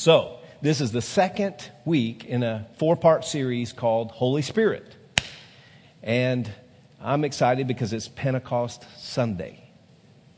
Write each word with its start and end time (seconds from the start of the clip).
So, 0.00 0.38
this 0.62 0.80
is 0.80 0.92
the 0.92 1.02
second 1.02 1.56
week 1.84 2.24
in 2.24 2.42
a 2.42 2.66
four 2.78 2.96
part 2.96 3.22
series 3.22 3.74
called 3.74 4.10
Holy 4.12 4.40
Spirit. 4.40 4.96
And 6.02 6.50
I'm 7.02 7.22
excited 7.22 7.66
because 7.66 7.92
it's 7.92 8.08
Pentecost 8.08 8.86
Sunday. 8.96 9.62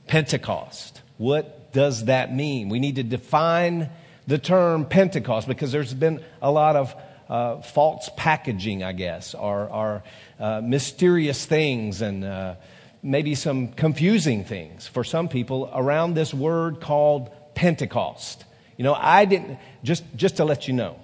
Pentecost. 0.09 1.01
What 1.17 1.73
does 1.73 2.07
that 2.07 2.35
mean? 2.35 2.71
We 2.71 2.81
need 2.81 2.97
to 2.97 3.05
define 3.05 3.91
the 4.27 4.37
term 4.37 4.85
Pentecost 4.85 5.47
because 5.47 5.71
there's 5.71 5.95
been 5.95 6.25
a 6.43 6.51
lot 6.51 6.75
of 6.75 6.97
uh, 7.29 7.61
false 7.61 8.11
packaging, 8.17 8.83
I 8.83 8.91
guess, 8.91 9.33
or, 9.33 9.69
or 9.69 10.03
uh, 10.41 10.61
mysterious 10.61 11.47
things 11.47 12.03
and 12.03 12.25
uh, 12.25 12.57
maybe 13.01 13.37
some 13.37 13.69
confusing 13.69 14.43
things 14.43 14.89
for 14.89 15.05
some 15.05 15.29
people 15.29 15.71
around 15.73 16.15
this 16.15 16.35
word 16.35 16.81
called 16.81 17.31
Pentecost. 17.55 18.45
You 18.83 18.89
know, 18.89 18.99
I 18.99 19.27
didn't, 19.27 19.61
just, 19.85 20.03
just 20.17 20.39
to 20.39 20.45
let 20.45 20.67
you 20.67 20.75
know, 20.75 20.99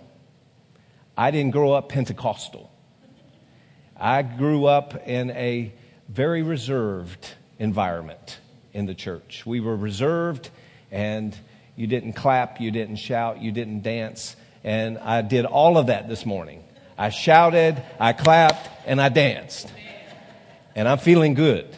I 1.17 1.31
didn't 1.31 1.53
grow 1.53 1.75
up 1.75 1.89
Pentecostal. 1.89 2.73
I 3.97 4.23
grew 4.23 4.65
up 4.65 5.07
in 5.07 5.31
a 5.31 5.73
very 6.09 6.43
reserved 6.43 7.35
environment 7.57 8.41
in 8.73 8.87
the 8.87 8.97
church. 8.97 9.47
We 9.47 9.61
were 9.61 9.77
reserved, 9.77 10.51
and 10.91 11.39
you 11.77 11.87
didn't 11.87 12.15
clap, 12.15 12.61
you 12.61 12.73
didn't 12.73 12.97
shout, 12.97 13.41
you 13.41 13.53
didn't 13.53 13.85
dance. 13.85 14.35
And 14.65 14.99
I 14.99 15.23
did 15.23 15.45
all 15.45 15.79
of 15.79 15.87
that 15.87 16.09
this 16.09 16.27
morning. 16.27 16.65
I 16.99 17.11
shouted, 17.11 17.81
I 18.01 18.13
clapped, 18.13 18.69
and 18.87 19.01
I 19.01 19.09
danced. 19.09 19.73
And 20.75 20.89
I'm 20.89 20.99
feeling 20.99 21.35
good, 21.35 21.77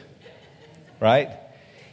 right? 0.98 1.28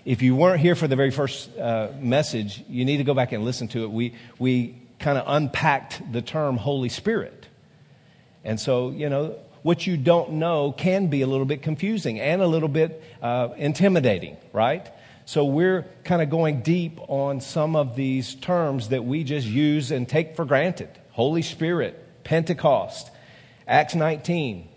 If 0.08 0.22
you 0.22 0.38
weren't 0.38 0.62
here 0.62 0.74
for 0.74 0.88
the 0.88 0.96
very 0.96 1.12
first 1.12 1.54
uh, 1.58 1.90
message, 2.00 2.64
you 2.70 2.86
need 2.86 2.96
to 2.96 3.04
go 3.04 3.14
back 3.14 3.34
and 3.34 3.44
listen 3.44 3.68
to 3.68 3.84
it. 3.84 3.92
We, 3.92 4.14
we 4.40 4.78
kind 5.00 5.18
of 5.18 5.26
unpacked 5.28 6.14
the 6.14 6.22
term 6.22 6.56
Holy 6.56 6.88
Spirit. 6.88 7.46
And 8.46 8.58
so, 8.58 8.92
you 8.92 9.10
know, 9.10 9.38
what 9.64 9.86
you 9.86 9.98
don't 9.98 10.36
know 10.36 10.72
can 10.72 11.08
be 11.08 11.24
a 11.24 11.28
little 11.28 11.46
bit 11.46 11.62
confusing 11.62 12.22
and 12.22 12.42
a 12.42 12.48
little 12.48 12.70
bit 12.70 13.04
uh, 13.22 13.50
intimidating, 13.58 14.38
right? 14.54 14.90
So 15.26 15.44
we're 15.44 15.86
kind 16.06 16.22
of 16.22 16.30
going 16.30 16.62
deep 16.62 17.00
on 17.10 17.42
some 17.42 17.76
of 17.76 17.98
these 17.98 18.34
terms 18.36 18.88
that 18.88 19.04
we 19.04 19.26
just 19.26 19.46
use 19.46 19.92
and 19.92 20.08
take 20.08 20.38
for 20.38 20.46
granted 20.46 20.88
Holy 21.12 21.42
Spirit, 21.42 22.24
Pentecost, 22.24 23.12
Acts 23.68 23.94
19, 23.94 24.70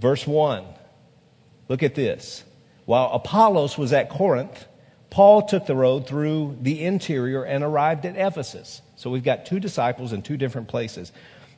verse 0.00 0.26
1. 0.26 0.64
Look 1.68 1.84
at 1.84 1.94
this. 1.94 2.42
While 2.84 3.10
Apollos 3.12 3.78
was 3.78 3.92
at 3.92 4.10
Corinth, 4.10 4.66
Paul 5.10 5.42
took 5.42 5.66
the 5.66 5.76
road 5.76 6.06
through 6.06 6.58
the 6.60 6.82
interior 6.84 7.44
and 7.44 7.62
arrived 7.62 8.04
at 8.04 8.16
Ephesus. 8.16 8.82
So 8.96 9.10
we've 9.10 9.24
got 9.24 9.46
two 9.46 9.60
disciples 9.60 10.12
in 10.12 10.22
two 10.22 10.36
different 10.36 10.68
places. 10.68 11.12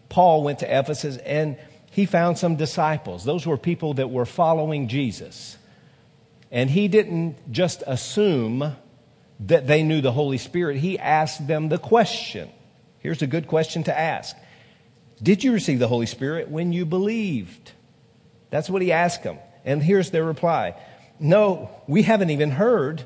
Paul 0.08 0.42
went 0.42 0.60
to 0.60 0.78
Ephesus 0.78 1.16
and 1.18 1.56
he 1.90 2.06
found 2.06 2.38
some 2.38 2.56
disciples. 2.56 3.24
Those 3.24 3.46
were 3.46 3.56
people 3.56 3.94
that 3.94 4.10
were 4.10 4.26
following 4.26 4.88
Jesus. 4.88 5.56
And 6.50 6.68
he 6.70 6.88
didn't 6.88 7.50
just 7.50 7.82
assume 7.86 8.76
that 9.40 9.66
they 9.66 9.82
knew 9.82 10.00
the 10.00 10.12
Holy 10.12 10.38
Spirit, 10.38 10.78
he 10.78 10.98
asked 10.98 11.46
them 11.46 11.68
the 11.68 11.78
question. 11.78 12.50
Here's 12.98 13.22
a 13.22 13.26
good 13.26 13.46
question 13.46 13.82
to 13.84 13.98
ask 13.98 14.36
Did 15.22 15.44
you 15.44 15.52
receive 15.52 15.78
the 15.78 15.88
Holy 15.88 16.06
Spirit 16.06 16.48
when 16.48 16.72
you 16.72 16.86
believed? 16.86 17.72
That's 18.50 18.70
what 18.70 18.82
he 18.82 18.92
asked 18.92 19.22
them. 19.22 19.38
And 19.64 19.82
here's 19.82 20.10
their 20.10 20.24
reply 20.24 20.74
No, 21.18 21.70
we 21.86 22.02
haven't 22.02 22.30
even 22.30 22.50
heard. 22.50 23.04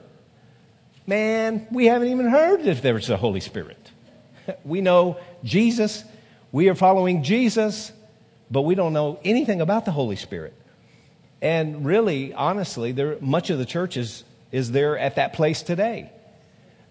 Man, 1.07 1.67
we 1.71 1.87
haven't 1.87 2.09
even 2.09 2.29
heard 2.29 2.61
if 2.67 2.83
there's 2.83 3.11
a 3.11 3.17
Holy 3.17 3.41
Spirit. 3.41 3.91
We 4.65 4.81
know 4.81 5.19
Jesus, 5.45 6.03
we 6.51 6.69
are 6.71 6.75
following 6.75 7.23
Jesus, 7.23 7.93
but 8.51 8.63
we 8.63 8.75
don't 8.75 8.93
know 8.93 9.21
anything 9.25 9.61
about 9.61 9.85
the 9.85 9.93
Holy 9.93 10.17
Spirit. 10.17 10.55
And 11.41 11.87
really, 11.87 12.35
honestly, 12.35 12.91
there, 12.93 13.17
much 13.21 13.51
of 13.51 13.59
the 13.59 13.65
church 13.65 13.97
is, 13.97 14.25
is 14.51 14.73
there 14.73 14.99
at 14.99 15.17
that 15.17 15.35
place 15.35 15.63
today. 15.63 16.11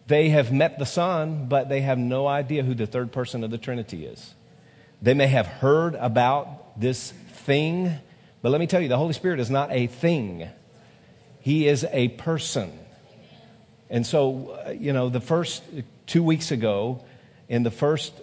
They 0.07 0.29
have 0.29 0.51
met 0.51 0.79
the 0.79 0.85
Son, 0.85 1.47
but 1.47 1.69
they 1.69 1.81
have 1.81 1.97
no 1.97 2.27
idea 2.27 2.63
who 2.63 2.73
the 2.73 2.87
third 2.87 3.11
person 3.11 3.43
of 3.43 3.51
the 3.51 3.57
Trinity 3.57 4.05
is. 4.05 4.33
They 5.01 5.13
may 5.13 5.27
have 5.27 5.47
heard 5.47 5.95
about 5.95 6.79
this 6.79 7.11
thing, 7.11 7.93
but 8.41 8.51
let 8.51 8.59
me 8.59 8.67
tell 8.67 8.81
you, 8.81 8.87
the 8.87 8.97
Holy 8.97 9.13
Spirit 9.13 9.39
is 9.39 9.49
not 9.49 9.71
a 9.71 9.87
thing, 9.87 10.49
He 11.49 11.67
is 11.67 11.83
a 11.91 12.09
person. 12.09 12.71
And 13.89 14.05
so, 14.05 14.51
uh, 14.67 14.69
you 14.69 14.93
know, 14.93 15.09
the 15.09 15.19
first 15.19 15.63
two 16.05 16.21
weeks 16.21 16.51
ago, 16.51 17.03
in 17.47 17.63
the 17.63 17.71
first 17.71 18.13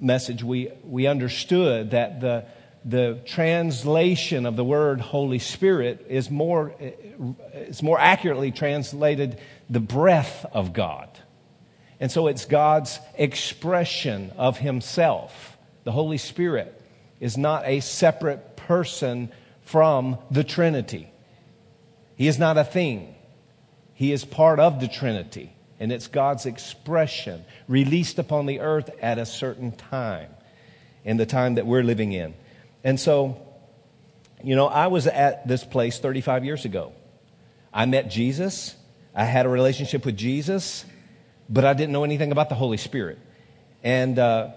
message, 0.00 0.44
we, 0.44 0.70
we 0.84 1.06
understood 1.06 1.92
that 1.92 2.20
the, 2.20 2.44
the 2.84 3.20
translation 3.24 4.44
of 4.44 4.56
the 4.56 4.64
word 4.64 5.00
Holy 5.00 5.38
Spirit 5.38 6.04
is 6.10 6.30
more, 6.30 6.74
is 7.54 7.82
more 7.82 7.98
accurately 7.98 8.50
translated 8.50 9.40
the 9.70 9.80
breath 9.80 10.44
of 10.52 10.74
God. 10.74 11.08
And 12.00 12.12
so 12.12 12.26
it's 12.26 12.44
God's 12.44 13.00
expression 13.16 14.30
of 14.36 14.58
Himself. 14.58 15.56
The 15.84 15.92
Holy 15.92 16.18
Spirit 16.18 16.78
is 17.18 17.38
not 17.38 17.62
a 17.64 17.80
separate 17.80 18.58
person 18.58 19.32
from 19.62 20.18
the 20.30 20.44
Trinity. 20.44 21.08
He 22.16 22.28
is 22.28 22.38
not 22.38 22.58
a 22.58 22.64
thing. 22.64 23.14
He 23.94 24.12
is 24.12 24.24
part 24.24 24.60
of 24.60 24.80
the 24.80 24.88
Trinity. 24.88 25.52
And 25.80 25.92
it's 25.92 26.06
God's 26.06 26.46
expression 26.46 27.44
released 27.68 28.18
upon 28.18 28.46
the 28.46 28.60
earth 28.60 28.90
at 29.00 29.18
a 29.18 29.26
certain 29.26 29.72
time, 29.72 30.30
in 31.04 31.16
the 31.16 31.26
time 31.26 31.54
that 31.54 31.66
we're 31.66 31.82
living 31.82 32.12
in. 32.12 32.34
And 32.84 32.98
so, 32.98 33.40
you 34.42 34.54
know, 34.56 34.66
I 34.66 34.86
was 34.86 35.06
at 35.06 35.48
this 35.48 35.64
place 35.64 35.98
35 35.98 36.44
years 36.44 36.64
ago. 36.64 36.92
I 37.72 37.86
met 37.86 38.08
Jesus, 38.08 38.76
I 39.14 39.24
had 39.24 39.46
a 39.46 39.48
relationship 39.48 40.04
with 40.04 40.16
Jesus, 40.16 40.84
but 41.48 41.64
I 41.64 41.74
didn't 41.74 41.92
know 41.92 42.04
anything 42.04 42.32
about 42.32 42.48
the 42.48 42.54
Holy 42.54 42.76
Spirit. 42.76 43.18
And 43.82 44.18
uh, 44.18 44.50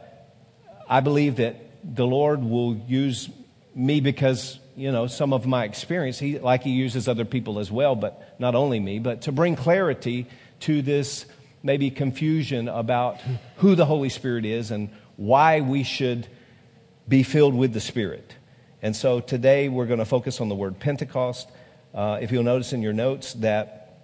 I 0.88 1.00
believe 1.00 1.38
that 1.38 1.60
the 1.84 2.06
Lord 2.06 2.44
will 2.44 2.76
use 2.76 3.30
me 3.76 4.00
because, 4.00 4.60
you 4.78 4.92
know, 4.92 5.08
some 5.08 5.34
of 5.34 5.48
my 5.48 5.66
experience, 5.66 6.20
he, 6.20 6.38
like 6.38 6.62
He 6.62 6.70
uses 6.70 7.08
other 7.08 7.26
people 7.26 7.58
as 7.58 7.72
well, 7.72 7.96
but 7.96 8.36
not 8.40 8.54
only 8.54 8.80
me, 8.80 9.00
but 9.00 9.24
to 9.24 9.32
bring 9.32 9.56
clarity 9.56 10.28
to 10.62 10.84
this 10.84 11.26
maybe 11.64 11.90
confusion 11.90 12.70
about 12.70 13.20
who 13.58 13.74
the 13.74 13.86
Holy 13.86 14.10
Spirit 14.10 14.46
is 14.46 14.70
and 14.70 14.90
why 15.16 15.62
we 15.62 15.82
should 15.82 16.28
be 17.08 17.24
filled 17.24 17.56
with 17.56 17.74
the 17.74 17.80
Spirit. 17.80 18.36
And 18.84 18.96
so 18.96 19.20
today 19.20 19.68
we're 19.68 19.88
going 19.88 19.98
to 19.98 20.06
focus 20.06 20.40
on 20.40 20.48
the 20.48 20.56
word 20.56 20.80
Pentecost. 20.80 21.50
Uh, 21.92 22.20
if 22.22 22.32
you'll 22.32 22.44
notice 22.44 22.72
in 22.72 22.84
your 22.84 22.94
notes 22.94 23.34
that 23.34 23.98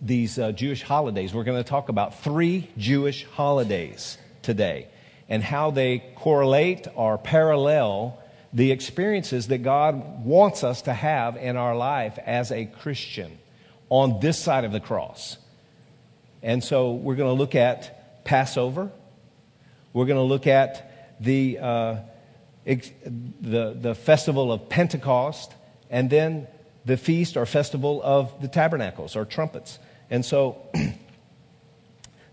these 0.00 0.40
uh, 0.40 0.50
Jewish 0.50 0.82
holidays, 0.82 1.32
we're 1.32 1.44
going 1.44 1.62
to 1.62 1.68
talk 1.68 1.88
about 1.88 2.18
three 2.18 2.68
Jewish 2.76 3.24
holidays 3.26 4.18
today 4.42 4.88
and 5.28 5.40
how 5.40 5.70
they 5.70 6.02
correlate 6.16 6.88
or 6.96 7.16
parallel 7.16 8.20
the 8.52 8.72
experiences 8.72 9.48
that 9.48 9.58
God 9.58 10.24
wants 10.24 10.64
us 10.64 10.82
to 10.82 10.92
have 10.92 11.36
in 11.36 11.56
our 11.56 11.76
life 11.76 12.18
as 12.24 12.50
a 12.50 12.64
Christian 12.66 13.38
on 13.90 14.20
this 14.20 14.38
side 14.38 14.64
of 14.64 14.72
the 14.72 14.80
cross. 14.80 15.36
And 16.42 16.62
so 16.62 16.92
we're 16.92 17.16
going 17.16 17.34
to 17.34 17.38
look 17.38 17.54
at 17.54 18.24
Passover. 18.24 18.90
We're 19.92 20.06
going 20.06 20.18
to 20.18 20.22
look 20.22 20.46
at 20.46 21.18
the, 21.20 21.58
uh, 21.58 21.96
ex- 22.66 22.90
the, 23.04 23.76
the 23.78 23.94
festival 23.94 24.52
of 24.52 24.68
Pentecost, 24.68 25.52
and 25.90 26.08
then 26.08 26.46
the 26.84 26.96
feast 26.96 27.36
or 27.36 27.44
festival 27.46 28.00
of 28.02 28.40
the 28.40 28.48
tabernacles 28.48 29.16
or 29.16 29.24
trumpets. 29.24 29.78
And 30.10 30.24
so 30.24 30.58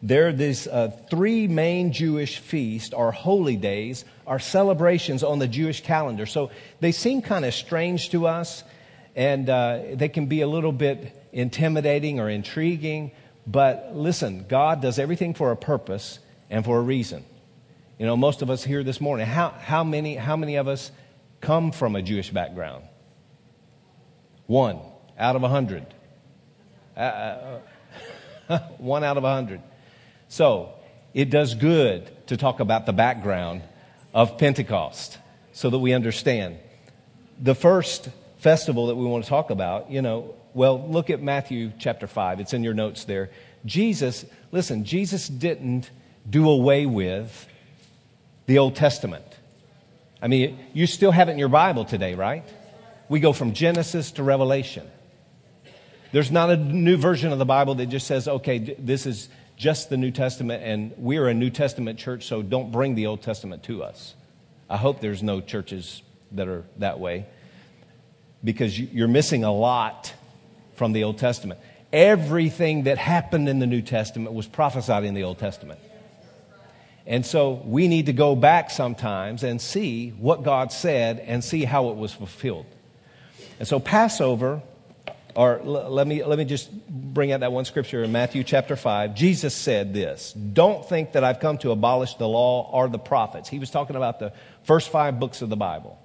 there 0.01 0.27
are 0.27 0.33
these 0.33 0.67
uh, 0.67 0.91
three 1.09 1.47
main 1.47 1.91
Jewish 1.91 2.39
feasts 2.39 2.93
or 2.93 3.11
holy 3.11 3.55
days 3.55 4.05
are 4.27 4.39
celebrations 4.39 5.23
on 5.23 5.39
the 5.39 5.47
Jewish 5.47 5.81
calendar. 5.81 6.25
So 6.25 6.51
they 6.79 6.91
seem 6.91 7.21
kind 7.21 7.45
of 7.45 7.53
strange 7.53 8.09
to 8.11 8.27
us, 8.27 8.63
and 9.15 9.49
uh, 9.49 9.79
they 9.93 10.09
can 10.09 10.25
be 10.27 10.41
a 10.41 10.47
little 10.47 10.71
bit 10.71 11.27
intimidating 11.31 12.19
or 12.19 12.29
intriguing. 12.29 13.11
But 13.47 13.95
listen, 13.95 14.45
God 14.47 14.81
does 14.81 14.99
everything 14.99 15.33
for 15.33 15.51
a 15.51 15.57
purpose 15.57 16.19
and 16.49 16.65
for 16.65 16.77
a 16.77 16.81
reason. 16.81 17.23
You 17.97 18.05
know, 18.05 18.17
most 18.17 18.41
of 18.41 18.49
us 18.49 18.63
here 18.63 18.83
this 18.83 18.99
morning, 18.99 19.25
how, 19.25 19.49
how, 19.49 19.83
many, 19.83 20.15
how 20.15 20.35
many 20.35 20.57
of 20.57 20.67
us 20.67 20.91
come 21.39 21.71
from 21.71 21.95
a 21.95 22.01
Jewish 22.01 22.29
background? 22.29 22.83
One 24.47 24.79
out 25.17 25.35
of 25.35 25.43
a 25.43 25.49
hundred. 25.49 25.85
Uh, 26.95 27.59
uh, 28.49 28.59
one 28.77 29.03
out 29.03 29.17
of 29.17 29.23
a 29.23 29.33
hundred. 29.33 29.61
So, 30.27 30.73
it 31.13 31.29
does 31.29 31.55
good 31.55 32.11
to 32.27 32.37
talk 32.37 32.59
about 32.59 32.85
the 32.85 32.93
background 32.93 33.61
of 34.13 34.37
Pentecost 34.37 35.17
so 35.53 35.69
that 35.69 35.79
we 35.79 35.93
understand. 35.93 36.57
The 37.39 37.55
first 37.55 38.09
festival 38.37 38.87
that 38.87 38.95
we 38.95 39.05
want 39.05 39.23
to 39.23 39.29
talk 39.29 39.49
about, 39.49 39.91
you 39.91 40.01
know, 40.01 40.35
well, 40.53 40.87
look 40.89 41.09
at 41.09 41.21
Matthew 41.21 41.71
chapter 41.79 42.07
5. 42.07 42.39
It's 42.39 42.53
in 42.53 42.63
your 42.63 42.73
notes 42.73 43.05
there. 43.05 43.29
Jesus, 43.65 44.25
listen, 44.51 44.85
Jesus 44.85 45.27
didn't 45.27 45.89
do 46.29 46.49
away 46.49 46.85
with 46.85 47.47
the 48.45 48.57
Old 48.57 48.75
Testament. 48.75 49.25
I 50.21 50.27
mean, 50.27 50.57
you 50.73 50.87
still 50.87 51.11
have 51.11 51.29
it 51.29 51.33
in 51.33 51.39
your 51.39 51.49
Bible 51.49 51.85
today, 51.85 52.15
right? 52.15 52.43
We 53.09 53.19
go 53.19 53.33
from 53.33 53.53
Genesis 53.53 54.11
to 54.13 54.23
Revelation. 54.23 54.89
There's 56.11 56.31
not 56.31 56.49
a 56.49 56.57
new 56.57 56.97
version 56.97 57.31
of 57.31 57.39
the 57.39 57.45
Bible 57.45 57.75
that 57.75 57.87
just 57.87 58.07
says, 58.07 58.27
okay, 58.27 58.59
this 58.59 59.05
is 59.05 59.29
just 59.57 59.89
the 59.89 59.97
New 59.97 60.11
Testament, 60.11 60.63
and 60.63 60.93
we're 60.97 61.27
a 61.27 61.33
New 61.33 61.49
Testament 61.49 61.97
church, 61.99 62.25
so 62.25 62.41
don't 62.41 62.71
bring 62.71 62.95
the 62.95 63.07
Old 63.07 63.21
Testament 63.21 63.63
to 63.63 63.83
us. 63.83 64.15
I 64.69 64.77
hope 64.77 64.99
there's 64.99 65.23
no 65.23 65.41
churches 65.41 66.01
that 66.31 66.47
are 66.47 66.63
that 66.77 66.99
way 66.99 67.27
because 68.43 68.79
you're 68.79 69.07
missing 69.07 69.43
a 69.43 69.51
lot 69.53 70.13
from 70.73 70.91
the 70.91 71.03
Old 71.03 71.17
Testament. 71.17 71.59
Everything 71.93 72.83
that 72.83 72.97
happened 72.97 73.47
in 73.47 73.59
the 73.59 73.67
New 73.67 73.81
Testament 73.81 74.33
was 74.35 74.47
prophesied 74.47 75.03
in 75.03 75.13
the 75.13 75.23
Old 75.23 75.39
Testament. 75.39 75.79
And 77.07 77.25
so 77.25 77.61
we 77.65 77.87
need 77.87 78.07
to 78.07 78.13
go 78.13 78.35
back 78.35 78.71
sometimes 78.71 79.43
and 79.43 79.61
see 79.61 80.09
what 80.09 80.43
God 80.43 80.71
said 80.71 81.19
and 81.19 81.43
see 81.43 81.63
how 81.63 81.89
it 81.89 81.95
was 81.95 82.11
fulfilled. 82.11 82.65
And 83.59 83.67
so 83.67 83.79
Passover, 83.79 84.61
or 85.35 85.59
let 85.63 86.07
me, 86.07 86.23
let 86.23 86.37
me 86.37 86.45
just 86.45 86.69
bring 86.89 87.31
out 87.31 87.41
that 87.41 87.51
one 87.51 87.65
scripture 87.65 88.03
in 88.03 88.11
Matthew 88.11 88.43
chapter 88.43 88.75
5. 88.75 89.15
Jesus 89.15 89.53
said 89.53 89.93
this 89.93 90.33
Don't 90.33 90.87
think 90.87 91.13
that 91.13 91.23
I've 91.23 91.39
come 91.39 91.57
to 91.59 91.71
abolish 91.71 92.15
the 92.15 92.27
law 92.27 92.69
or 92.71 92.87
the 92.87 92.99
prophets. 92.99 93.49
He 93.49 93.59
was 93.59 93.69
talking 93.69 93.95
about 93.95 94.19
the 94.19 94.33
first 94.63 94.89
five 94.89 95.19
books 95.19 95.41
of 95.41 95.49
the 95.49 95.57
Bible. 95.57 95.99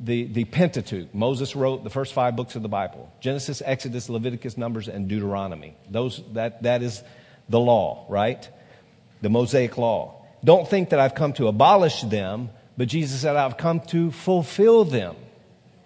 The, 0.00 0.24
the 0.24 0.44
Pentateuch. 0.44 1.14
Moses 1.14 1.54
wrote 1.54 1.84
the 1.84 1.90
first 1.90 2.14
five 2.14 2.36
books 2.36 2.56
of 2.56 2.62
the 2.62 2.68
Bible 2.68 3.12
Genesis, 3.20 3.62
Exodus, 3.64 4.08
Leviticus, 4.08 4.56
Numbers, 4.56 4.88
and 4.88 5.08
Deuteronomy. 5.08 5.76
Those, 5.90 6.22
that, 6.32 6.62
that 6.62 6.82
is 6.82 7.02
the 7.48 7.60
law, 7.60 8.06
right? 8.08 8.48
the 9.24 9.30
Mosaic 9.30 9.76
Law. 9.76 10.22
Don't 10.44 10.68
think 10.68 10.90
that 10.90 11.00
I've 11.00 11.14
come 11.14 11.32
to 11.34 11.48
abolish 11.48 12.02
them, 12.02 12.50
but 12.76 12.88
Jesus 12.88 13.22
said, 13.22 13.36
I've 13.36 13.56
come 13.56 13.80
to 13.88 14.10
fulfill 14.12 14.84
them. 14.84 15.16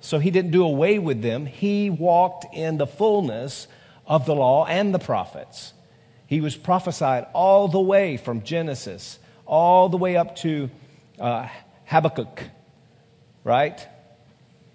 So 0.00 0.19
he 0.19 0.31
didn't 0.31 0.53
do 0.53 0.65
away 0.65 0.99
with 0.99 1.23
them. 1.23 1.47
He 1.47 1.91
walked 1.91 2.47
in 2.55 2.79
the 2.79 2.87
fullness 2.87 3.67
of 4.06 4.27
the 4.27 4.35
law 4.35 4.65
and 4.65 4.95
the 4.95 4.99
prophets. 4.99 5.73
He 6.27 6.41
was 6.41 6.56
prophesied 6.56 7.27
all 7.33 7.69
the 7.69 7.81
way 7.81 8.17
from 8.17 8.43
Genesis, 8.43 9.19
all 9.47 9.89
the 9.89 9.97
way 9.97 10.17
up 10.17 10.37
to 10.37 10.71
uh, 11.19 11.49
Habakkuk, 11.87 12.43
right? 13.45 13.87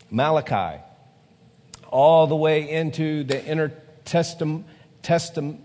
Malachi, 0.10 0.82
all 1.90 2.28
the 2.28 2.36
way 2.36 2.70
into 2.70 3.24
the 3.24 3.44
inner 3.46 3.72
testament, 4.04 4.66
testament 5.02 5.62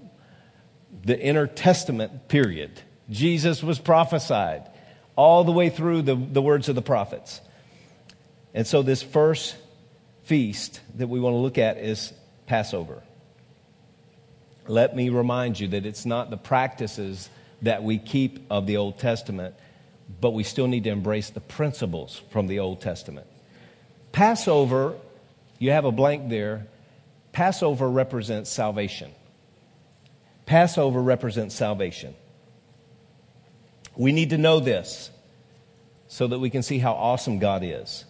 the 1.04 1.19
inner 1.19 1.46
testament 1.46 2.28
period. 2.28 2.81
Jesus 3.11 3.62
was 3.62 3.78
prophesied 3.78 4.69
all 5.16 5.44
the 5.44 5.52
way 5.52 5.70
through 5.70 6.02
the, 6.02 6.14
the 6.14 6.43
words 6.43 6.69
of 6.69 6.75
the 6.75 6.82
prophets. 6.82 7.40
And 8.58 8.66
so, 8.66 8.82
this 8.82 9.05
first 9.05 9.55
feast 10.25 10.81
that 10.96 11.06
we 11.06 11.20
want 11.20 11.34
to 11.34 11.38
look 11.38 11.58
at 11.58 11.76
is 11.76 12.12
Passover. 12.49 13.05
Let 14.66 14.96
me 14.96 15.10
remind 15.10 15.60
you 15.60 15.69
that 15.69 15.87
it's 15.87 16.05
not 16.05 16.31
the 16.31 16.37
practices 16.37 17.31
that 17.62 17.84
we 17.84 17.99
keep 17.99 18.44
of 18.50 18.66
the 18.66 18.78
Old 18.78 18.99
Testament, 18.99 19.55
but 20.20 20.32
we 20.32 20.43
still 20.43 20.66
need 20.66 20.82
to 20.82 20.90
embrace 20.90 21.31
the 21.31 21.38
principles 21.38 22.20
from 22.31 22.49
the 22.49 22.58
Old 22.58 22.81
Testament. 22.81 23.28
Passover, 24.10 24.96
you 25.61 25.70
have 25.70 25.84
a 25.84 25.93
blank 25.93 26.28
there. 26.28 26.66
Passover 27.31 27.88
represents 27.88 28.50
salvation. 28.50 29.12
Passover 30.46 31.00
represents 31.00 31.54
salvation. 31.54 32.12
We 33.94 34.11
need 34.11 34.31
to 34.31 34.38
know 34.38 34.58
this 34.58 35.12
so 36.08 36.26
that 36.26 36.40
we 36.40 36.50
can 36.50 36.64
see 36.64 36.81
how 36.81 36.94
awesome 36.94 37.38
God 37.38 37.62
is 37.62 38.04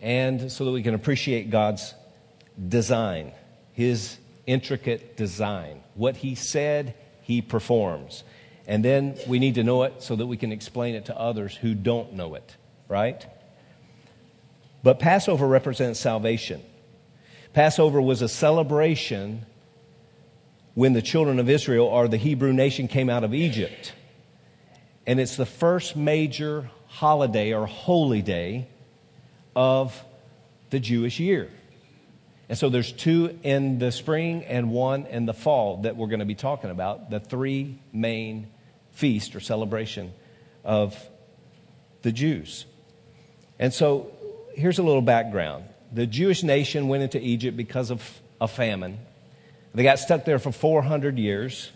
and 0.00 0.50
so 0.50 0.64
that 0.64 0.70
we 0.70 0.82
can 0.82 0.94
appreciate 0.94 1.50
God's 1.50 1.94
design, 2.68 3.32
His 3.72 4.16
intricate 4.46 5.16
design. 5.16 5.82
What 5.94 6.16
He 6.16 6.34
said, 6.34 6.94
He 7.22 7.42
performs. 7.42 8.24
And 8.66 8.84
then 8.84 9.16
we 9.26 9.38
need 9.38 9.56
to 9.56 9.64
know 9.64 9.82
it 9.82 10.02
so 10.02 10.16
that 10.16 10.26
we 10.26 10.36
can 10.36 10.52
explain 10.52 10.94
it 10.94 11.06
to 11.06 11.18
others 11.18 11.56
who 11.56 11.74
don't 11.74 12.12
know 12.12 12.34
it, 12.34 12.56
right? 12.88 13.26
But 14.82 14.98
Passover 14.98 15.46
represents 15.46 15.98
salvation. 15.98 16.62
Passover 17.52 18.00
was 18.00 18.22
a 18.22 18.28
celebration 18.28 19.44
when 20.74 20.92
the 20.92 21.02
children 21.02 21.38
of 21.40 21.50
Israel 21.50 21.86
or 21.86 22.06
the 22.06 22.16
Hebrew 22.16 22.52
nation 22.52 22.86
came 22.86 23.10
out 23.10 23.24
of 23.24 23.34
Egypt 23.34 23.92
and 25.10 25.18
it's 25.18 25.34
the 25.34 25.44
first 25.44 25.96
major 25.96 26.70
holiday 26.86 27.52
or 27.52 27.66
holy 27.66 28.22
day 28.22 28.68
of 29.54 30.04
the 30.70 30.80
Jewish 30.80 31.20
year. 31.20 31.50
And 32.48 32.58
so 32.58 32.68
there's 32.68 32.90
two 32.90 33.38
in 33.42 33.78
the 33.78 33.92
spring 33.92 34.44
and 34.44 34.70
one 34.70 35.06
in 35.06 35.26
the 35.26 35.34
fall 35.34 35.82
that 35.82 35.96
we're 35.96 36.08
going 36.08 36.20
to 36.20 36.26
be 36.26 36.34
talking 36.34 36.70
about, 36.70 37.10
the 37.10 37.20
three 37.20 37.78
main 37.92 38.48
feast 38.92 39.36
or 39.36 39.40
celebration 39.40 40.12
of 40.64 40.98
the 42.02 42.10
Jews. 42.10 42.66
And 43.58 43.72
so 43.72 44.10
here's 44.54 44.78
a 44.78 44.82
little 44.82 45.02
background. 45.02 45.64
The 45.92 46.06
Jewish 46.06 46.42
nation 46.42 46.88
went 46.88 47.02
into 47.02 47.20
Egypt 47.20 47.56
because 47.56 47.90
of 47.90 48.20
a 48.40 48.48
famine. 48.48 48.98
They 49.74 49.84
got 49.84 49.98
stuck 50.00 50.24
there 50.24 50.38
for 50.38 50.50
400 50.50 51.18
years. 51.18 51.70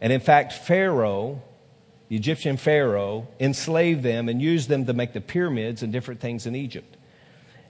And 0.00 0.12
in 0.12 0.20
fact, 0.20 0.52
Pharaoh 0.52 1.42
the 2.12 2.18
Egyptian 2.18 2.58
Pharaoh 2.58 3.26
enslaved 3.40 4.02
them 4.02 4.28
and 4.28 4.42
used 4.42 4.68
them 4.68 4.84
to 4.84 4.92
make 4.92 5.14
the 5.14 5.20
pyramids 5.22 5.82
and 5.82 5.90
different 5.90 6.20
things 6.20 6.44
in 6.44 6.54
Egypt. 6.54 6.98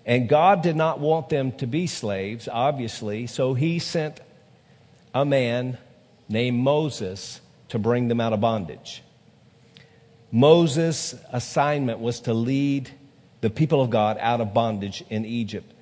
And 0.04 0.28
God 0.28 0.62
did 0.62 0.76
not 0.76 0.98
want 0.98 1.28
them 1.28 1.52
to 1.52 1.66
be 1.66 1.86
slaves, 1.86 2.48
obviously, 2.50 3.26
so 3.26 3.54
he 3.54 3.78
sent 3.78 4.20
a 5.14 5.24
man 5.24 5.78
named 6.28 6.58
Moses 6.58 7.40
to 7.68 7.78
bring 7.78 8.08
them 8.08 8.20
out 8.20 8.32
of 8.32 8.40
bondage. 8.40 9.02
Moses' 10.32 11.14
assignment 11.30 12.00
was 12.00 12.20
to 12.20 12.34
lead 12.34 12.90
the 13.42 13.50
people 13.50 13.80
of 13.80 13.90
God 13.90 14.16
out 14.18 14.40
of 14.40 14.54
bondage 14.54 15.04
in 15.10 15.24
Egypt. 15.24 15.72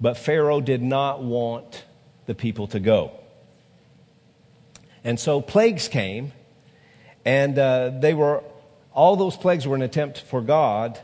But 0.00 0.16
Pharaoh 0.16 0.60
did 0.60 0.82
not 0.82 1.22
want 1.22 1.84
the 2.26 2.34
people 2.34 2.66
to 2.68 2.80
go. 2.80 3.12
And 5.04 5.18
so 5.20 5.40
plagues 5.40 5.86
came, 5.88 6.32
and 7.24 7.58
uh, 7.58 7.90
they 7.90 8.14
were, 8.14 8.42
all 8.92 9.16
those 9.16 9.36
plagues 9.36 9.66
were 9.66 9.76
an 9.76 9.82
attempt 9.82 10.20
for 10.22 10.40
God 10.40 10.98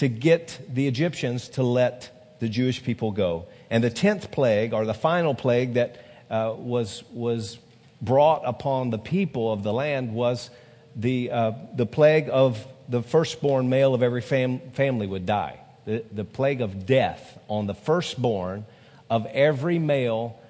to 0.00 0.08
get 0.08 0.58
the 0.66 0.88
Egyptians 0.88 1.50
to 1.50 1.62
let 1.62 2.38
the 2.38 2.48
Jewish 2.48 2.82
people 2.82 3.12
go. 3.12 3.44
And 3.68 3.84
the 3.84 3.90
tenth 3.90 4.30
plague, 4.30 4.72
or 4.72 4.86
the 4.86 4.94
final 4.94 5.34
plague 5.34 5.74
that 5.74 6.02
uh, 6.30 6.54
was, 6.56 7.04
was 7.12 7.58
brought 8.00 8.40
upon 8.46 8.88
the 8.88 8.96
people 8.96 9.52
of 9.52 9.62
the 9.62 9.74
land, 9.74 10.14
was 10.14 10.48
the, 10.96 11.30
uh, 11.30 11.52
the 11.74 11.84
plague 11.84 12.30
of 12.32 12.66
the 12.88 13.02
firstborn 13.02 13.68
male 13.68 13.92
of 13.92 14.02
every 14.02 14.22
fam- 14.22 14.60
family 14.70 15.06
would 15.06 15.26
die. 15.26 15.60
The, 15.84 16.02
the 16.10 16.24
plague 16.24 16.62
of 16.62 16.86
death 16.86 17.38
on 17.46 17.66
the 17.66 17.74
firstborn 17.74 18.64
of 19.10 19.26
every 19.26 19.78
male 19.78 20.40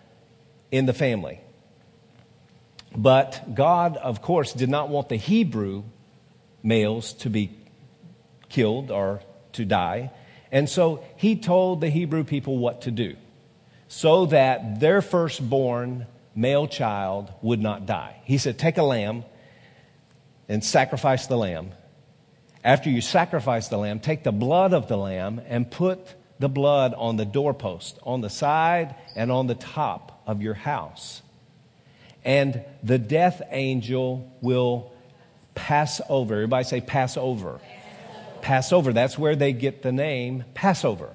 in 0.71 0.87
the 0.87 0.95
family. 0.95 1.41
But 2.95 3.53
God, 3.53 3.97
of 3.97 4.23
course, 4.23 4.53
did 4.53 4.71
not 4.71 4.91
want 4.91 5.09
the 5.09 5.17
Hebrew 5.17 5.83
males 6.63 7.15
to 7.15 7.31
be 7.31 7.51
killed 8.49 8.93
or 8.93 9.23
to 9.55 9.65
die. 9.65 10.11
And 10.53 10.69
so 10.69 11.05
he 11.17 11.37
told 11.37 11.81
the 11.81 11.91
Hebrew 11.91 12.25
people 12.25 12.59
what 12.59 12.83
to 12.83 12.91
do 12.91 13.17
so 13.89 14.27
that 14.27 14.81
their 14.81 15.03
firstborn 15.03 16.07
male 16.35 16.67
child 16.67 17.33
would 17.43 17.61
not 17.61 17.87
die. 17.87 18.21
He 18.25 18.39
said, 18.39 18.59
Take 18.59 18.79
a 18.79 18.83
lamb 18.83 19.25
and 20.49 20.65
sacrifice 20.65 21.27
the 21.27 21.37
lamb. 21.37 21.73
After 22.63 22.91
you 22.91 23.01
sacrifice 23.01 23.69
the 23.69 23.79
lamb, 23.79 24.01
take 24.01 24.23
the 24.23 24.33
blood 24.33 24.75
of 24.75 24.89
the 24.89 24.97
lamb 24.97 25.41
and 25.49 25.71
put 25.71 26.15
the 26.39 26.49
blood 26.49 26.95
on 26.95 27.17
the 27.17 27.25
doorpost, 27.25 27.99
on 28.03 28.21
the 28.21 28.31
side 28.31 28.95
and 29.17 29.33
on 29.33 29.47
the 29.47 29.55
top 29.55 30.23
of 30.27 30.43
your 30.43 30.55
house 30.55 31.23
and 32.25 32.65
the 32.83 32.99
death 32.99 33.43
angel 33.51 34.31
will 34.41 34.93
pass 35.55 36.01
over. 36.09 36.35
Everybody 36.35 36.65
say 36.65 36.81
pass 36.81 37.17
over. 37.17 37.61
Pass 38.43 38.73
over. 38.73 38.93
That's 38.93 39.19
where 39.19 39.37
they 39.37 39.53
get 39.53 39.83
the 39.83 39.93
name 39.93 40.45
Passover. 40.55 41.11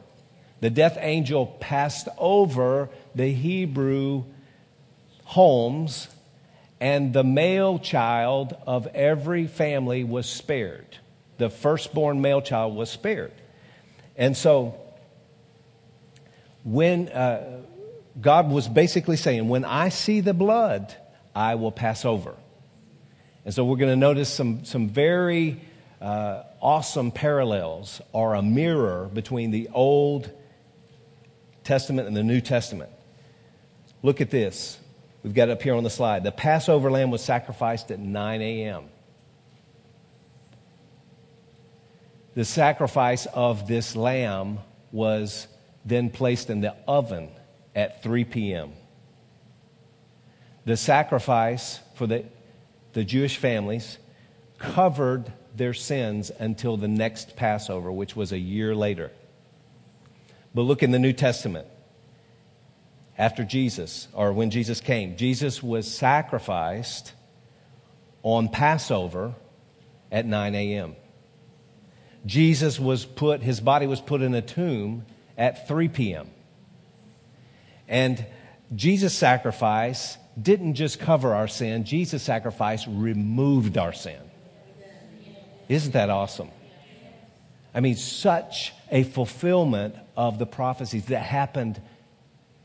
The 0.61 0.69
death 0.69 0.97
angel 0.99 1.45
passed 1.59 2.07
over 2.17 2.89
the 3.13 3.31
Hebrew 3.31 4.23
homes, 5.23 6.07
and 6.79 7.13
the 7.13 7.23
male 7.23 7.79
child 7.79 8.55
of 8.65 8.87
every 8.87 9.47
family 9.47 10.03
was 10.03 10.27
spared. 10.27 10.97
The 11.37 11.49
firstborn 11.49 12.21
male 12.21 12.41
child 12.41 12.75
was 12.75 12.89
spared. 12.89 13.33
And 14.15 14.37
so, 14.37 14.75
when 16.63 17.09
uh, 17.09 17.61
God 18.19 18.49
was 18.49 18.67
basically 18.67 19.17
saying, 19.17 19.49
When 19.49 19.65
I 19.65 19.89
see 19.89 20.21
the 20.21 20.33
blood, 20.33 20.95
I 21.35 21.55
will 21.55 21.71
pass 21.71 22.05
over. 22.05 22.35
And 23.43 23.53
so 23.53 23.63
we're 23.65 23.77
going 23.77 23.91
to 23.91 23.95
notice 23.95 24.33
some, 24.33 24.65
some 24.65 24.89
very 24.89 25.61
uh, 26.01 26.43
awesome 26.65 27.11
parallels 27.11 28.01
are 28.11 28.33
a 28.33 28.41
mirror 28.41 29.07
between 29.13 29.51
the 29.51 29.69
Old 29.71 30.31
Testament 31.63 32.07
and 32.07 32.17
the 32.17 32.23
New 32.23 32.41
Testament. 32.41 32.89
Look 34.01 34.19
at 34.19 34.31
this. 34.31 34.79
We've 35.21 35.35
got 35.35 35.49
it 35.49 35.51
up 35.51 35.61
here 35.61 35.75
on 35.75 35.83
the 35.83 35.91
slide. 35.91 36.23
The 36.23 36.31
Passover 36.31 36.89
lamb 36.89 37.11
was 37.11 37.23
sacrificed 37.23 37.91
at 37.91 37.99
9 37.99 38.41
a.m. 38.41 38.85
The 42.33 42.45
sacrifice 42.45 43.27
of 43.27 43.67
this 43.67 43.95
lamb 43.95 44.57
was 44.91 45.47
then 45.85 46.09
placed 46.09 46.49
in 46.49 46.61
the 46.61 46.75
oven 46.87 47.29
at 47.75 48.01
3 48.01 48.23
p.m. 48.25 48.73
The 50.65 50.77
sacrifice 50.77 51.79
for 51.93 52.07
the, 52.07 52.25
the 52.93 53.03
Jewish 53.03 53.37
families 53.37 53.99
covered 54.57 55.31
their 55.57 55.73
sins 55.73 56.31
until 56.39 56.77
the 56.77 56.87
next 56.87 57.35
Passover, 57.35 57.91
which 57.91 58.15
was 58.15 58.31
a 58.31 58.37
year 58.37 58.75
later. 58.75 59.11
But 60.53 60.63
look 60.63 60.83
in 60.83 60.91
the 60.91 60.99
New 60.99 61.13
Testament. 61.13 61.67
After 63.17 63.43
Jesus, 63.43 64.07
or 64.13 64.33
when 64.33 64.49
Jesus 64.49 64.81
came, 64.81 65.15
Jesus 65.15 65.63
was 65.63 65.89
sacrificed 65.89 67.13
on 68.23 68.49
Passover 68.49 69.35
at 70.11 70.25
9 70.25 70.55
a.m. 70.55 70.95
Jesus 72.25 72.79
was 72.79 73.05
put, 73.05 73.41
his 73.41 73.61
body 73.61 73.87
was 73.87 74.01
put 74.01 74.21
in 74.21 74.33
a 74.33 74.41
tomb 74.41 75.05
at 75.37 75.67
3 75.67 75.89
p.m. 75.89 76.29
And 77.87 78.25
Jesus' 78.73 79.13
sacrifice 79.13 80.17
didn't 80.41 80.73
just 80.73 80.99
cover 80.99 81.33
our 81.33 81.47
sin, 81.47 81.85
Jesus' 81.85 82.23
sacrifice 82.23 82.87
removed 82.87 83.77
our 83.77 83.93
sin. 83.93 84.19
Isn't 85.67 85.93
that 85.93 86.09
awesome? 86.09 86.49
I 87.73 87.81
mean, 87.81 87.95
such 87.95 88.73
a 88.89 89.03
fulfillment 89.03 89.95
of 90.15 90.39
the 90.39 90.45
prophecies 90.45 91.05
that 91.05 91.19
happened 91.19 91.81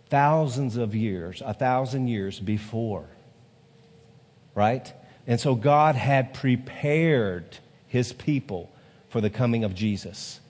thousands 0.08 0.76
of 0.76 0.94
years, 0.94 1.42
a 1.44 1.54
thousand 1.54 2.08
years 2.08 2.38
before. 2.38 3.06
Right? 4.54 4.92
And 5.26 5.40
so 5.40 5.54
God 5.54 5.94
had 5.94 6.34
prepared 6.34 7.58
his 7.86 8.12
people 8.12 8.70
for 9.08 9.20
the 9.20 9.30
coming 9.30 9.64
of 9.64 9.74
Jesus. 9.74 10.40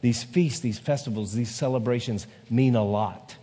These 0.00 0.22
feasts, 0.22 0.60
these 0.60 0.78
festivals, 0.78 1.32
these 1.32 1.50
celebrations 1.50 2.26
mean 2.50 2.76
a 2.76 2.84
lot 2.84 3.36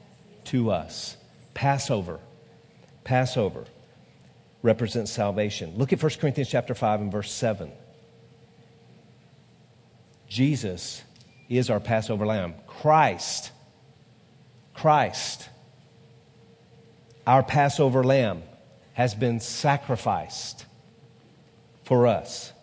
to 0.46 0.72
us. 0.72 1.18
Passover. 1.54 2.20
Passover 3.04 3.66
represents 4.62 5.12
salvation. 5.12 5.74
Look 5.78 5.94
at 5.94 6.02
1 6.02 6.12
Corinthians 6.20 6.50
chapter 6.50 6.76
5 6.76 7.02
and 7.02 7.12
verse 7.12 7.32
7. 7.32 7.72
Jesus 10.30 11.04
is 11.50 11.70
our 11.70 11.80
Passover 11.80 12.26
lamb. 12.26 12.54
Christ, 12.68 13.52
Christ, 14.76 15.50
our 17.28 17.44
Passover 17.44 18.04
lamb, 18.04 18.44
has 18.94 19.16
been 19.16 19.40
sacrificed 19.40 20.66
for 21.84 22.06
us. 22.08 22.54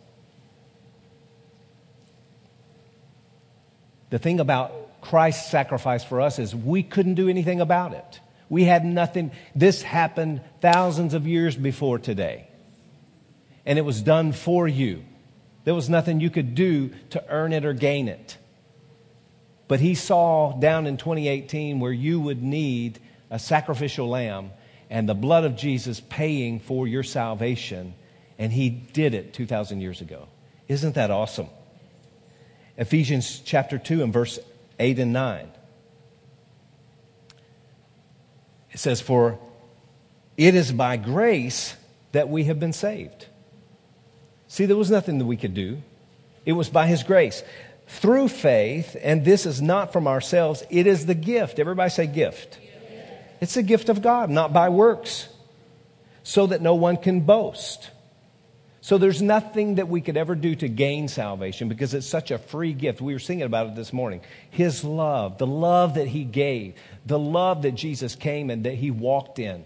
The 4.11 4.21
thing 4.21 4.39
about 4.39 5.01
Christ's 5.01 5.51
sacrifice 5.51 6.05
for 6.05 6.21
us 6.21 6.39
is 6.39 6.55
we 6.55 6.85
couldn't 6.85 7.15
do 7.15 7.29
anything 7.29 7.61
about 7.61 7.93
it. 7.93 8.21
We 8.49 8.63
had 8.63 8.85
nothing. 8.85 9.33
This 9.57 9.83
happened 9.83 10.41
thousands 10.61 11.15
of 11.15 11.27
years 11.27 11.57
before 11.57 11.99
today. 11.99 12.47
And 13.65 13.79
it 13.79 13.83
was 13.83 14.01
done 14.01 14.33
for 14.33 14.69
you. 14.69 15.03
There 15.67 15.75
was 15.75 15.91
nothing 15.91 16.21
you 16.21 16.31
could 16.31 16.55
do 16.55 16.91
to 17.11 17.25
earn 17.29 17.53
it 17.53 17.65
or 17.65 17.73
gain 17.73 18.07
it. 18.07 18.39
But 19.67 19.81
he 19.81 19.97
saw 19.97 20.57
down 20.61 20.87
in 20.87 20.97
2018 20.97 21.81
where 21.81 21.91
you 21.91 22.21
would 22.21 22.41
need 22.41 23.01
a 23.31 23.41
sacrificial 23.41 24.09
lamb 24.09 24.53
and 24.91 25.09
the 25.09 25.15
blood 25.15 25.43
of 25.43 25.57
Jesus 25.57 25.99
paying 25.99 26.61
for 26.61 26.87
your 26.87 27.03
salvation, 27.03 27.95
and 28.39 28.53
he 28.53 28.71
did 28.71 29.13
it 29.13 29.35
2,000 29.35 29.81
years 29.81 30.01
ago. 30.01 30.29
Isn't 30.69 30.95
that 30.95 31.11
awesome? 31.11 31.49
Ephesians 32.77 33.41
chapter 33.45 33.77
2 33.77 34.05
and 34.05 34.13
verse 34.13 34.39
8 34.79 35.01
and 35.01 35.13
9. 35.13 35.49
It 38.71 38.79
says, 38.79 39.01
For 39.01 39.41
it 40.37 40.55
is 40.55 40.71
by 40.71 40.97
grace 40.97 41.75
that 42.13 42.29
we 42.29 42.45
have 42.45 42.61
been 42.61 42.73
saved. 42.73 43.27
See, 44.49 44.67
there 44.67 44.77
was 44.77 44.91
nothing 44.91 45.19
that 45.19 45.27
we 45.27 45.37
could 45.37 45.55
do, 45.55 45.83
it 46.45 46.53
was 46.53 46.69
by 46.69 46.87
His 46.87 47.03
grace. 47.03 47.43
Through 47.89 48.29
faith, 48.29 48.97
and 49.01 49.25
this 49.25 49.47
is 49.47 49.63
not 49.63 49.93
from 49.93 50.09
ourselves, 50.09 50.65
it 50.71 50.87
is 50.87 51.07
the 51.07 51.15
gift. 51.15 51.59
Everybody 51.59 51.91
say 51.91 52.07
gift. 52.07 52.59
It's 53.41 53.57
a 53.57 53.63
gift 53.63 53.89
of 53.89 54.03
God, 54.03 54.31
not 54.31 54.53
by 54.53 54.71
works, 54.71 55.29
so 56.23 56.47
that 56.47 56.63
no 56.63 56.75
one 56.75 56.97
can 56.97 57.21
boast. 57.21 57.91
So 58.81 58.99
there's 58.99 59.21
nothing 59.21 59.77
that 59.77 59.89
we 59.89 60.01
could 60.01 60.17
ever 60.17 60.37
do 60.37 60.55
to 60.55 60.69
gain 60.69 61.09
salvation 61.09 61.69
because 61.69 61.93
it's 61.93 62.07
such 62.07 62.31
a 62.31 62.39
free 62.39 62.73
gift. 62.73 63.01
We 63.01 63.15
were 63.15 63.19
singing 63.19 63.43
about 63.43 63.67
it 63.67 63.75
this 63.75 63.93
morning. 63.93 64.21
His 64.51 64.85
love, 64.85 65.39
the 65.39 65.47
love 65.47 65.95
that 65.95 66.07
He 66.07 66.23
gave, 66.23 66.75
the 67.05 67.19
love 67.19 67.63
that 67.63 67.73
Jesus 67.73 68.15
came 68.15 68.49
and 68.49 68.65
that 68.65 68.75
He 68.75 68.93
walked 68.93 69.41
in, 69.41 69.65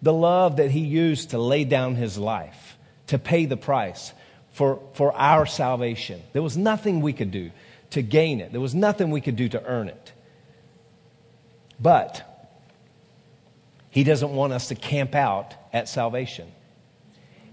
the 0.00 0.12
love 0.12 0.58
that 0.58 0.70
He 0.70 0.78
used 0.78 1.30
to 1.30 1.38
lay 1.38 1.64
down 1.64 1.96
His 1.96 2.16
life, 2.16 2.71
to 3.12 3.18
pay 3.18 3.44
the 3.44 3.58
price 3.58 4.14
for, 4.52 4.80
for 4.94 5.14
our 5.14 5.44
salvation. 5.44 6.22
There 6.32 6.42
was 6.42 6.56
nothing 6.56 7.02
we 7.02 7.12
could 7.12 7.30
do 7.30 7.50
to 7.90 8.00
gain 8.00 8.40
it, 8.40 8.52
there 8.52 8.60
was 8.60 8.74
nothing 8.74 9.10
we 9.10 9.20
could 9.20 9.36
do 9.36 9.50
to 9.50 9.62
earn 9.64 9.88
it. 9.88 10.12
But 11.78 12.26
He 13.90 14.02
doesn't 14.02 14.30
want 14.34 14.54
us 14.54 14.68
to 14.68 14.74
camp 14.74 15.14
out 15.14 15.54
at 15.74 15.90
salvation. 15.90 16.50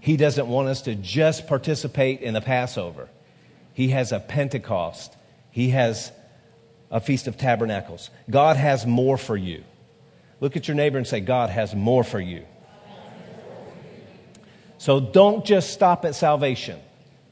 He 0.00 0.16
doesn't 0.16 0.48
want 0.48 0.68
us 0.68 0.80
to 0.82 0.94
just 0.94 1.46
participate 1.46 2.22
in 2.22 2.32
the 2.32 2.40
Passover. 2.40 3.10
He 3.74 3.88
has 3.88 4.12
a 4.12 4.18
Pentecost. 4.18 5.14
He 5.50 5.70
has 5.70 6.10
a 6.90 7.00
Feast 7.00 7.26
of 7.26 7.36
Tabernacles. 7.36 8.08
God 8.30 8.56
has 8.56 8.86
more 8.86 9.18
for 9.18 9.36
you. 9.36 9.62
Look 10.40 10.56
at 10.56 10.68
your 10.68 10.74
neighbor 10.74 10.96
and 10.96 11.06
say, 11.06 11.20
God 11.20 11.50
has 11.50 11.74
more 11.74 12.02
for 12.02 12.18
you. 12.18 12.46
So 14.80 14.98
don't 14.98 15.44
just 15.44 15.74
stop 15.74 16.06
at 16.06 16.14
salvation. 16.14 16.80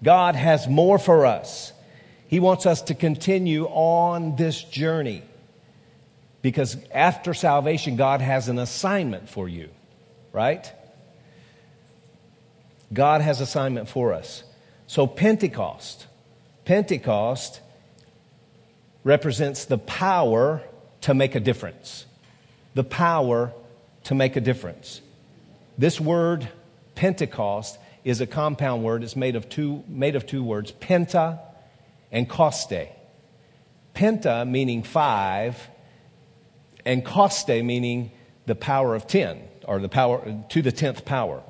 God 0.03 0.37
has 0.37 0.69
more 0.69 0.99
for 0.99 1.25
us. 1.25 1.73
He 2.27 2.41
wants 2.41 2.67
us 2.67 2.83
to 2.83 2.95
continue 2.95 3.65
on 3.65 4.37
this 4.37 4.63
journey 4.63 5.23
because 6.43 6.77
after 6.93 7.33
salvation, 7.33 7.97
God 7.97 8.21
has 8.21 8.51
an 8.51 8.59
assignment 8.59 9.31
for 9.31 9.49
you, 9.49 9.71
right? 10.31 10.71
God 12.93 13.23
has 13.23 13.41
assignment 13.41 13.89
for 13.89 14.13
us. 14.13 14.45
So 14.87 15.07
Pentecost, 15.07 16.07
Pentecost 16.67 17.63
represents 19.05 19.65
the 19.65 19.79
power 19.79 20.61
to 21.01 21.15
make 21.15 21.35
a 21.35 21.41
difference. 21.41 22.05
The 22.75 22.85
power 22.85 23.55
to 24.05 24.15
make 24.15 24.37
a 24.37 24.43
difference. 24.43 25.01
This 25.79 25.99
word 25.99 26.47
Pentecost 26.99 27.79
is 28.03 28.21
a 28.21 28.27
compound 28.27 28.83
word. 28.83 29.05
It's 29.05 29.15
made 29.15 29.37
of 29.37 29.49
two, 29.49 29.85
made 29.87 30.17
of 30.17 30.27
two 30.27 30.43
words, 30.43 30.73
penta 30.73 31.39
and 32.11 32.29
coste. 32.29 32.89
Penta 33.95 34.49
meaning 34.49 34.83
five, 34.83 35.69
and 36.85 37.05
coste 37.05 37.49
meaning 37.49 38.11
the 38.47 38.57
power 38.57 38.97
of 38.97 39.07
ten, 39.07 39.41
or 39.65 39.79
the 39.79 39.89
power 39.89 40.45
to 40.49 40.61
the 40.61 40.73
tenth 40.73 41.05
power. 41.05 41.41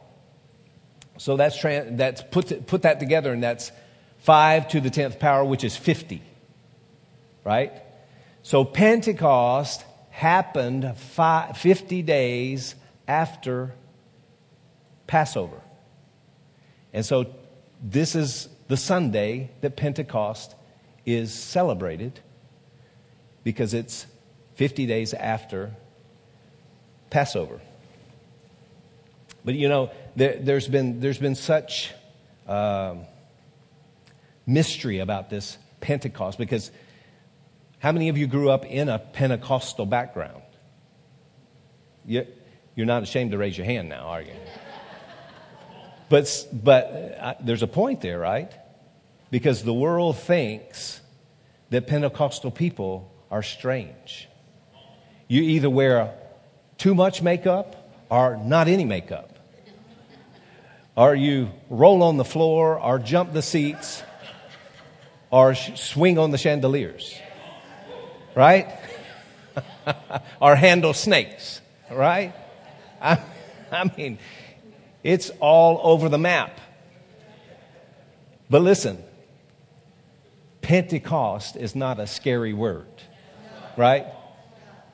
So 1.16 1.38
that's, 1.38 1.62
that's 1.62 2.22
put, 2.30 2.66
put 2.66 2.82
that 2.82 3.00
together, 3.00 3.32
and 3.32 3.42
that's 3.42 3.72
5 4.18 4.68
to 4.68 4.80
the 4.80 4.90
10th 4.90 5.18
power, 5.18 5.44
which 5.44 5.64
is 5.64 5.76
50. 5.76 6.20
Right? 7.42 7.72
So 8.42 8.66
Pentecost 8.66 9.82
happened 10.10 10.96
five, 10.96 11.56
50 11.56 12.02
days 12.02 12.74
after 13.06 13.74
Passover. 15.08 15.60
And 16.92 17.04
so 17.04 17.26
this 17.82 18.14
is 18.14 18.48
the 18.68 18.76
Sunday 18.76 19.50
that 19.62 19.76
Pentecost 19.76 20.54
is 21.04 21.32
celebrated 21.34 22.20
because 23.42 23.74
it's 23.74 24.06
50 24.54 24.86
days 24.86 25.14
after 25.14 25.74
Passover. 27.10 27.60
But 29.44 29.54
you 29.54 29.68
know, 29.68 29.90
there, 30.14 30.54
has 30.54 30.68
been, 30.68 31.00
there's 31.00 31.18
been 31.18 31.34
such 31.34 31.92
um, 32.46 33.06
mystery 34.46 34.98
about 34.98 35.30
this 35.30 35.56
Pentecost 35.80 36.38
because 36.38 36.70
how 37.78 37.92
many 37.92 38.08
of 38.08 38.18
you 38.18 38.26
grew 38.26 38.50
up 38.50 38.66
in 38.66 38.88
a 38.88 38.98
Pentecostal 38.98 39.86
background? 39.86 40.42
You, 42.04 42.26
you're 42.74 42.86
not 42.86 43.02
ashamed 43.02 43.30
to 43.30 43.38
raise 43.38 43.56
your 43.56 43.64
hand 43.64 43.88
now, 43.88 44.08
are 44.08 44.22
you? 44.22 44.32
But, 46.08 46.46
but 46.52 47.16
uh, 47.20 47.34
there's 47.40 47.62
a 47.62 47.66
point 47.66 48.00
there, 48.00 48.18
right? 48.18 48.50
Because 49.30 49.62
the 49.62 49.74
world 49.74 50.18
thinks 50.18 51.00
that 51.70 51.86
Pentecostal 51.86 52.50
people 52.50 53.12
are 53.30 53.42
strange. 53.42 54.28
You 55.26 55.42
either 55.42 55.68
wear 55.68 56.14
too 56.78 56.94
much 56.94 57.20
makeup 57.20 57.76
or 58.10 58.38
not 58.38 58.68
any 58.68 58.84
makeup. 58.84 59.38
Or 60.96 61.14
you 61.14 61.50
roll 61.68 62.02
on 62.02 62.16
the 62.16 62.24
floor 62.24 62.80
or 62.80 62.98
jump 62.98 63.32
the 63.32 63.42
seats 63.42 64.02
or 65.30 65.54
swing 65.54 66.18
on 66.18 66.30
the 66.30 66.38
chandeliers. 66.38 67.14
Right? 68.34 68.68
or 70.40 70.56
handle 70.56 70.94
snakes. 70.94 71.60
Right? 71.90 72.32
I, 73.00 73.20
I 73.72 73.90
mean, 73.96 74.18
it's 75.08 75.30
all 75.40 75.80
over 75.82 76.10
the 76.10 76.18
map. 76.18 76.60
But 78.50 78.60
listen, 78.60 79.02
Pentecost 80.60 81.56
is 81.56 81.74
not 81.74 81.98
a 81.98 82.06
scary 82.06 82.52
word, 82.52 82.92
right? 83.74 84.04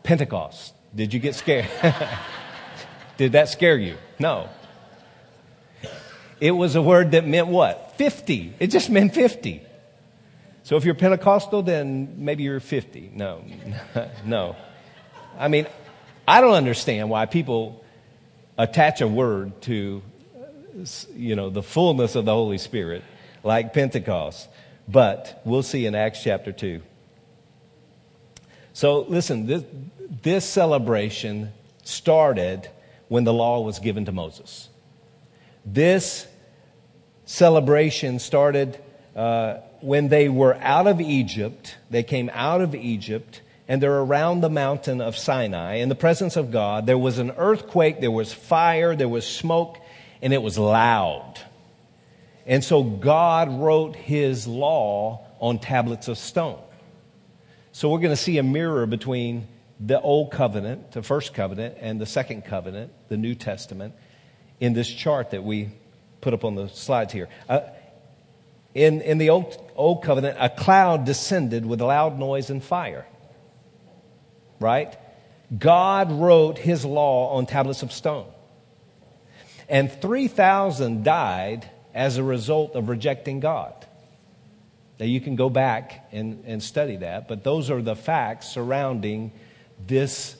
Pentecost. 0.05 0.73
Did 0.95 1.13
you 1.13 1.19
get 1.19 1.35
scared? 1.35 1.69
Did 3.17 3.33
that 3.33 3.49
scare 3.49 3.77
you? 3.77 3.97
No. 4.21 4.49
It 6.41 6.53
was 6.53 6.77
a 6.77 6.83
word 6.83 7.11
that 7.11 7.27
meant 7.27 7.49
what? 7.49 7.99
50. 7.99 8.55
It 8.61 8.69
just 8.69 8.91
meant 8.91 9.15
50. 9.15 9.63
So 10.63 10.77
if 10.77 10.85
you're 10.85 10.95
Pentecostal, 10.95 11.65
then 11.65 12.25
maybe 12.25 12.45
you're 12.45 12.61
50. 12.61 13.11
No, 13.15 13.45
no. 14.25 14.55
I 15.37 15.49
mean, 15.49 15.67
I 16.27 16.41
don't 16.41 16.55
understand 16.55 17.11
why 17.11 17.27
people 17.27 17.84
attach 18.57 19.01
a 19.01 19.09
word 19.09 19.61
to, 19.63 20.03
you 21.15 21.37
know, 21.37 21.51
the 21.51 21.63
fullness 21.63 22.15
of 22.15 22.25
the 22.25 22.33
Holy 22.33 22.59
Spirit, 22.59 23.03
like 23.43 23.73
Pentecost. 23.73 24.49
But 24.87 25.41
we'll 25.45 25.63
see 25.63 25.87
in 25.87 25.95
Acts 25.95 26.23
chapter 26.23 26.53
2. 26.53 26.83
So 28.73 29.03
listen, 29.03 29.47
this, 29.47 29.63
this 30.23 30.45
celebration 30.45 31.53
started 31.85 32.69
when 33.09 33.25
the 33.25 33.33
law 33.33 33.61
was 33.61 33.79
given 33.79 34.05
to 34.07 34.13
Moses. 34.13 34.69
This 35.65 36.27
celebration 37.25 38.19
started 38.19 38.79
uh, 39.17 39.59
when 39.81 40.09
they 40.09 40.29
were 40.29 40.55
out 40.57 40.87
of 40.87 41.01
Egypt. 41.01 41.77
They 41.91 42.03
came 42.03 42.31
out 42.33 42.61
of 42.61 42.75
Egypt 42.75 43.41
and 43.67 43.83
they're 43.83 44.01
around 44.01 44.41
the 44.41 44.51
mountain 44.51 45.01
of 45.01 45.17
Sinai 45.17 45.77
in 45.77 45.89
the 45.89 45.95
presence 45.95 46.37
of 46.37 46.51
God. 46.51 46.87
There 46.87 46.99
was 46.99 47.19
an 47.19 47.33
earthquake, 47.37 48.01
there 48.01 48.11
was 48.11 48.33
fire, 48.33 48.95
there 48.95 49.09
was 49.09 49.27
smoke, 49.27 49.79
and 50.21 50.33
it 50.33 50.43
was 50.43 50.59
loud. 50.59 51.41
And 52.47 52.63
so 52.63 52.83
God 52.83 53.51
wrote 53.51 53.97
his 53.97 54.47
law 54.47 55.27
on 55.41 55.59
tablets 55.59 56.09
of 56.09 56.19
stone. 56.19 56.61
So 57.73 57.89
we're 57.89 58.01
going 58.01 58.11
to 58.11 58.17
see 58.17 58.39
a 58.39 58.43
mirror 58.43 58.87
between 58.87 59.49
the 59.81 60.01
old 60.01 60.31
covenant, 60.31 60.93
the 60.93 61.03
first 61.03 61.35
covenant, 61.35 61.77
and 61.81 62.01
the 62.01 62.07
second 62.07 62.45
covenant, 62.45 62.93
the 63.09 63.17
New 63.17 63.35
Testament, 63.35 63.95
in 64.61 64.75
this 64.75 64.89
chart 64.89 65.31
that 65.31 65.43
we 65.43 65.71
put 66.21 66.35
up 66.35 66.45
on 66.45 66.55
the 66.55 66.69
slides 66.69 67.13
here. 67.13 67.29
Uh, 67.49 67.61
in, 68.75 69.01
in 69.01 69.19
the 69.19 69.31
old, 69.31 69.57
old 69.75 70.05
covenant, 70.05 70.37
a 70.39 70.51
cloud 70.51 71.07
descended 71.07 71.65
with 71.65 71.81
loud 71.81 72.19
noise 72.19 72.51
and 72.51 72.63
fire 72.63 73.07
right? 74.61 74.97
God 75.57 76.13
wrote 76.13 76.59
his 76.59 76.85
law 76.85 77.37
on 77.37 77.47
tablets 77.47 77.83
of 77.83 77.93
stone. 77.93 78.27
And 79.69 79.91
3,000 79.91 81.05
died 81.05 81.69
as 81.95 82.17
a 82.17 82.23
result 82.23 82.75
of 82.75 82.89
rejecting 82.89 83.41
God. 83.41 83.73
Now, 84.99 85.07
you 85.07 85.21
can 85.21 85.37
go 85.37 85.49
back 85.49 86.09
and, 86.13 86.45
and 86.47 86.63
study 86.63 86.97
that, 86.97 87.29
but 87.29 87.43
those 87.45 87.71
are 87.71 87.83
the 87.83 87.97
facts 87.97 88.49
surrounding 88.49 89.33
this 89.87 90.37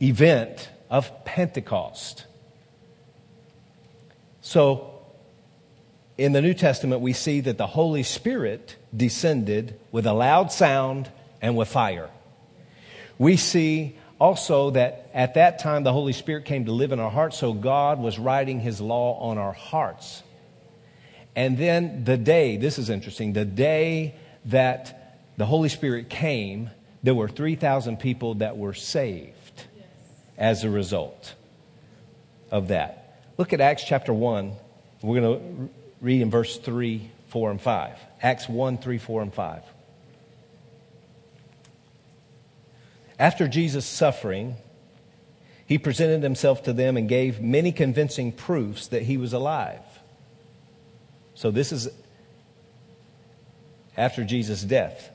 event 0.00 0.70
of 0.90 1.24
Pentecost. 1.24 2.24
So, 4.40 4.92
in 6.16 6.32
the 6.32 6.40
New 6.40 6.54
Testament, 6.54 7.02
we 7.02 7.12
see 7.12 7.40
that 7.40 7.58
the 7.58 7.66
Holy 7.66 8.02
Spirit 8.02 8.76
descended 8.96 9.78
with 9.90 10.06
a 10.06 10.12
loud 10.12 10.52
sound 10.52 11.10
and 11.42 11.56
with 11.56 11.68
fire. 11.68 12.08
We 13.18 13.36
see 13.36 13.96
also 14.18 14.70
that 14.70 15.10
at 15.14 15.34
that 15.34 15.58
time 15.58 15.82
the 15.84 15.92
Holy 15.92 16.12
Spirit 16.12 16.44
came 16.44 16.66
to 16.66 16.72
live 16.72 16.92
in 16.92 17.00
our 17.00 17.10
hearts, 17.10 17.38
so 17.38 17.52
God 17.52 17.98
was 17.98 18.18
writing 18.18 18.60
his 18.60 18.80
law 18.80 19.18
on 19.20 19.38
our 19.38 19.52
hearts. 19.52 20.22
And 21.34 21.58
then 21.58 22.04
the 22.04 22.16
day, 22.16 22.56
this 22.56 22.78
is 22.78 22.88
interesting, 22.88 23.32
the 23.32 23.44
day 23.44 24.14
that 24.46 25.18
the 25.36 25.46
Holy 25.46 25.68
Spirit 25.68 26.08
came, 26.08 26.70
there 27.02 27.14
were 27.14 27.28
3,000 27.28 27.98
people 27.98 28.34
that 28.36 28.56
were 28.56 28.74
saved 28.74 29.64
as 30.38 30.64
a 30.64 30.70
result 30.70 31.34
of 32.50 32.68
that. 32.68 33.20
Look 33.36 33.52
at 33.52 33.60
Acts 33.60 33.84
chapter 33.84 34.12
1. 34.12 34.52
We're 35.02 35.20
going 35.20 35.38
to 35.38 35.70
read 36.00 36.22
in 36.22 36.30
verse 36.30 36.56
3, 36.56 37.10
4, 37.28 37.50
and 37.50 37.60
5. 37.60 37.98
Acts 38.22 38.48
1, 38.48 38.78
3, 38.78 38.98
4, 38.98 39.22
and 39.22 39.34
5. 39.34 39.62
After 43.18 43.48
Jesus' 43.48 43.86
suffering, 43.86 44.56
he 45.66 45.78
presented 45.78 46.22
himself 46.22 46.62
to 46.64 46.72
them 46.72 46.96
and 46.96 47.08
gave 47.08 47.40
many 47.40 47.72
convincing 47.72 48.32
proofs 48.32 48.88
that 48.88 49.02
he 49.02 49.16
was 49.16 49.32
alive. 49.32 49.80
So, 51.34 51.50
this 51.50 51.72
is 51.72 51.88
after 53.96 54.24
Jesus' 54.24 54.62
death. 54.62 55.10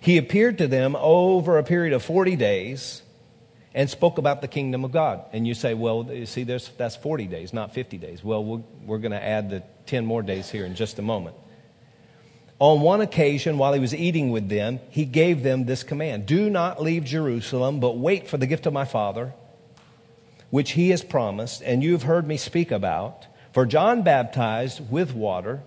He 0.00 0.18
appeared 0.18 0.58
to 0.58 0.66
them 0.66 0.96
over 0.96 1.58
a 1.58 1.62
period 1.62 1.92
of 1.92 2.02
40 2.02 2.34
days 2.36 3.02
and 3.74 3.88
spoke 3.88 4.18
about 4.18 4.40
the 4.40 4.48
kingdom 4.48 4.84
of 4.84 4.92
God. 4.92 5.24
And 5.32 5.46
you 5.46 5.54
say, 5.54 5.74
well, 5.74 6.08
you 6.12 6.26
see, 6.26 6.42
that's 6.42 6.96
40 6.96 7.26
days, 7.26 7.52
not 7.52 7.72
50 7.72 7.98
days. 7.98 8.22
Well, 8.22 8.44
we're, 8.44 8.62
we're 8.84 8.98
going 8.98 9.12
to 9.12 9.22
add 9.22 9.50
the 9.50 9.62
10 9.86 10.04
more 10.04 10.22
days 10.22 10.50
here 10.50 10.66
in 10.66 10.74
just 10.74 10.98
a 10.98 11.02
moment. 11.02 11.36
On 12.62 12.80
one 12.80 13.00
occasion, 13.00 13.58
while 13.58 13.72
he 13.72 13.80
was 13.80 13.92
eating 13.92 14.30
with 14.30 14.48
them, 14.48 14.78
he 14.88 15.04
gave 15.04 15.42
them 15.42 15.64
this 15.64 15.82
command 15.82 16.26
Do 16.26 16.48
not 16.48 16.80
leave 16.80 17.02
Jerusalem, 17.02 17.80
but 17.80 17.98
wait 17.98 18.28
for 18.28 18.36
the 18.36 18.46
gift 18.46 18.66
of 18.66 18.72
my 18.72 18.84
Father, 18.84 19.34
which 20.50 20.70
he 20.70 20.90
has 20.90 21.02
promised, 21.02 21.60
and 21.62 21.82
you 21.82 21.90
have 21.90 22.04
heard 22.04 22.24
me 22.24 22.36
speak 22.36 22.70
about. 22.70 23.26
For 23.52 23.66
John 23.66 24.02
baptized 24.02 24.92
with 24.92 25.12
water, 25.12 25.64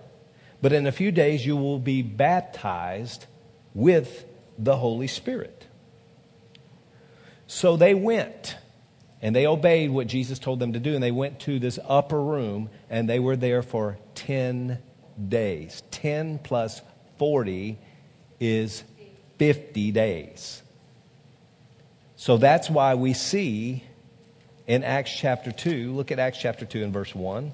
but 0.62 0.72
in 0.72 0.86
a 0.86 0.90
few 0.90 1.12
days 1.12 1.44
you 1.44 1.54
will 1.54 1.78
be 1.78 2.00
baptized 2.00 3.26
with 3.74 4.24
the 4.56 4.78
Holy 4.78 5.06
Spirit. 5.06 5.66
So 7.46 7.76
they 7.76 7.92
went 7.92 8.56
and 9.20 9.36
they 9.36 9.46
obeyed 9.46 9.90
what 9.90 10.06
Jesus 10.06 10.38
told 10.38 10.60
them 10.60 10.72
to 10.72 10.80
do, 10.80 10.94
and 10.94 11.02
they 11.02 11.10
went 11.10 11.40
to 11.40 11.58
this 11.58 11.78
upper 11.86 12.22
room 12.22 12.70
and 12.88 13.06
they 13.06 13.18
were 13.18 13.36
there 13.36 13.62
for 13.62 13.98
10 14.14 14.78
days. 15.28 15.82
10 15.90 16.38
plus 16.38 16.80
40 17.18 17.78
is 18.40 18.82
50 19.38 19.92
days. 19.92 20.62
So 22.16 22.36
that's 22.36 22.70
why 22.70 22.94
we 22.94 23.12
see 23.12 23.84
in 24.66 24.82
Acts 24.82 25.14
chapter 25.14 25.52
2, 25.52 25.92
look 25.92 26.10
at 26.10 26.18
Acts 26.18 26.38
chapter 26.38 26.64
2 26.64 26.82
and 26.82 26.92
verse 26.92 27.14
1. 27.14 27.52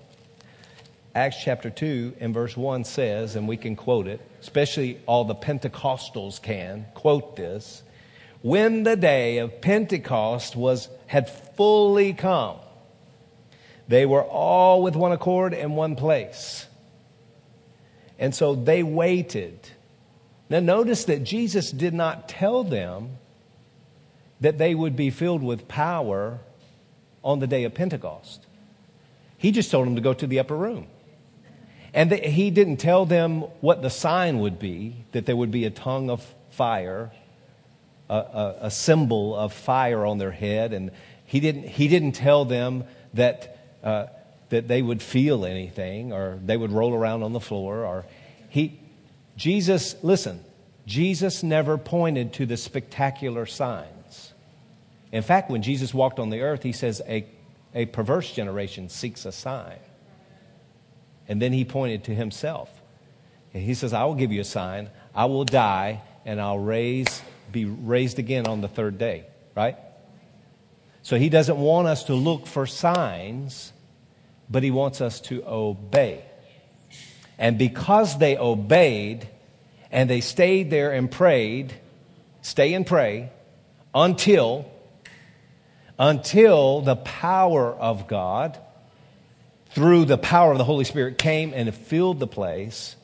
Acts 1.14 1.37
chapter 1.44 1.68
2 1.68 2.14
and 2.20 2.33
verse 2.33 2.57
1 2.57 2.85
says, 2.85 3.37
and 3.37 3.46
we 3.46 3.59
can 3.59 3.77
quote 3.77 4.07
it, 4.07 4.20
especially 4.40 4.98
all 5.07 5.25
the 5.25 5.35
Pentecostals 5.35 6.40
can 6.40 6.87
quote 6.94 7.37
this. 7.37 7.83
When 8.40 8.83
the 8.83 8.96
day 8.96 9.38
of 9.38 9.61
Pentecost 9.61 10.57
was, 10.57 10.88
had 11.07 11.29
fully 11.29 12.14
come, 12.14 12.57
they 13.88 14.07
were 14.07 14.25
all 14.25 14.83
with 14.83 14.96
one 14.96 15.12
accord 15.12 15.53
in 15.53 15.72
one 15.72 15.96
place. 15.96 16.66
And 18.18 18.35
so 18.35 18.55
they 18.55 18.83
waited. 18.83 19.59
Now, 20.48 20.61
notice 20.61 21.05
that 21.07 21.25
Jesus 21.25 21.70
did 21.70 21.94
not 21.94 22.29
tell 22.29 22.62
them 22.62 23.16
that 24.40 24.59
they 24.59 24.75
would 24.75 24.96
be 24.96 25.11
filled 25.11 25.42
with 25.42 25.66
power 25.68 26.38
on 27.25 27.38
the 27.38 27.46
day 27.46 27.64
of 27.64 27.75
Pentecost. 27.75 28.46
He 29.38 29.51
just 29.51 29.70
told 29.70 29.87
them 29.87 29.96
to 29.96 30.01
go 30.01 30.12
to 30.12 30.27
the 30.27 30.38
upper 30.38 30.57
room. 30.57 30.87
And 31.94 32.12
he 32.12 32.51
didn't 32.51 32.79
tell 32.79 33.07
them 33.07 33.40
what 33.61 33.83
the 33.83 33.90
sign 33.90 34.38
would 34.40 34.59
be, 34.59 35.05
that 35.12 35.27
there 35.27 35.37
would 35.37 35.51
be 35.51 35.64
a 35.64 35.70
tongue 35.70 36.11
of 36.11 36.27
fire, 36.51 37.11
a, 38.09 38.14
a, 38.14 38.57
a 38.62 38.70
symbol 38.70 39.35
of 39.37 39.53
fire 39.53 40.07
on 40.07 40.18
their 40.18 40.31
head. 40.31 40.72
And 40.72 40.90
he 41.25 41.40
didn't, 41.40 41.68
he 41.68 41.88
didn't 41.88 42.12
tell 42.12 42.44
them 42.44 42.85
that. 43.14 43.59
Uh, 43.83 44.07
that 44.52 44.68
they 44.68 44.82
would 44.82 45.02
feel 45.02 45.44
anything 45.44 46.12
or 46.12 46.38
they 46.44 46.56
would 46.56 46.72
roll 46.72 46.94
around 46.94 47.24
on 47.24 47.34
the 47.34 47.40
floor 47.40 47.84
or 47.84 48.06
he 48.48 48.80
Jesus 49.36 49.96
listen 50.02 50.44
Jesus 50.86 51.42
never 51.42 51.78
pointed 51.78 52.32
to 52.34 52.46
the 52.46 52.56
spectacular 52.56 53.46
signs 53.46 54.32
in 55.12 55.22
fact 55.22 55.50
when 55.50 55.62
Jesus 55.62 55.92
walked 55.92 56.20
on 56.20 56.30
the 56.30 56.42
earth 56.42 56.62
he 56.62 56.72
says 56.72 57.02
a, 57.08 57.26
a 57.74 57.86
perverse 57.86 58.32
generation 58.32 58.88
seeks 58.88 59.26
a 59.26 59.32
sign 59.32 59.78
And 61.28 61.40
then 61.40 61.52
he 61.52 61.64
pointed 61.64 62.04
to 62.04 62.14
himself. 62.14 62.70
And 63.54 63.62
he 63.62 63.74
says, 63.74 63.92
I 63.92 64.04
will 64.04 64.14
give 64.16 64.32
you 64.32 64.42
a 64.42 64.44
sign. 64.44 64.90
I 65.14 65.26
will 65.26 65.44
die 65.44 66.02
and 66.26 66.40
I'll 66.40 66.58
raise, 66.58 67.22
be 67.50 67.64
raised 67.64 68.18
again 68.18 68.46
on 68.46 68.60
the 68.60 68.68
third 68.68 68.98
day, 68.98 69.26
right? 69.56 69.76
So 71.02 71.18
he 71.18 71.28
doesn't 71.28 71.56
want 71.56 71.88
us 71.88 72.04
to 72.04 72.14
look 72.14 72.46
for 72.46 72.66
signs, 72.66 73.72
but 74.52 74.62
he 74.62 74.70
wants 74.70 75.00
us 75.00 75.20
to 75.22 75.42
obey. 75.46 76.22
And 77.38 77.58
because 77.58 78.18
they 78.18 78.36
obeyed 78.36 79.26
and 79.90 80.08
they 80.08 80.20
stayed 80.20 80.70
there 80.70 80.92
and 80.92 81.10
prayed, 81.10 81.72
stay 82.42 82.74
and 82.74 82.86
pray 82.86 83.30
until 83.94 84.70
until 85.98 86.80
the 86.80 86.96
power 86.96 87.72
of 87.72 88.08
God 88.08 88.58
through 89.70 90.04
the 90.04 90.18
power 90.18 90.52
of 90.52 90.58
the 90.58 90.64
Holy 90.64 90.84
Spirit 90.84 91.16
came 91.18 91.52
and 91.54 91.72
filled 91.74 92.18
the 92.18 92.26
place. 92.26 92.96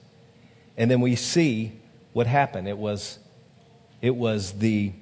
And 0.76 0.90
then 0.90 1.00
we 1.00 1.14
see 1.16 1.72
what 2.12 2.26
happened. 2.26 2.68
It 2.68 2.78
was 2.78 3.18
it 4.02 4.14
was 4.14 4.52
the 4.52 4.92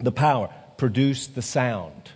the 0.00 0.12
power 0.12 0.52
produced 0.76 1.34
the 1.34 1.42
sound. 1.42 2.10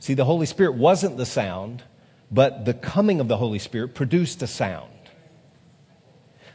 See, 0.00 0.14
the 0.14 0.24
Holy 0.24 0.46
Spirit 0.46 0.74
wasn't 0.74 1.18
the 1.18 1.26
sound, 1.26 1.82
but 2.30 2.64
the 2.64 2.74
coming 2.74 3.20
of 3.20 3.28
the 3.28 3.36
Holy 3.36 3.58
Spirit 3.58 3.94
produced 3.94 4.42
a 4.42 4.46
sound. 4.46 4.90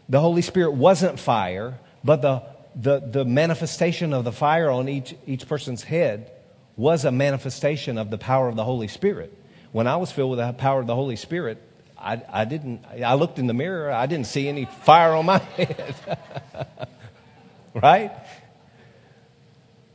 The 0.08 0.20
Holy 0.20 0.42
Spirit 0.42 0.74
wasn't 0.74 1.20
fire, 1.20 1.80
but 2.04 2.22
the, 2.22 2.44
the, 2.76 3.00
the 3.00 3.26
manifestation 3.26 4.14
of 4.14 4.24
the 4.24 4.32
fire 4.32 4.70
on 4.70 4.88
each, 4.88 5.16
each 5.26 5.48
person's 5.48 5.84
head 5.84 6.32
was 6.78 7.06
a 7.06 7.12
manifestation 7.12 7.98
of 7.98 8.10
the 8.10 8.18
power 8.18 8.48
of 8.48 8.56
the 8.56 8.64
Holy 8.64 8.88
Spirit. 8.88 9.34
When 9.72 9.88
I 9.88 9.98
was 9.98 10.12
filled 10.12 10.32
with 10.32 10.40
the 10.40 10.54
power 10.54 10.80
of 10.80 10.88
the 10.88 10.96
Holy 10.96 11.16
Spirit, 11.16 11.62
I, 11.98 12.22
I 12.32 12.46
didn't, 12.46 12.86
I 12.86 13.16
looked 13.16 13.40
in 13.40 13.48
the 13.48 13.54
mirror, 13.54 13.92
I 13.92 14.06
didn't 14.06 14.28
see 14.28 14.48
any 14.48 14.66
fire 14.66 15.14
on 15.14 15.26
my 15.26 15.38
head. 15.58 15.96
right? 17.74 18.12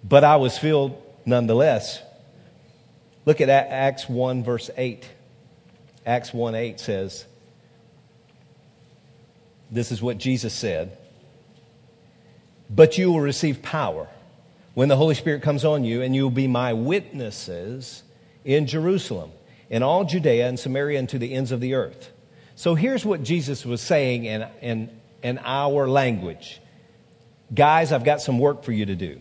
But 0.02 0.24
I 0.24 0.36
was 0.36 0.58
filled 0.58 1.00
nonetheless. 1.24 2.02
Look 3.26 3.40
at 3.40 3.48
Acts 3.48 4.08
1, 4.08 4.42
verse 4.42 4.70
8. 4.76 5.08
Acts 6.06 6.32
1 6.32 6.54
8 6.54 6.80
says, 6.80 7.26
This 9.70 9.92
is 9.92 10.02
what 10.02 10.18
Jesus 10.18 10.54
said. 10.54 10.96
But 12.68 12.98
you 12.98 13.10
will 13.10 13.20
receive 13.20 13.62
power 13.62 14.08
when 14.74 14.88
the 14.88 14.96
Holy 14.96 15.14
Spirit 15.14 15.42
comes 15.42 15.64
on 15.64 15.84
you, 15.84 16.02
and 16.02 16.14
you 16.14 16.22
will 16.22 16.30
be 16.30 16.46
my 16.46 16.72
witnesses 16.72 18.04
in 18.44 18.66
Jerusalem, 18.66 19.32
in 19.68 19.82
all 19.82 20.04
Judea 20.04 20.48
and 20.48 20.58
Samaria, 20.58 20.98
and 20.98 21.08
to 21.08 21.18
the 21.18 21.34
ends 21.34 21.50
of 21.50 21.60
the 21.60 21.74
earth. 21.74 22.10
So 22.54 22.74
here's 22.76 23.04
what 23.04 23.22
Jesus 23.22 23.66
was 23.66 23.80
saying 23.80 24.24
in, 24.24 24.46
in, 24.60 24.90
in 25.22 25.38
our 25.38 25.88
language 25.88 26.60
Guys, 27.52 27.90
I've 27.90 28.04
got 28.04 28.20
some 28.20 28.38
work 28.38 28.62
for 28.62 28.70
you 28.70 28.86
to 28.86 28.94
do 28.94 29.20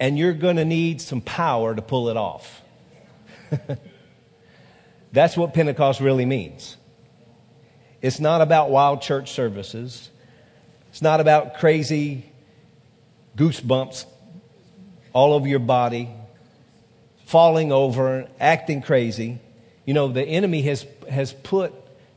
and 0.00 0.18
you're 0.18 0.32
going 0.32 0.56
to 0.56 0.64
need 0.64 1.00
some 1.00 1.20
power 1.20 1.74
to 1.74 1.82
pull 1.82 2.08
it 2.08 2.16
off. 2.16 2.62
That's 5.12 5.36
what 5.36 5.54
Pentecost 5.54 6.00
really 6.00 6.26
means. 6.26 6.76
It's 8.00 8.20
not 8.20 8.40
about 8.40 8.70
wild 8.70 9.02
church 9.02 9.32
services. 9.32 10.10
It's 10.90 11.02
not 11.02 11.20
about 11.20 11.58
crazy 11.58 12.30
goosebumps 13.36 14.06
all 15.12 15.32
over 15.32 15.46
your 15.46 15.58
body, 15.58 16.08
falling 17.26 17.72
over, 17.72 18.28
acting 18.38 18.82
crazy. 18.82 19.38
You 19.84 19.94
know, 19.94 20.08
the 20.08 20.22
enemy 20.22 20.62
has, 20.62 20.86
has 21.08 21.32
put 21.32 21.72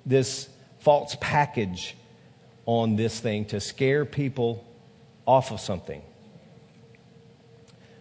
this 0.05 0.49
false 0.79 1.15
package 1.19 1.95
on 2.65 2.95
this 2.95 3.19
thing 3.19 3.45
to 3.45 3.59
scare 3.59 4.05
people 4.05 4.65
off 5.25 5.51
of 5.51 5.59
something. 5.59 6.01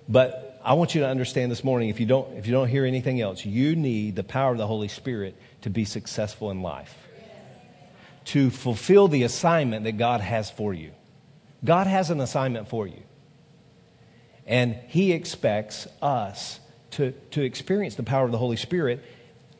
But 0.08 0.51
I 0.64 0.74
want 0.74 0.94
you 0.94 1.00
to 1.00 1.08
understand 1.08 1.50
this 1.50 1.64
morning 1.64 1.88
if 1.88 1.98
you 1.98 2.06
don't 2.06 2.36
if 2.36 2.46
you 2.46 2.52
don't 2.52 2.68
hear 2.68 2.84
anything 2.84 3.20
else, 3.20 3.44
you 3.44 3.74
need 3.74 4.14
the 4.16 4.22
power 4.22 4.52
of 4.52 4.58
the 4.58 4.66
Holy 4.66 4.88
Spirit 4.88 5.36
to 5.62 5.70
be 5.70 5.84
successful 5.84 6.50
in 6.50 6.62
life. 6.62 6.96
To 8.26 8.50
fulfill 8.50 9.08
the 9.08 9.24
assignment 9.24 9.84
that 9.84 9.98
God 9.98 10.20
has 10.20 10.50
for 10.50 10.72
you. 10.72 10.92
God 11.64 11.88
has 11.88 12.10
an 12.10 12.20
assignment 12.20 12.68
for 12.68 12.86
you. 12.86 13.02
And 14.46 14.76
he 14.88 15.12
expects 15.12 15.88
us 16.00 16.60
to, 16.92 17.12
to 17.32 17.42
experience 17.42 17.96
the 17.96 18.02
power 18.02 18.24
of 18.24 18.32
the 18.32 18.38
Holy 18.38 18.56
Spirit 18.56 19.02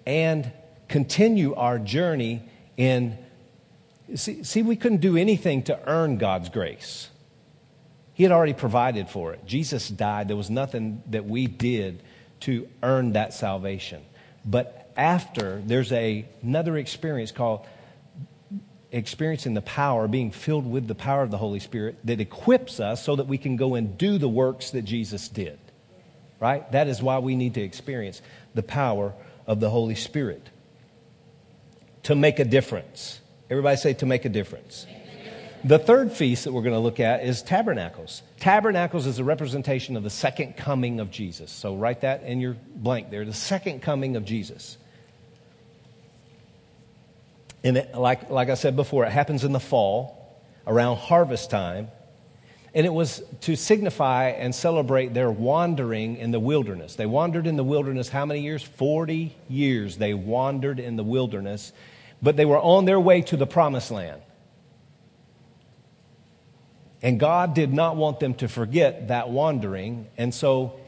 and 0.07 0.53
continue 0.89 1.55
our 1.55 1.79
journey 1.79 2.43
in. 2.77 3.19
See, 4.15 4.45
see, 4.45 4.63
we 4.63 4.77
couldn't 4.77 5.01
do 5.01 5.17
anything 5.17 5.63
to 5.65 5.79
earn 5.89 6.19
God's 6.19 6.49
grace. 6.49 7.09
He 8.23 8.25
had 8.25 8.31
already 8.31 8.53
provided 8.53 9.09
for 9.09 9.33
it. 9.33 9.45
Jesus 9.47 9.89
died. 9.89 10.29
There 10.29 10.37
was 10.37 10.49
nothing 10.49 11.03
that 11.11 11.25
we 11.25 11.49
did 11.49 12.05
to 12.43 12.69
earn 12.81 13.15
that 13.15 13.35
salvation. 13.35 14.01
But 14.45 14.93
after, 14.97 15.61
there's 15.67 15.91
a, 15.91 16.25
another 16.41 16.77
experience 16.77 17.33
called 17.33 17.67
experiencing 18.93 19.55
the 19.55 19.61
power, 19.63 20.07
being 20.07 20.31
filled 20.31 20.71
with 20.71 20.87
the 20.87 20.95
power 20.95 21.25
of 21.25 21.33
the 21.33 21.37
Holy 21.37 21.59
Spirit 21.59 21.99
that 22.05 22.21
equips 22.21 22.79
us 22.79 23.05
so 23.05 23.17
that 23.17 23.27
we 23.27 23.39
can 23.39 23.57
go 23.57 23.75
and 23.75 23.99
do 23.99 24.19
the 24.19 24.29
works 24.29 24.71
that 24.71 24.83
Jesus 24.83 25.29
did. 25.29 25.59
Right? 26.39 26.71
That 26.71 26.87
is 26.87 27.03
why 27.03 27.19
we 27.19 27.35
need 27.35 27.55
to 27.55 27.61
experience 27.61 28.23
the 28.55 28.63
power 28.63 29.15
of 29.49 29.59
the 29.59 29.69
Holy 29.69 29.97
Spirit 29.97 30.49
to 32.05 32.15
make 32.15 32.39
a 32.39 32.45
difference. 32.45 33.21
Everybody 33.51 33.79
say, 33.79 33.95
to 33.95 34.07
make 34.07 34.25
a 34.25 34.29
difference. 34.29 34.87
The 35.65 35.79
third 35.79 36.11
feast 36.11 36.45
that 36.45 36.53
we're 36.53 36.63
going 36.63 36.75
to 36.75 36.81
look 36.81 36.99
at 36.99 37.25
is 37.25 37.41
Tabernacles. 37.41 38.23
Tabernacles 38.41 39.07
is 39.07 39.21
a 39.21 39.25
representation 39.25 39.97
of 39.97 40.03
the 40.03 40.11
second 40.11 40.57
coming 40.57 40.99
of 40.99 41.13
Jesus. 41.13 41.53
So 41.53 41.77
write 41.77 42.01
that 42.01 42.25
in 42.25 42.41
your 42.41 42.57
blank 42.75 43.11
there 43.11 43.25
the 43.25 43.33
second 43.33 43.81
coming 43.81 44.17
of 44.17 44.25
Jesus. 44.25 44.77
And 47.63 47.77
it, 47.77 47.95
like, 47.95 48.29
like 48.29 48.49
I 48.49 48.55
said 48.55 48.75
before, 48.75 49.05
it 49.05 49.13
happens 49.13 49.45
in 49.45 49.53
the 49.53 49.61
fall, 49.61 50.43
around 50.67 50.97
harvest 50.97 51.51
time. 51.51 51.89
And 52.75 52.85
it 52.85 52.93
was 52.93 53.23
to 53.43 53.55
signify 53.55 54.31
and 54.31 54.53
celebrate 54.53 55.15
their 55.15 55.31
wandering 55.31 56.17
in 56.17 56.33
the 56.33 56.41
wilderness. 56.41 56.97
They 56.97 57.07
wandered 57.07 57.47
in 57.47 57.55
the 57.55 57.63
wilderness 57.63 58.09
how 58.09 58.27
many 58.27 58.41
years? 58.41 58.65
40 58.65 59.37
years 59.49 59.97
they 59.97 60.13
wandered 60.13 60.81
in 60.81 60.97
the 60.97 61.05
wilderness, 61.05 61.73
but 62.21 62.37
they 62.37 62.47
were 62.47 62.59
on 62.59 62.85
their 62.85 62.99
way 62.99 63.21
to 63.23 63.37
the 63.37 63.47
promised 63.47 63.93
land. 63.93 64.23
And 67.03 67.19
God 67.19 67.55
did 67.55 67.73
not 67.73 67.97
want 67.97 68.21
them 68.21 68.35
to 68.35 68.49
forget 68.49 69.09
that 69.09 69.29
wandering, 69.29 70.07
and 70.17 70.33
so 70.33 70.79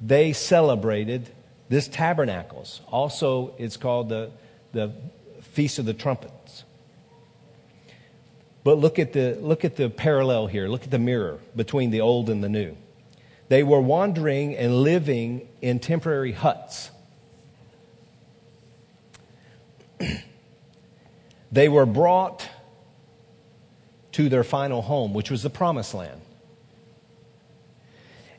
they 0.00 0.34
celebrated 0.34 1.30
this 1.70 1.88
tabernacles. 1.88 2.82
Also, 2.88 3.54
it's 3.58 3.78
called 3.78 4.10
the, 4.10 4.30
the 4.72 4.92
Feast 5.40 5.78
of 5.78 5.86
the 5.86 5.94
Trumpets. 5.94 6.64
But 8.62 8.78
look 8.78 8.98
at, 8.98 9.14
the, 9.14 9.38
look 9.40 9.64
at 9.64 9.76
the 9.76 9.88
parallel 9.88 10.46
here. 10.46 10.68
Look 10.68 10.84
at 10.84 10.90
the 10.90 10.98
mirror 10.98 11.38
between 11.56 11.90
the 11.90 12.02
old 12.02 12.28
and 12.28 12.44
the 12.44 12.48
new. 12.50 12.76
They 13.48 13.62
were 13.62 13.80
wandering 13.80 14.54
and 14.54 14.82
living 14.82 15.48
in 15.62 15.78
temporary 15.80 16.32
huts. 16.32 16.90
they 21.52 21.68
were 21.70 21.86
brought 21.86 22.46
to 24.18 24.28
their 24.28 24.42
final 24.42 24.82
home, 24.82 25.14
which 25.14 25.30
was 25.30 25.44
the 25.44 25.50
promised 25.50 25.94
land. 25.94 26.20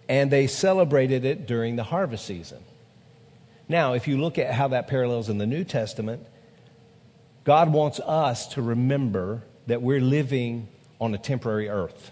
And 0.09 0.29
they 0.29 0.45
celebrated 0.45 1.23
it 1.23 1.47
during 1.47 1.77
the 1.77 1.85
harvest 1.85 2.25
season. 2.25 2.61
Now, 3.69 3.93
if 3.93 4.05
you 4.05 4.17
look 4.17 4.37
at 4.37 4.53
how 4.53 4.67
that 4.67 4.89
parallels 4.89 5.29
in 5.29 5.37
the 5.37 5.45
New 5.45 5.63
Testament, 5.63 6.27
God 7.45 7.71
wants 7.71 8.01
us 8.01 8.47
to 8.55 8.61
remember 8.61 9.43
that 9.67 9.81
we're 9.81 10.01
living 10.01 10.67
on 10.99 11.15
a 11.15 11.17
temporary 11.17 11.69
earth. 11.69 12.11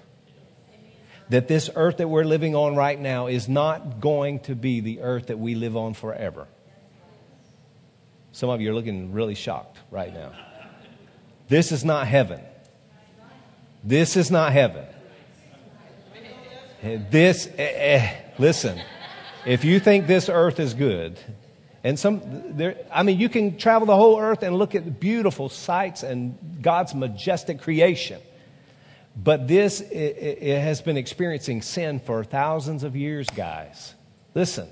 That 1.27 1.49
this 1.49 1.69
earth 1.75 1.97
that 1.97 2.07
we're 2.07 2.23
living 2.23 2.55
on 2.55 2.73
right 2.77 2.97
now 2.97 3.27
is 3.27 3.49
not 3.49 3.99
going 3.99 4.39
to 4.41 4.55
be 4.55 4.79
the 4.79 5.01
earth 5.01 5.27
that 5.27 5.39
we 5.39 5.55
live 5.55 5.75
on 5.75 5.93
forever. 5.93 6.47
Some 8.31 8.49
of 8.49 8.61
you 8.61 8.71
are 8.71 8.73
looking 8.73 9.11
really 9.11 9.35
shocked 9.35 9.77
right 9.91 10.13
now. 10.13 10.31
This 11.49 11.73
is 11.73 11.83
not 11.83 12.07
heaven. 12.07 12.39
This 13.87 14.17
is 14.17 14.29
not 14.29 14.51
heaven. 14.51 14.85
This, 17.09 17.47
eh, 17.57 17.63
eh, 17.63 18.15
listen, 18.37 18.81
if 19.45 19.63
you 19.63 19.79
think 19.79 20.07
this 20.07 20.27
earth 20.27 20.59
is 20.59 20.73
good, 20.73 21.17
and 21.85 21.97
some, 21.97 22.57
there, 22.57 22.75
I 22.91 23.03
mean, 23.03 23.17
you 23.17 23.29
can 23.29 23.57
travel 23.57 23.85
the 23.85 23.95
whole 23.95 24.19
earth 24.19 24.43
and 24.43 24.57
look 24.57 24.75
at 24.75 24.99
beautiful 24.99 25.47
sights 25.47 26.03
and 26.03 26.37
God's 26.61 26.93
majestic 26.93 27.61
creation. 27.61 28.19
But 29.15 29.47
this, 29.47 29.79
it, 29.79 29.93
it 29.95 30.59
has 30.59 30.81
been 30.81 30.97
experiencing 30.97 31.61
sin 31.61 32.01
for 32.01 32.25
thousands 32.25 32.83
of 32.83 32.97
years, 32.97 33.29
guys. 33.29 33.95
Listen, 34.35 34.67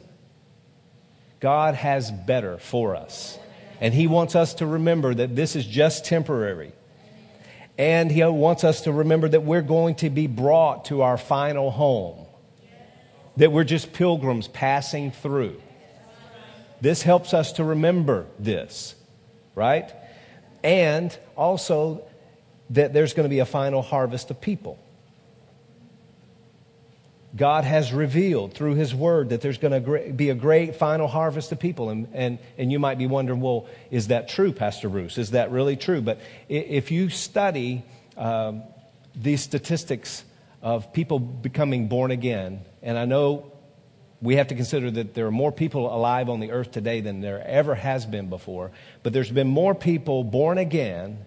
God 1.39 1.75
has 1.75 2.11
better 2.11 2.57
for 2.57 2.97
us. 2.97 3.39
And 3.79 3.93
He 3.93 4.07
wants 4.07 4.35
us 4.35 4.55
to 4.55 4.65
remember 4.65 5.13
that 5.13 5.37
this 5.37 5.55
is 5.55 5.65
just 5.65 6.03
temporary. 6.03 6.73
And 7.77 8.11
He 8.11 8.23
wants 8.23 8.63
us 8.63 8.81
to 8.81 8.91
remember 8.91 9.27
that 9.29 9.43
we're 9.43 9.61
going 9.61 9.95
to 9.95 10.09
be 10.09 10.27
brought 10.27 10.85
to 10.85 11.01
our 11.01 11.17
final 11.17 11.71
home, 11.71 12.25
that 13.37 13.51
we're 13.51 13.63
just 13.65 13.93
pilgrims 13.93 14.47
passing 14.47 15.11
through. 15.11 15.61
This 16.81 17.01
helps 17.01 17.33
us 17.33 17.53
to 17.53 17.63
remember 17.63 18.27
this, 18.37 18.95
right? 19.55 19.91
And 20.63 21.17
also 21.35 22.03
that 22.71 22.93
there's 22.93 23.13
going 23.13 23.25
to 23.25 23.29
be 23.29 23.39
a 23.39 23.45
final 23.45 23.81
harvest 23.81 24.31
of 24.31 24.41
people. 24.41 24.79
God 27.35 27.65
has 27.65 27.91
revealed 27.91 28.53
through 28.53 28.75
His 28.75 28.95
Word 28.95 29.29
that 29.29 29.41
there's 29.41 29.57
going 29.57 29.83
to 29.83 30.13
be 30.13 30.29
a 30.29 30.35
great 30.35 30.75
final 30.77 31.07
harvest 31.07 31.51
of 31.51 31.59
people. 31.59 31.89
And, 31.89 32.07
and, 32.13 32.39
and 32.57 32.71
you 32.71 32.79
might 32.79 32.97
be 32.97 33.07
wondering, 33.07 33.41
well, 33.41 33.67
is 33.91 34.07
that 34.07 34.29
true, 34.29 34.53
Pastor 34.53 34.87
Bruce? 34.87 35.17
Is 35.17 35.31
that 35.31 35.51
really 35.51 35.75
true? 35.75 36.01
But 36.01 36.21
if 36.47 36.91
you 36.91 37.09
study 37.09 37.83
um, 38.15 38.63
these 39.15 39.41
statistics 39.41 40.23
of 40.61 40.93
people 40.93 41.19
becoming 41.19 41.87
born 41.89 42.11
again, 42.11 42.61
and 42.81 42.97
I 42.97 43.05
know 43.05 43.51
we 44.21 44.37
have 44.37 44.47
to 44.47 44.55
consider 44.55 44.89
that 44.91 45.13
there 45.13 45.27
are 45.27 45.31
more 45.31 45.51
people 45.51 45.93
alive 45.93 46.29
on 46.29 46.39
the 46.39 46.51
earth 46.51 46.71
today 46.71 47.01
than 47.01 47.19
there 47.19 47.45
ever 47.45 47.75
has 47.75 48.05
been 48.05 48.29
before, 48.29 48.71
but 49.03 49.11
there's 49.11 49.31
been 49.31 49.47
more 49.47 49.75
people 49.75 50.23
born 50.23 50.57
again 50.57 51.25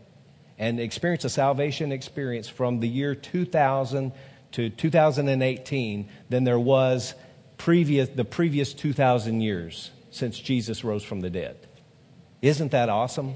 and 0.59 0.81
experience 0.81 1.25
a 1.25 1.31
salvation 1.31 1.93
experience 1.93 2.49
from 2.49 2.81
the 2.81 2.89
year 2.89 3.15
2000 3.15 4.13
to 4.53 4.71
2018 4.71 6.09
than 6.29 6.45
there 6.45 6.59
was 6.59 7.15
previous, 7.57 8.09
the 8.09 8.25
previous 8.25 8.73
2,000 8.73 9.41
years 9.41 9.91
since 10.11 10.39
Jesus 10.39 10.85
rose 10.85 11.03
from 11.03 11.21
the 11.21 11.31
dead. 11.31 11.57
Isn't 12.41 12.71
that 12.71 12.89
awesome? 12.89 13.35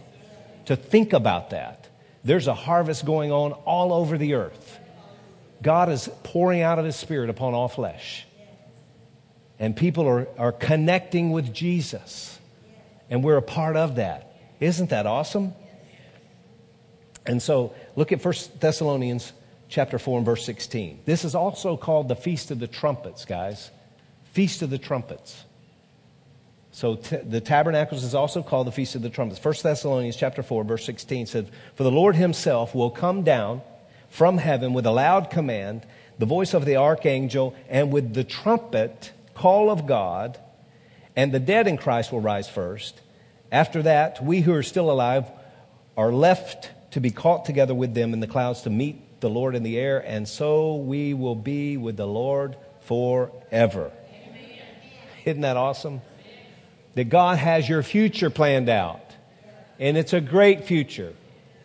To 0.66 0.76
think 0.76 1.12
about 1.12 1.50
that. 1.50 1.88
There's 2.24 2.46
a 2.46 2.54
harvest 2.54 3.04
going 3.04 3.32
on 3.32 3.52
all 3.52 3.92
over 3.92 4.16
the 4.16 4.34
earth. 4.34 4.78
God 5.60 5.88
is 5.88 6.08
pouring 6.22 6.60
out 6.60 6.78
of 6.78 6.84
His 6.84 6.96
Spirit 6.96 7.30
upon 7.30 7.54
all 7.54 7.68
flesh. 7.68 8.26
And 9.58 9.76
people 9.76 10.08
are, 10.08 10.28
are 10.38 10.52
connecting 10.52 11.30
with 11.30 11.52
Jesus. 11.52 12.38
And 13.10 13.22
we're 13.22 13.36
a 13.36 13.42
part 13.42 13.76
of 13.76 13.96
that. 13.96 14.36
Isn't 14.60 14.90
that 14.90 15.06
awesome? 15.06 15.52
And 17.26 17.40
so 17.40 17.74
look 17.94 18.12
at 18.12 18.24
1 18.24 18.34
Thessalonians 18.58 19.32
chapter 19.72 19.98
4 19.98 20.18
and 20.18 20.26
verse 20.26 20.44
16. 20.44 21.00
This 21.06 21.24
is 21.24 21.34
also 21.34 21.78
called 21.78 22.08
the 22.08 22.14
Feast 22.14 22.50
of 22.50 22.58
the 22.58 22.66
Trumpets, 22.66 23.24
guys. 23.24 23.70
Feast 24.32 24.60
of 24.60 24.68
the 24.68 24.76
Trumpets. 24.76 25.44
So 26.72 26.96
t- 26.96 27.16
the 27.16 27.40
tabernacles 27.40 28.04
is 28.04 28.14
also 28.14 28.42
called 28.42 28.66
the 28.66 28.72
Feast 28.72 28.94
of 28.96 29.02
the 29.02 29.08
Trumpets. 29.08 29.42
1 29.42 29.54
Thessalonians 29.62 30.16
chapter 30.16 30.42
4 30.42 30.64
verse 30.64 30.84
16 30.84 31.24
says, 31.24 31.46
"For 31.74 31.84
the 31.84 31.90
Lord 31.90 32.16
himself 32.16 32.74
will 32.74 32.90
come 32.90 33.22
down 33.22 33.62
from 34.10 34.36
heaven 34.38 34.74
with 34.74 34.84
a 34.84 34.90
loud 34.90 35.30
command, 35.30 35.86
the 36.18 36.26
voice 36.26 36.52
of 36.52 36.66
the 36.66 36.76
archangel, 36.76 37.54
and 37.70 37.90
with 37.90 38.12
the 38.12 38.24
trumpet 38.24 39.12
call 39.34 39.70
of 39.70 39.86
God, 39.86 40.36
and 41.16 41.32
the 41.32 41.40
dead 41.40 41.66
in 41.66 41.78
Christ 41.78 42.12
will 42.12 42.20
rise 42.20 42.48
first. 42.48 43.00
After 43.50 43.82
that, 43.82 44.22
we 44.22 44.42
who 44.42 44.52
are 44.52 44.62
still 44.62 44.90
alive 44.90 45.30
are 45.96 46.12
left 46.12 46.70
to 46.90 47.00
be 47.00 47.10
caught 47.10 47.46
together 47.46 47.74
with 47.74 47.94
them 47.94 48.12
in 48.12 48.20
the 48.20 48.26
clouds 48.26 48.60
to 48.62 48.70
meet 48.70 49.00
the 49.22 49.30
Lord 49.30 49.54
in 49.54 49.62
the 49.62 49.78
air, 49.78 49.98
and 49.98 50.28
so 50.28 50.76
we 50.76 51.14
will 51.14 51.34
be 51.34 51.78
with 51.78 51.96
the 51.96 52.06
Lord 52.06 52.56
forever. 52.82 53.90
Amen. 54.10 54.58
Isn't 55.24 55.40
that 55.40 55.56
awesome? 55.56 56.02
That 56.94 57.04
God 57.04 57.38
has 57.38 57.66
your 57.66 57.82
future 57.82 58.28
planned 58.28 58.68
out. 58.68 59.00
And 59.78 59.96
it's 59.96 60.12
a 60.12 60.20
great 60.20 60.64
future. 60.64 61.14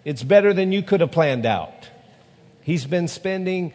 It's 0.05 0.23
better 0.23 0.53
than 0.53 0.71
you 0.71 0.81
could 0.81 1.01
have 1.01 1.11
planned 1.11 1.45
out. 1.45 1.89
He's 2.61 2.85
been 2.85 3.09
spending 3.09 3.73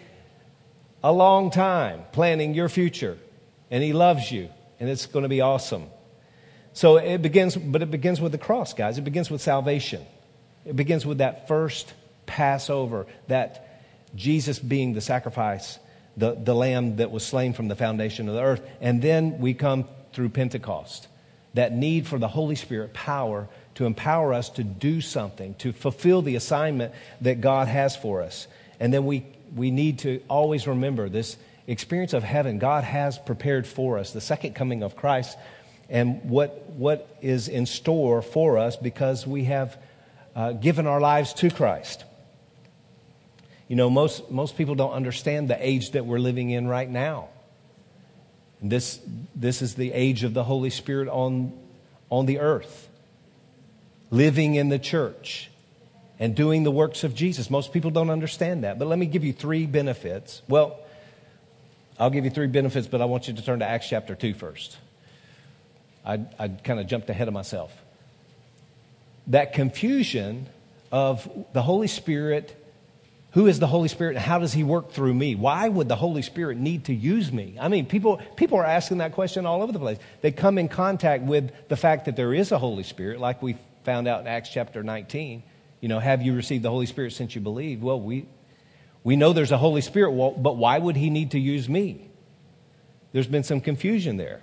a 1.05 1.13
long 1.13 1.51
time 1.51 2.05
planning 2.13 2.55
your 2.55 2.71
future, 2.71 3.19
and 3.71 3.83
He 3.83 3.93
loves 3.93 4.33
you, 4.33 4.49
and 4.81 4.89
it's 4.89 5.07
going 5.07 5.25
to 5.25 5.29
be 5.29 5.43
awesome. 5.43 5.85
So 6.73 6.97
it 6.97 7.21
begins, 7.21 7.55
but 7.57 7.83
it 7.83 7.91
begins 7.91 8.21
with 8.21 8.33
the 8.33 8.39
cross, 8.39 8.73
guys. 8.73 8.97
It 8.97 9.03
begins 9.03 9.31
with 9.31 9.43
salvation. 9.43 10.07
It 10.65 10.77
begins 10.77 11.05
with 11.05 11.19
that 11.19 11.49
first 11.49 11.93
Passover, 12.25 13.07
that 13.29 13.72
Jesus 14.15 14.59
being 14.59 14.93
the 14.93 15.01
sacrifice, 15.01 15.79
the, 16.17 16.35
the 16.35 16.55
lamb 16.55 16.97
that 16.97 17.11
was 17.11 17.25
slain 17.25 17.53
from 17.53 17.69
the 17.69 17.77
foundation 17.77 18.29
of 18.29 18.35
the 18.35 18.43
earth. 18.43 18.63
And 18.81 19.01
then 19.01 19.39
we 19.39 19.55
come 19.55 19.87
through 20.13 20.31
Pentecost, 20.31 21.09
that 21.55 21.73
need 21.73 22.07
for 22.07 22.19
the 22.19 22.29
Holy 22.29 22.55
Spirit 22.55 22.93
power 22.93 23.49
to 23.75 23.87
empower 23.87 24.33
us 24.33 24.51
to 24.51 24.65
do 24.65 25.01
something, 25.01 25.55
to 25.57 25.73
fulfill 25.73 26.23
the 26.23 26.37
assignment 26.37 26.95
that 27.21 27.41
God 27.41 27.69
has 27.69 27.97
for 27.97 28.23
us. 28.23 28.47
And 28.81 28.93
then 28.93 29.07
we, 29.07 29.27
we 29.55 29.71
need 29.71 30.01
to 30.01 30.23
always 30.29 30.67
remember 30.67 31.09
this 31.09 31.37
experience 31.67 32.13
of 32.13 32.23
heaven 32.23 32.59
God 32.59 32.85
has 32.85 33.19
prepared 33.19 33.67
for 33.67 33.99
us, 33.99 34.13
the 34.13 34.21
second 34.21 34.55
coming 34.55 34.83
of 34.83 34.97
Christ, 34.97 35.39
and 35.89 36.29
what, 36.29 36.71
what 36.71 37.17
is 37.21 37.49
in 37.49 37.67
store 37.67 38.23
for 38.23 38.59
us 38.59 38.77
because 38.77 39.27
we 39.27 39.45
have 39.45 39.77
uh, 40.35 40.53
given 40.53 40.87
our 40.87 41.01
lives 41.01 41.35
to 41.35 41.51
Christ. 41.51 42.05
You 43.73 43.77
know, 43.77 43.89
most, 43.89 44.31
most 44.31 44.59
people 44.59 44.75
don't 44.75 44.93
understand 44.93 45.49
the 45.49 45.57
age 45.67 45.93
that 45.93 46.05
we're 46.05 46.19
living 46.19 46.51
in 46.51 46.69
right 46.69 46.91
now. 46.91 47.31
This, 48.61 49.01
this 49.35 49.63
is 49.63 49.77
the 49.77 49.95
age 49.95 50.25
of 50.25 50.35
the 50.35 50.45
Holy 50.45 50.69
Spirit 50.69 51.09
on, 51.09 51.59
on 52.11 52.27
the 52.27 52.41
earth, 52.41 52.91
living 54.11 54.57
in 54.57 54.69
the 54.69 54.79
church 54.79 55.51
and 56.19 56.35
doing 56.35 56.65
the 56.65 56.71
works 56.71 57.03
of 57.03 57.15
Jesus. 57.15 57.49
Most 57.49 57.73
people 57.73 57.91
don't 57.91 58.11
understand 58.11 58.65
that. 58.65 58.79
But 58.79 58.89
let 58.89 58.99
me 58.99 59.07
give 59.07 59.25
you 59.25 59.33
three 59.33 59.65
benefits. 59.65 60.43
Well, 60.49 60.79
I'll 61.99 62.11
give 62.11 62.27
you 62.27 62.31
three 62.31 62.49
benefits, 62.49 62.87
but 62.87 63.01
I 63.01 63.07
want 63.07 63.27
you 63.27 63.33
to 63.33 63.43
turn 63.43 63.61
to 63.61 63.67
Acts 63.67 63.89
chapter 63.89 64.15
2 64.15 64.35
first. 64.35 64.77
I, 66.05 66.21
I 66.39 66.49
kind 66.49 66.79
of 66.79 66.87
jumped 66.89 67.09
ahead 67.09 67.27
of 67.27 67.33
myself. 67.33 67.73
That 69.29 69.55
confusion 69.55 70.51
of 70.91 71.27
the 71.55 71.63
Holy 71.63 71.89
Spirit 71.89 72.59
who 73.33 73.47
is 73.47 73.59
the 73.59 73.67
Holy 73.67 73.89
Spirit 73.89 74.17
and 74.17 74.25
how 74.25 74.39
does 74.39 74.53
He 74.53 74.63
work 74.63 74.93
through 74.93 75.15
me? 75.15 75.35
Why 75.35 75.69
would 75.69 75.89
the 75.89 75.97
Holy 75.97 76.23
Spirit 76.23 76.59
need 76.59 76.85
to 76.85 76.95
use 76.95 77.33
me? 77.33 77.57
I 77.59 77.69
mean, 77.69 77.87
people, 77.87 78.21
people 78.37 78.59
are 78.59 78.65
asking 78.65 78.99
that 78.99 79.13
question 79.13 79.47
all 79.47 79.63
over 79.63 79.73
the 79.73 79.79
place. 79.79 79.99
They 80.21 80.33
come 80.33 80.59
in 80.59 80.69
contact 80.69 81.25
with 81.25 81.51
the 81.69 81.77
fact 81.77 82.05
that 82.05 82.17
there 82.17 82.35
is 82.35 82.53
a 82.53 82.59
Holy 82.59 82.83
Spirit, 82.83 83.21
like 83.21 83.43
we 83.43 83.57
found 83.85 84.07
out 84.07 84.21
in 84.21 84.27
Acts 84.27 84.51
chapter 84.51 84.83
19. 84.83 85.43
You 85.81 85.89
know, 85.89 85.99
have 85.99 86.23
you 86.23 86.35
received 86.35 86.63
the 86.63 86.71
Holy 86.71 86.87
Spirit 86.87 87.13
since 87.13 87.35
you 87.35 87.41
believed? 87.41 87.83
Well, 87.83 88.01
we, 88.01 88.27
we 89.03 89.17
know 89.17 89.33
there's 89.33 89.51
a 89.51 89.59
Holy 89.59 89.81
Spirit, 89.81 90.13
well, 90.13 90.33
but 90.33 90.57
why 90.57 90.79
would 90.79 90.97
He 90.97 91.09
need 91.09 91.31
to 91.31 91.39
use 91.39 91.69
me? 91.69 92.11
There's 93.13 93.27
been 93.27 93.45
some 93.45 93.63
confusion 93.63 94.19
there. 94.19 94.43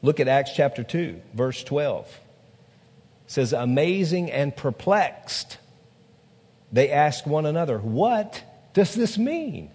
Look 0.00 0.20
at 0.20 0.28
Acts 0.28 0.52
chapter 0.54 0.84
2, 0.84 1.20
verse 1.34 1.64
12. 1.64 2.06
It 2.06 2.20
says, 3.26 3.52
Amazing 3.52 4.30
and 4.30 4.54
perplexed 4.54 5.58
they 6.74 6.90
asked 6.90 7.24
one 7.24 7.46
another, 7.46 7.78
What 7.78 8.42
does 8.74 8.94
this 8.94 9.16
mean? 9.16 9.70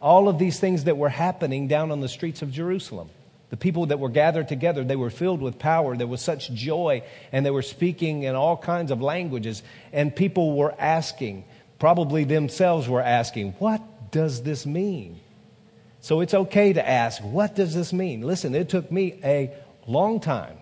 All 0.00 0.28
of 0.28 0.38
these 0.38 0.58
things 0.58 0.84
that 0.84 0.96
were 0.96 1.10
happening 1.10 1.68
down 1.68 1.90
on 1.92 2.00
the 2.00 2.08
streets 2.08 2.40
of 2.40 2.50
Jerusalem. 2.50 3.10
The 3.50 3.58
people 3.58 3.86
that 3.86 4.00
were 4.00 4.08
gathered 4.08 4.48
together, 4.48 4.82
they 4.82 4.96
were 4.96 5.10
filled 5.10 5.40
with 5.40 5.58
power. 5.58 5.94
There 5.96 6.06
was 6.06 6.22
such 6.22 6.52
joy, 6.52 7.02
and 7.30 7.44
they 7.44 7.50
were 7.50 7.62
speaking 7.62 8.24
in 8.24 8.34
all 8.34 8.56
kinds 8.56 8.90
of 8.90 9.02
languages. 9.02 9.62
And 9.92 10.16
people 10.16 10.56
were 10.56 10.74
asking, 10.78 11.44
probably 11.78 12.24
themselves 12.24 12.88
were 12.88 13.02
asking, 13.02 13.52
What 13.58 14.10
does 14.10 14.42
this 14.42 14.64
mean? 14.64 15.20
So 16.00 16.22
it's 16.22 16.34
okay 16.34 16.72
to 16.72 16.88
ask, 16.88 17.22
What 17.22 17.54
does 17.54 17.74
this 17.74 17.92
mean? 17.92 18.22
Listen, 18.22 18.54
it 18.54 18.70
took 18.70 18.90
me 18.90 19.20
a 19.22 19.52
long 19.86 20.20
time 20.20 20.56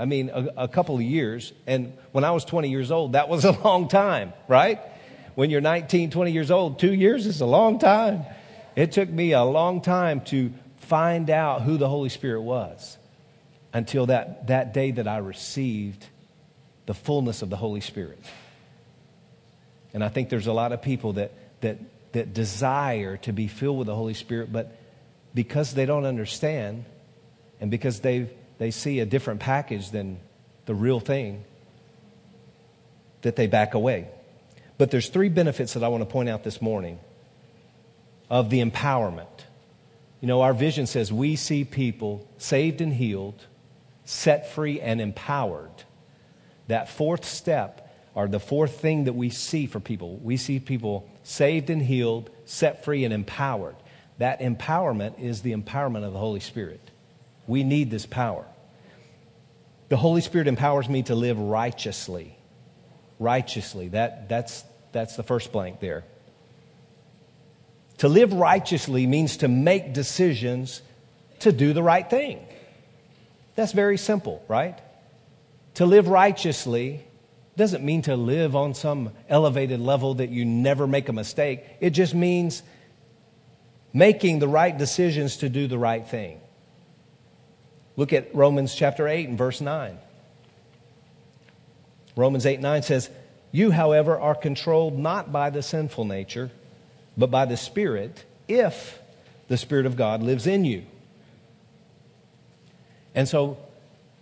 I 0.00 0.06
mean, 0.06 0.30
a, 0.30 0.64
a, 0.64 0.68
couple 0.68 0.94
of 0.94 1.02
years. 1.02 1.52
And 1.66 1.92
when 2.12 2.24
I 2.24 2.30
was 2.30 2.44
20 2.46 2.70
years 2.70 2.90
old, 2.90 3.12
that 3.12 3.28
was 3.28 3.44
a 3.44 3.52
long 3.64 3.88
time, 3.88 4.32
right? 4.48 4.80
When 5.34 5.50
you're 5.50 5.60
19, 5.60 6.10
20 6.10 6.32
years 6.32 6.50
old, 6.50 6.78
two 6.78 6.94
years 6.94 7.26
is 7.26 7.40
a 7.40 7.46
long 7.46 7.78
time. 7.78 8.24
It 8.76 8.92
took 8.92 9.10
me 9.10 9.32
a 9.32 9.44
long 9.44 9.82
time 9.82 10.22
to 10.22 10.52
find 10.78 11.28
out 11.28 11.62
who 11.62 11.76
the 11.76 11.88
Holy 11.88 12.08
Spirit 12.08 12.40
was 12.40 12.96
until 13.74 14.06
that, 14.06 14.46
that 14.46 14.72
day 14.72 14.90
that 14.92 15.06
I 15.06 15.18
received 15.18 16.06
the 16.86 16.94
fullness 16.94 17.42
of 17.42 17.50
the 17.50 17.56
Holy 17.56 17.80
Spirit. 17.80 18.18
And 19.92 20.02
I 20.02 20.08
think 20.08 20.30
there's 20.30 20.46
a 20.46 20.52
lot 20.52 20.72
of 20.72 20.80
people 20.80 21.14
that, 21.14 21.32
that, 21.60 21.78
that 22.12 22.32
desire 22.32 23.18
to 23.18 23.32
be 23.32 23.48
filled 23.48 23.78
with 23.78 23.86
the 23.86 23.94
Holy 23.94 24.14
Spirit, 24.14 24.50
but 24.50 24.74
because 25.34 25.74
they 25.74 25.84
don't 25.84 26.06
understand 26.06 26.86
and 27.60 27.70
because 27.70 28.00
they've 28.00 28.30
they 28.60 28.70
see 28.70 29.00
a 29.00 29.06
different 29.06 29.40
package 29.40 29.90
than 29.90 30.20
the 30.66 30.74
real 30.76 31.00
thing, 31.00 31.42
that 33.22 33.34
they 33.34 33.48
back 33.48 33.74
away. 33.74 34.06
But 34.78 34.92
there's 34.92 35.08
three 35.08 35.30
benefits 35.30 35.74
that 35.74 35.82
I 35.82 35.88
want 35.88 36.02
to 36.02 36.06
point 36.06 36.28
out 36.28 36.44
this 36.44 36.62
morning 36.62 37.00
of 38.30 38.50
the 38.50 38.64
empowerment. 38.64 39.26
You 40.20 40.28
know, 40.28 40.42
our 40.42 40.54
vision 40.54 40.86
says 40.86 41.12
we 41.12 41.34
see 41.34 41.64
people 41.64 42.28
saved 42.38 42.80
and 42.80 42.92
healed 42.92 43.46
set 44.10 44.50
free, 44.50 44.80
and 44.80 45.00
empowered. 45.00 45.70
That 46.66 46.88
fourth 46.88 47.24
step, 47.24 47.94
or 48.14 48.26
the 48.26 48.40
fourth 48.40 48.80
thing 48.80 49.04
that 49.04 49.12
we 49.12 49.30
see 49.30 49.66
for 49.66 49.78
people, 49.78 50.16
we 50.16 50.36
see 50.36 50.58
people 50.58 51.08
saved 51.22 51.70
and 51.70 51.80
healed, 51.80 52.28
set 52.44 52.84
free, 52.84 53.04
and 53.04 53.14
empowered. 53.14 53.76
That 54.18 54.40
empowerment 54.40 55.20
is 55.20 55.42
the 55.42 55.54
empowerment 55.54 56.04
of 56.04 56.12
the 56.12 56.18
Holy 56.18 56.40
Spirit. 56.40 56.80
We 57.46 57.62
need 57.62 57.90
this 57.90 58.04
power. 58.04 58.44
The 59.90 59.96
Holy 59.96 60.20
Spirit 60.20 60.46
empowers 60.46 60.88
me 60.88 61.02
to 61.02 61.16
live 61.16 61.38
righteously. 61.38 62.36
Righteously. 63.18 63.88
That, 63.88 64.28
that's, 64.28 64.64
that's 64.92 65.16
the 65.16 65.24
first 65.24 65.52
blank 65.52 65.80
there. 65.80 66.04
To 67.98 68.08
live 68.08 68.32
righteously 68.32 69.06
means 69.06 69.38
to 69.38 69.48
make 69.48 69.92
decisions 69.92 70.80
to 71.40 71.50
do 71.52 71.72
the 71.72 71.82
right 71.82 72.08
thing. 72.08 72.38
That's 73.56 73.72
very 73.72 73.98
simple, 73.98 74.42
right? 74.46 74.78
To 75.74 75.86
live 75.86 76.06
righteously 76.06 77.04
doesn't 77.56 77.84
mean 77.84 78.02
to 78.02 78.14
live 78.14 78.54
on 78.54 78.74
some 78.74 79.10
elevated 79.28 79.80
level 79.80 80.14
that 80.14 80.30
you 80.30 80.44
never 80.44 80.86
make 80.86 81.08
a 81.08 81.12
mistake. 81.12 81.64
It 81.80 81.90
just 81.90 82.14
means 82.14 82.62
making 83.92 84.38
the 84.38 84.48
right 84.48 84.76
decisions 84.76 85.38
to 85.38 85.48
do 85.48 85.66
the 85.66 85.78
right 85.78 86.06
thing. 86.06 86.40
Look 88.00 88.14
at 88.14 88.34
Romans 88.34 88.74
chapter 88.74 89.06
8 89.06 89.28
and 89.28 89.36
verse 89.36 89.60
9. 89.60 89.98
Romans 92.16 92.46
8 92.46 92.58
9 92.58 92.82
says, 92.82 93.10
You, 93.52 93.72
however, 93.72 94.18
are 94.18 94.34
controlled 94.34 94.98
not 94.98 95.30
by 95.30 95.50
the 95.50 95.60
sinful 95.60 96.06
nature, 96.06 96.50
but 97.18 97.30
by 97.30 97.44
the 97.44 97.58
Spirit, 97.58 98.24
if 98.48 98.98
the 99.48 99.58
Spirit 99.58 99.84
of 99.84 99.96
God 99.96 100.22
lives 100.22 100.46
in 100.46 100.64
you. 100.64 100.86
And 103.14 103.28
so, 103.28 103.58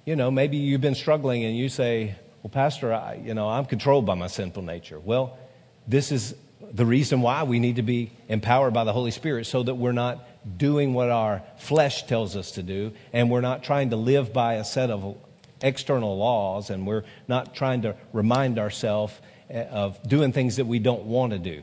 you 0.05 0.17
know, 0.17 0.33
maybe 0.33 0.57
you've 0.57 0.81
been 0.81 0.97
struggling 0.97 1.45
and 1.45 1.57
you 1.57 1.69
say, 1.69 2.17
Well, 2.43 2.51
Pastor, 2.51 2.93
I, 2.93 3.21
you 3.25 3.33
know, 3.33 3.49
I'm 3.49 3.65
controlled 3.65 4.05
by 4.05 4.17
my 4.17 4.27
sinful 4.27 4.65
nature. 4.65 4.99
Well, 4.99 5.39
this 5.87 6.11
is 6.11 6.35
the 6.73 6.85
reason 6.85 7.21
why 7.21 7.45
we 7.45 7.61
need 7.61 7.77
to 7.77 7.83
be 7.83 8.11
empowered 8.29 8.75
by 8.75 8.83
the 8.83 8.93
Holy 8.93 9.13
Spirit 9.13 9.47
so 9.47 9.63
that 9.63 9.77
we're 9.77 9.93
not 9.93 10.28
doing 10.57 10.95
what 10.95 11.11
our 11.11 11.43
flesh 11.59 12.07
tells 12.07 12.37
us 12.37 12.53
to 12.53 12.63
do 12.63 12.93
and 13.13 13.31
we're 13.31 13.41
not 13.41 13.63
trying 13.63 13.91
to 13.91 13.97
live 13.97 14.33
by 14.33 14.55
a 14.55 14.65
set 14.65 14.91
of 14.91 15.17
external 15.61 16.17
laws 16.17 16.71
and 16.71 16.87
we're 16.87 17.05
not 17.27 17.55
trying 17.55 17.83
to 17.83 17.97
remind 18.13 18.59
ourselves 18.59 19.13
eh, 19.51 19.65
of 19.65 20.01
doing 20.09 20.33
things 20.33 20.57
that 20.57 20.67
we 20.67 20.79
don't 20.79 21.05
want 21.05 21.33
to 21.33 21.39
do. 21.39 21.63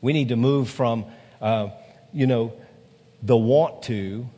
We 0.00 0.12
need 0.12 0.28
to 0.28 0.36
move 0.36 0.70
from, 0.70 1.06
uh, 1.40 1.70
you 2.12 2.26
know, 2.26 2.52
the 3.22 3.36
want 3.36 3.82
to 3.84 4.28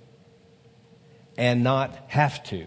and 1.36 1.62
not 1.62 1.96
have 2.08 2.42
to. 2.44 2.66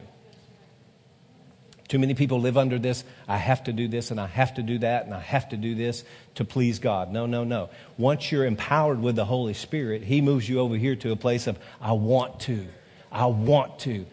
Too 1.90 1.98
many 1.98 2.14
people 2.14 2.40
live 2.40 2.56
under 2.56 2.78
this 2.78 3.04
I 3.28 3.38
have 3.38 3.64
to 3.64 3.74
do 3.74 3.88
this 3.88 4.12
and 4.12 4.22
I 4.22 4.28
have 4.28 4.54
to 4.54 4.64
do 4.64 4.78
that 4.78 5.06
and 5.06 5.14
I 5.14 5.20
have 5.20 5.50
to 5.50 5.58
do 5.58 5.74
this 5.74 6.04
to 6.36 6.46
please 6.46 6.78
God. 6.78 7.12
No, 7.12 7.26
no, 7.26 7.44
no. 7.44 7.72
Once 7.98 8.32
you're 8.32 8.46
empowered 8.46 9.02
with 9.02 9.16
the 9.16 9.26
Holy 9.26 9.56
Spirit, 9.56 10.04
He 10.04 10.22
moves 10.22 10.48
you 10.48 10.60
over 10.60 10.76
here 10.76 10.96
to 10.98 11.12
a 11.12 11.16
place 11.16 11.48
of 11.48 11.58
I 11.82 11.94
want 11.94 12.42
to. 12.42 12.68
I 13.12 13.26
want 13.26 13.80
to. 13.80 14.06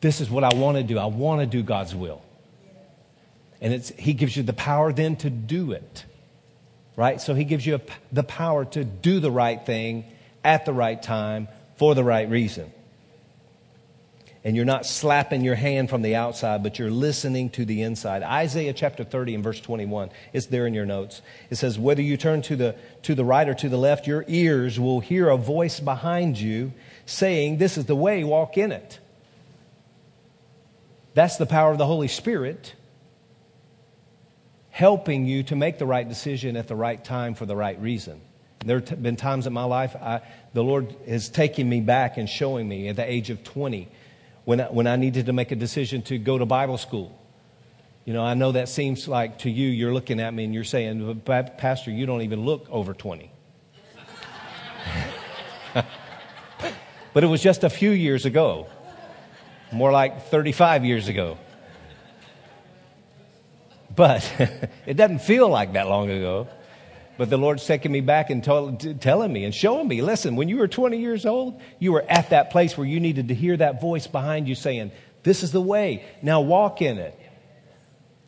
This 0.00 0.20
is 0.20 0.28
what 0.28 0.42
I 0.42 0.52
want 0.54 0.76
to 0.78 0.82
do. 0.82 0.98
I 0.98 1.06
want 1.06 1.40
to 1.40 1.46
do 1.46 1.62
God's 1.62 1.94
will. 1.94 2.20
And 3.60 3.72
it's, 3.72 3.90
He 3.90 4.12
gives 4.12 4.36
you 4.36 4.42
the 4.42 4.52
power 4.52 4.92
then 4.92 5.14
to 5.18 5.30
do 5.30 5.70
it. 5.70 6.04
Right? 6.96 7.20
So 7.20 7.34
He 7.34 7.44
gives 7.44 7.64
you 7.64 7.76
a, 7.76 7.80
the 8.10 8.24
power 8.24 8.64
to 8.64 8.82
do 8.82 9.20
the 9.20 9.30
right 9.30 9.64
thing 9.64 10.04
at 10.42 10.66
the 10.66 10.72
right 10.72 11.00
time 11.00 11.46
for 11.76 11.94
the 11.94 12.02
right 12.02 12.28
reason 12.28 12.72
and 14.42 14.56
you're 14.56 14.64
not 14.64 14.86
slapping 14.86 15.42
your 15.42 15.54
hand 15.54 15.90
from 15.90 16.00
the 16.00 16.16
outside, 16.16 16.62
but 16.62 16.78
you're 16.78 16.90
listening 16.90 17.50
to 17.50 17.64
the 17.64 17.82
inside. 17.82 18.22
Isaiah 18.22 18.72
chapter 18.72 19.04
30 19.04 19.34
and 19.34 19.44
verse 19.44 19.60
21, 19.60 20.10
it's 20.32 20.46
there 20.46 20.66
in 20.66 20.72
your 20.72 20.86
notes. 20.86 21.20
It 21.50 21.56
says, 21.56 21.78
Whether 21.78 22.00
you 22.00 22.16
turn 22.16 22.40
to 22.42 22.56
the, 22.56 22.74
to 23.02 23.14
the 23.14 23.24
right 23.24 23.48
or 23.48 23.54
to 23.54 23.68
the 23.68 23.76
left, 23.76 24.06
your 24.06 24.24
ears 24.28 24.80
will 24.80 25.00
hear 25.00 25.28
a 25.28 25.36
voice 25.36 25.78
behind 25.78 26.40
you 26.40 26.72
saying, 27.04 27.58
This 27.58 27.76
is 27.76 27.84
the 27.84 27.96
way, 27.96 28.24
walk 28.24 28.56
in 28.56 28.72
it. 28.72 28.98
That's 31.12 31.36
the 31.36 31.46
power 31.46 31.72
of 31.72 31.78
the 31.78 31.86
Holy 31.86 32.08
Spirit 32.08 32.74
helping 34.70 35.26
you 35.26 35.42
to 35.42 35.56
make 35.56 35.78
the 35.78 35.84
right 35.84 36.08
decision 36.08 36.56
at 36.56 36.66
the 36.66 36.76
right 36.76 37.04
time 37.04 37.34
for 37.34 37.44
the 37.44 37.56
right 37.56 37.78
reason. 37.82 38.20
There 38.64 38.80
have 38.80 39.02
been 39.02 39.16
times 39.16 39.46
in 39.46 39.52
my 39.52 39.64
life 39.64 39.96
I, 39.96 40.22
the 40.54 40.62
Lord 40.62 40.94
has 41.06 41.28
taken 41.28 41.68
me 41.68 41.80
back 41.80 42.16
and 42.16 42.28
showing 42.28 42.68
me 42.68 42.88
at 42.88 42.96
the 42.96 43.10
age 43.10 43.28
of 43.28 43.44
20 43.44 43.88
when 44.50 44.60
I, 44.60 44.64
when 44.64 44.88
I 44.88 44.96
needed 44.96 45.26
to 45.26 45.32
make 45.32 45.52
a 45.52 45.54
decision 45.54 46.02
to 46.10 46.18
go 46.18 46.36
to 46.36 46.44
Bible 46.44 46.76
school. 46.76 47.16
You 48.04 48.12
know, 48.12 48.24
I 48.24 48.34
know 48.34 48.50
that 48.50 48.68
seems 48.68 49.06
like 49.06 49.38
to 49.40 49.50
you, 49.50 49.68
you're 49.68 49.94
looking 49.94 50.18
at 50.18 50.34
me 50.34 50.42
and 50.42 50.52
you're 50.52 50.64
saying, 50.64 51.22
Pastor, 51.24 51.92
you 51.92 52.04
don't 52.04 52.22
even 52.22 52.44
look 52.44 52.66
over 52.68 52.92
20. 52.92 53.30
but 57.14 57.22
it 57.22 57.28
was 57.28 57.40
just 57.40 57.62
a 57.62 57.70
few 57.70 57.92
years 57.92 58.26
ago, 58.26 58.66
more 59.70 59.92
like 59.92 60.26
35 60.26 60.84
years 60.84 61.06
ago. 61.06 61.38
But 63.94 64.28
it 64.84 64.94
doesn't 64.94 65.20
feel 65.20 65.48
like 65.48 65.74
that 65.74 65.86
long 65.86 66.10
ago. 66.10 66.48
But 67.20 67.28
the 67.28 67.36
Lord's 67.36 67.66
taking 67.66 67.92
me 67.92 68.00
back 68.00 68.30
and 68.30 68.42
told, 68.42 69.02
telling 69.02 69.30
me 69.30 69.44
and 69.44 69.54
showing 69.54 69.86
me 69.86 70.00
listen, 70.00 70.36
when 70.36 70.48
you 70.48 70.56
were 70.56 70.66
20 70.66 70.96
years 70.96 71.26
old, 71.26 71.60
you 71.78 71.92
were 71.92 72.02
at 72.08 72.30
that 72.30 72.48
place 72.48 72.78
where 72.78 72.86
you 72.86 72.98
needed 72.98 73.28
to 73.28 73.34
hear 73.34 73.54
that 73.58 73.78
voice 73.78 74.06
behind 74.06 74.48
you 74.48 74.54
saying, 74.54 74.90
This 75.22 75.42
is 75.42 75.52
the 75.52 75.60
way. 75.60 76.02
Now 76.22 76.40
walk 76.40 76.80
in 76.80 76.96
it. 76.96 77.14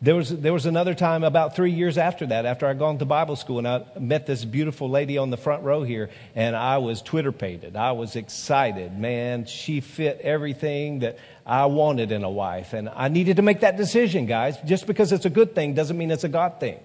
There 0.02 0.14
was, 0.14 0.28
there 0.28 0.52
was 0.52 0.66
another 0.66 0.92
time 0.92 1.24
about 1.24 1.56
three 1.56 1.70
years 1.70 1.96
after 1.96 2.26
that, 2.26 2.44
after 2.44 2.66
I'd 2.66 2.78
gone 2.78 2.98
to 2.98 3.06
Bible 3.06 3.34
school, 3.36 3.56
and 3.56 3.66
I 3.66 3.86
met 3.98 4.26
this 4.26 4.44
beautiful 4.44 4.90
lady 4.90 5.16
on 5.16 5.30
the 5.30 5.38
front 5.38 5.62
row 5.62 5.84
here, 5.84 6.10
and 6.34 6.54
I 6.54 6.76
was 6.76 7.00
Twitter 7.00 7.32
pated. 7.32 7.76
I 7.76 7.92
was 7.92 8.14
excited. 8.14 8.98
Man, 8.98 9.46
she 9.46 9.80
fit 9.80 10.20
everything 10.20 10.98
that 10.98 11.18
I 11.46 11.64
wanted 11.64 12.12
in 12.12 12.24
a 12.24 12.30
wife. 12.30 12.74
And 12.74 12.90
I 12.90 13.08
needed 13.08 13.36
to 13.36 13.42
make 13.42 13.60
that 13.60 13.78
decision, 13.78 14.26
guys. 14.26 14.58
Just 14.66 14.86
because 14.86 15.12
it's 15.12 15.24
a 15.24 15.30
good 15.30 15.54
thing 15.54 15.72
doesn't 15.72 15.96
mean 15.96 16.10
it's 16.10 16.24
a 16.24 16.28
God 16.28 16.60
thing. 16.60 16.78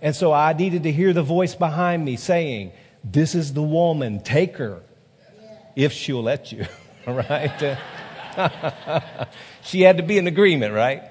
And 0.00 0.14
so 0.14 0.32
I 0.32 0.52
needed 0.52 0.82
to 0.84 0.92
hear 0.92 1.12
the 1.12 1.22
voice 1.22 1.54
behind 1.54 2.04
me 2.04 2.16
saying, 2.16 2.72
This 3.02 3.34
is 3.34 3.52
the 3.52 3.62
woman, 3.62 4.20
take 4.20 4.56
her, 4.56 4.82
if 5.74 5.92
she'll 5.92 6.22
let 6.22 6.52
you. 6.52 6.66
right? 7.06 7.78
she 9.62 9.82
had 9.82 9.96
to 9.96 10.02
be 10.02 10.18
in 10.18 10.26
agreement, 10.26 10.74
right? 10.74 11.02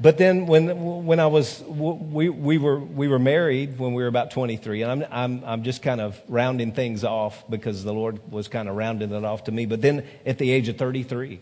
But 0.00 0.18
then 0.18 0.46
when, 0.46 1.06
when 1.06 1.20
I 1.20 1.28
was, 1.28 1.62
we, 1.62 2.28
we, 2.28 2.58
were, 2.58 2.80
we 2.80 3.06
were 3.06 3.20
married 3.20 3.78
when 3.78 3.94
we 3.94 4.02
were 4.02 4.08
about 4.08 4.32
23, 4.32 4.82
and 4.82 4.90
I'm, 4.90 5.12
I'm, 5.12 5.44
I'm 5.44 5.62
just 5.62 5.80
kind 5.80 6.00
of 6.00 6.20
rounding 6.28 6.72
things 6.72 7.04
off 7.04 7.48
because 7.48 7.84
the 7.84 7.92
Lord 7.92 8.32
was 8.32 8.48
kind 8.48 8.68
of 8.68 8.74
rounding 8.74 9.12
it 9.12 9.24
off 9.24 9.44
to 9.44 9.52
me. 9.52 9.64
But 9.64 9.80
then 9.80 10.04
at 10.26 10.38
the 10.38 10.50
age 10.50 10.68
of 10.68 10.76
33, 10.76 11.40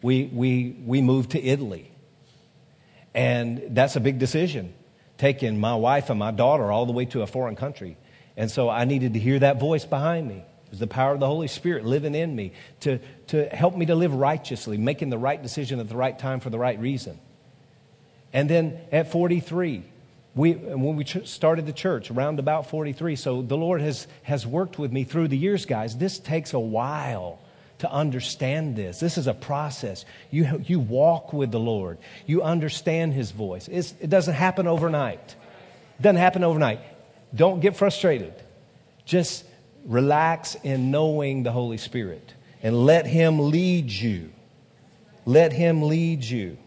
we, 0.00 0.24
we, 0.24 0.76
we 0.86 1.02
moved 1.02 1.32
to 1.32 1.42
Italy. 1.42 1.90
And 3.12 3.62
that's 3.70 3.96
a 3.96 4.00
big 4.00 4.18
decision 4.18 4.72
taking 5.20 5.60
my 5.60 5.74
wife 5.74 6.08
and 6.08 6.18
my 6.18 6.30
daughter 6.30 6.72
all 6.72 6.86
the 6.86 6.92
way 6.92 7.04
to 7.04 7.20
a 7.20 7.26
foreign 7.26 7.54
country. 7.54 7.98
And 8.38 8.50
so 8.50 8.70
I 8.70 8.86
needed 8.86 9.12
to 9.12 9.20
hear 9.20 9.38
that 9.38 9.60
voice 9.60 9.84
behind 9.84 10.26
me. 10.26 10.36
It 10.36 10.70
was 10.70 10.78
the 10.78 10.86
power 10.86 11.12
of 11.12 11.20
the 11.20 11.26
Holy 11.26 11.46
Spirit 11.46 11.84
living 11.84 12.14
in 12.14 12.34
me 12.34 12.52
to, 12.80 13.00
to 13.26 13.44
help 13.50 13.76
me 13.76 13.84
to 13.86 13.94
live 13.94 14.14
righteously, 14.14 14.78
making 14.78 15.10
the 15.10 15.18
right 15.18 15.40
decision 15.40 15.78
at 15.78 15.90
the 15.90 15.96
right 15.96 16.18
time 16.18 16.40
for 16.40 16.48
the 16.48 16.58
right 16.58 16.80
reason. 16.80 17.18
And 18.32 18.48
then 18.48 18.80
at 18.90 19.12
43, 19.12 19.82
we, 20.34 20.52
when 20.54 20.96
we 20.96 21.04
started 21.04 21.66
the 21.66 21.72
church, 21.74 22.10
around 22.10 22.38
about 22.38 22.70
43, 22.70 23.16
so 23.16 23.42
the 23.42 23.58
Lord 23.58 23.82
has, 23.82 24.06
has 24.22 24.46
worked 24.46 24.78
with 24.78 24.90
me 24.90 25.04
through 25.04 25.28
the 25.28 25.36
years, 25.36 25.66
guys. 25.66 25.98
This 25.98 26.18
takes 26.18 26.54
a 26.54 26.60
while 26.60 27.40
to 27.80 27.90
understand 27.90 28.76
this. 28.76 29.00
This 29.00 29.18
is 29.18 29.26
a 29.26 29.34
process. 29.34 30.04
You, 30.30 30.62
you 30.66 30.78
walk 30.78 31.32
with 31.32 31.50
the 31.50 31.60
Lord, 31.60 31.98
you 32.26 32.42
understand 32.42 33.14
His 33.14 33.30
voice. 33.30 33.68
It's, 33.68 33.94
it 34.00 34.10
doesn't 34.10 34.34
happen 34.34 34.66
overnight. 34.66 35.36
It 35.98 36.02
doesn't 36.02 36.16
happen 36.16 36.44
overnight. 36.44 36.80
Don't 37.34 37.60
get 37.60 37.76
frustrated. 37.76 38.34
Just 39.04 39.44
relax 39.84 40.56
in 40.56 40.90
knowing 40.90 41.42
the 41.42 41.52
Holy 41.52 41.78
Spirit 41.78 42.34
and 42.62 42.86
let 42.86 43.06
Him 43.06 43.50
lead 43.50 43.90
you. 43.90 44.30
Let 45.24 45.52
Him 45.52 45.82
lead 45.82 46.22
you. 46.22 46.58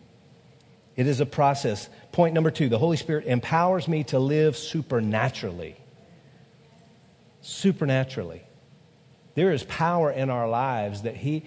It 0.96 1.08
is 1.08 1.20
a 1.20 1.26
process. 1.26 1.90
Point 2.12 2.34
number 2.34 2.52
two 2.52 2.70
the 2.70 2.80
Holy 2.80 2.98
Spirit 2.98 3.26
empowers 3.26 3.88
me 3.88 4.04
to 4.06 4.20
live 4.20 4.58
supernaturally. 4.58 5.76
Supernaturally. 7.42 8.42
There 9.36 9.52
is 9.52 9.64
power 9.64 10.12
in 10.12 10.30
our 10.30 10.48
lives 10.48 11.04
that 11.04 11.16
He, 11.16 11.44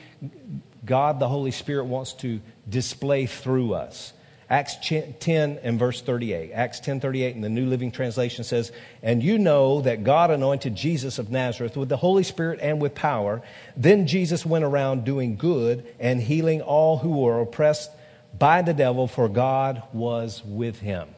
God 0.84 1.20
the 1.20 1.28
Holy 1.28 1.51
Spirit, 1.51 1.84
wants 1.84 2.12
to 2.14 2.41
display 2.68 3.26
through 3.26 3.74
us. 3.74 4.12
Acts 4.49 4.76
10 4.80 5.59
and 5.62 5.76
verse 5.76 6.01
38. 6.01 6.53
Acts 6.53 6.78
10 6.78 7.01
38 7.01 7.34
in 7.34 7.41
the 7.41 7.49
New 7.49 7.66
Living 7.66 7.91
Translation 7.91 8.45
says, 8.45 8.70
And 9.03 9.20
you 9.22 9.39
know 9.39 9.80
that 9.80 10.05
God 10.05 10.30
anointed 10.30 10.76
Jesus 10.76 11.18
of 11.18 11.30
Nazareth 11.30 11.76
with 11.76 11.89
the 11.89 11.97
Holy 11.97 12.22
Spirit 12.22 12.61
and 12.62 12.80
with 12.80 12.95
power. 12.95 13.43
Then 13.76 14.07
Jesus 14.07 14.47
went 14.47 14.64
around 14.64 15.05
doing 15.05 15.37
good 15.37 15.93
and 15.99 16.20
healing 16.20 16.62
all 16.62 16.99
who 16.99 17.18
were 17.18 17.41
oppressed 17.41 17.91
by 18.39 18.62
the 18.62 18.74
devil, 18.74 19.09
for 19.09 19.28
God 19.28 19.82
was 19.93 20.43
with 20.45 20.78
him. 20.78 21.09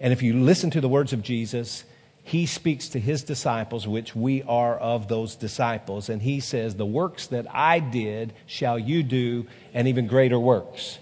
And 0.00 0.12
if 0.12 0.22
you 0.22 0.34
listen 0.34 0.70
to 0.70 0.80
the 0.80 0.88
words 0.88 1.12
of 1.12 1.22
Jesus, 1.22 1.84
he 2.26 2.46
speaks 2.46 2.88
to 2.88 2.98
his 2.98 3.22
disciples, 3.22 3.86
which 3.86 4.16
we 4.16 4.42
are 4.44 4.78
of 4.78 5.08
those 5.08 5.36
disciples, 5.36 6.08
and 6.08 6.22
he 6.22 6.40
says, 6.40 6.74
The 6.74 6.86
works 6.86 7.26
that 7.28 7.46
I 7.54 7.80
did 7.80 8.32
shall 8.46 8.78
you 8.78 9.02
do, 9.02 9.46
and 9.74 9.86
even 9.86 10.06
greater 10.06 10.40
works. 10.40 10.98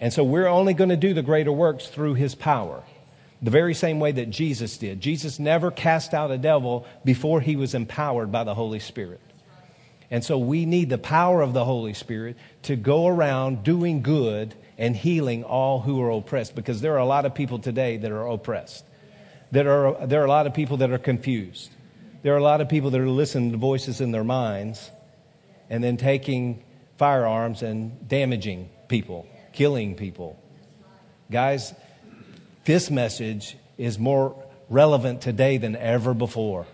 And 0.00 0.12
so 0.12 0.22
we're 0.22 0.46
only 0.46 0.72
going 0.72 0.90
to 0.90 0.96
do 0.96 1.14
the 1.14 1.22
greater 1.22 1.52
works 1.52 1.88
through 1.88 2.14
his 2.14 2.36
power. 2.36 2.84
The 3.42 3.50
very 3.50 3.74
same 3.74 3.98
way 3.98 4.12
that 4.12 4.30
Jesus 4.30 4.78
did. 4.78 5.00
Jesus 5.00 5.40
never 5.40 5.72
cast 5.72 6.14
out 6.14 6.30
a 6.30 6.38
devil 6.38 6.86
before 7.04 7.40
he 7.40 7.56
was 7.56 7.74
empowered 7.74 8.30
by 8.30 8.44
the 8.44 8.54
Holy 8.54 8.78
Spirit. 8.78 9.20
And 10.12 10.22
so 10.22 10.38
we 10.38 10.64
need 10.64 10.90
the 10.90 10.98
power 10.98 11.42
of 11.42 11.54
the 11.54 11.64
Holy 11.64 11.94
Spirit 11.94 12.36
to 12.62 12.76
go 12.76 13.08
around 13.08 13.64
doing 13.64 14.02
good 14.02 14.54
and 14.78 14.94
healing 14.94 15.42
all 15.42 15.80
who 15.80 16.00
are 16.02 16.10
oppressed 16.10 16.54
because 16.54 16.80
there 16.80 16.94
are 16.94 16.98
a 16.98 17.04
lot 17.04 17.26
of 17.26 17.34
people 17.34 17.58
today 17.58 17.96
that 17.96 18.12
are 18.12 18.26
oppressed. 18.28 18.84
There 19.52 19.70
are, 19.70 20.06
there 20.06 20.20
are 20.20 20.24
a 20.24 20.28
lot 20.28 20.48
of 20.48 20.54
people 20.54 20.78
that 20.78 20.90
are 20.90 20.98
confused. 20.98 21.70
There 22.22 22.34
are 22.34 22.38
a 22.38 22.42
lot 22.42 22.60
of 22.60 22.68
people 22.68 22.90
that 22.90 23.00
are 23.00 23.08
listening 23.08 23.52
to 23.52 23.58
voices 23.58 24.00
in 24.00 24.10
their 24.10 24.24
minds 24.24 24.90
and 25.70 25.84
then 25.84 25.96
taking 25.96 26.64
firearms 26.96 27.62
and 27.62 28.08
damaging 28.08 28.68
people 28.88 29.28
killing 29.52 29.94
people. 29.94 30.38
Guys, 31.30 31.74
this 32.64 32.90
message 32.90 33.56
is 33.78 33.98
more 33.98 34.42
relevant 34.68 35.20
today 35.20 35.58
than 35.58 35.76
ever 35.76 36.14
before. 36.14 36.66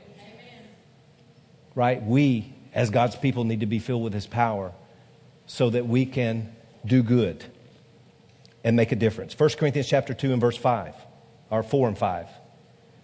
Right? 1.74 2.02
We, 2.02 2.54
as 2.72 2.90
God's 2.90 3.16
people, 3.16 3.44
need 3.44 3.60
to 3.60 3.66
be 3.66 3.78
filled 3.78 4.02
with 4.02 4.12
His 4.12 4.26
power 4.26 4.72
so 5.46 5.70
that 5.70 5.86
we 5.86 6.06
can 6.06 6.54
do 6.84 7.02
good 7.02 7.44
and 8.64 8.76
make 8.76 8.92
a 8.92 8.96
difference. 8.96 9.38
1 9.38 9.50
Corinthians 9.50 9.88
chapter 9.88 10.14
2 10.14 10.32
and 10.32 10.40
verse 10.40 10.56
5, 10.56 10.94
or 11.50 11.62
4 11.62 11.88
and 11.88 11.98
5. 11.98 12.28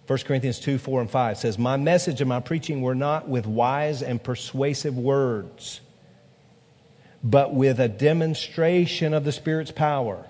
1 0.07 0.19
Corinthians 0.19 0.59
2, 0.59 0.77
4 0.77 1.01
and 1.01 1.09
5 1.09 1.37
says, 1.37 1.57
My 1.57 1.77
message 1.77 2.21
and 2.21 2.29
my 2.29 2.39
preaching 2.39 2.81
were 2.81 2.95
not 2.95 3.27
with 3.27 3.45
wise 3.45 4.03
and 4.03 4.21
persuasive 4.21 4.97
words 4.97 5.81
but 7.25 7.55
with 7.55 7.79
a 7.79 7.87
demonstration 7.87 9.15
of 9.15 9.23
the 9.25 9.31
Spirit's 9.31 9.71
power, 9.71 10.23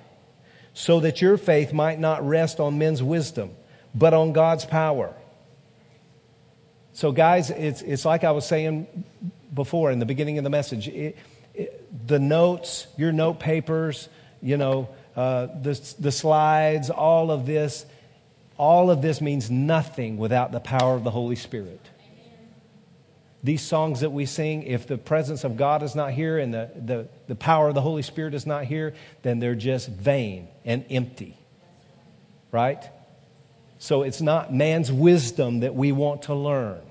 so 0.74 1.02
that 1.02 1.22
your 1.22 1.36
faith 1.36 1.74
might 1.74 2.00
not 2.00 2.26
rest 2.26 2.62
on 2.62 2.78
men's 2.78 3.04
wisdom, 3.04 3.52
but 3.94 4.14
on 4.14 4.32
God's 4.32 4.64
power. 4.64 5.14
So, 6.94 7.12
guys, 7.12 7.50
it's, 7.50 7.82
it's 7.82 8.06
like 8.06 8.24
I 8.24 8.32
was 8.32 8.48
saying 8.48 8.88
before 9.54 9.92
in 9.92 10.00
the 10.00 10.06
beginning 10.06 10.38
of 10.38 10.46
the 10.46 10.50
message. 10.50 10.88
It, 10.88 11.18
it, 11.54 12.08
the 12.08 12.20
notes, 12.20 12.88
your 12.96 13.12
note 13.12 13.42
papers, 13.42 14.08
you 14.42 14.56
know, 14.56 14.88
uh, 15.18 15.48
the, 15.48 15.96
the 16.00 16.14
slides, 16.14 16.90
all 16.90 17.30
of 17.30 17.46
this, 17.46 17.86
all 18.58 18.90
of 18.90 19.02
this 19.02 19.22
means 19.22 19.52
nothing 19.52 20.18
without 20.18 20.52
the 20.52 20.60
power 20.60 20.96
of 20.96 21.04
the 21.04 21.12
Holy 21.12 21.36
Spirit 21.36 21.82
these 23.46 23.62
songs 23.62 24.00
that 24.00 24.10
we 24.10 24.26
sing, 24.26 24.64
if 24.64 24.88
the 24.88 24.98
presence 24.98 25.44
of 25.44 25.56
God 25.56 25.84
is 25.84 25.94
not 25.94 26.12
here 26.12 26.40
and 26.40 26.52
the, 26.52 26.72
the, 26.76 27.08
the 27.28 27.36
power 27.36 27.68
of 27.68 27.76
the 27.76 27.82
Holy 27.82 28.02
Spirit 28.02 28.34
is 28.34 28.48
not 28.48 28.66
here, 28.66 28.96
then 29.22 29.38
they're 29.38 29.54
just 29.54 29.88
vain 29.88 30.48
and 30.66 30.84
empty. 30.90 31.38
Right? 32.52 32.84
So 33.78 34.02
it's 34.02 34.20
not 34.20 34.52
man's 34.52 34.92
wisdom 34.92 35.60
that 35.60 35.76
we 35.76 35.92
want 35.92 36.24
to 36.24 36.34
learn. 36.34 36.82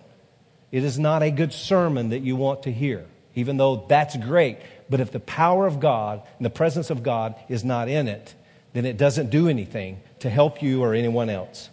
It 0.70 0.84
is 0.84 0.96
not 0.96 1.24
a 1.24 1.30
good 1.32 1.52
sermon 1.52 2.10
that 2.10 2.20
you 2.20 2.36
want 2.36 2.62
to 2.64 2.72
hear, 2.72 3.04
even 3.34 3.56
though 3.56 3.84
that's 3.88 4.16
great. 4.16 4.58
But 4.88 5.00
if 5.00 5.10
the 5.10 5.20
power 5.20 5.66
of 5.66 5.80
God 5.80 6.22
and 6.38 6.46
the 6.46 6.50
presence 6.50 6.88
of 6.88 7.02
God 7.02 7.34
is 7.48 7.64
not 7.64 7.88
in 7.88 8.06
it, 8.06 8.32
then 8.74 8.84
it 8.84 8.96
doesn't 8.96 9.30
do 9.30 9.48
anything 9.48 10.00
to 10.24 10.30
help 10.30 10.62
you 10.62 10.82
or 10.82 10.94
anyone 10.94 11.28
else. 11.28 11.68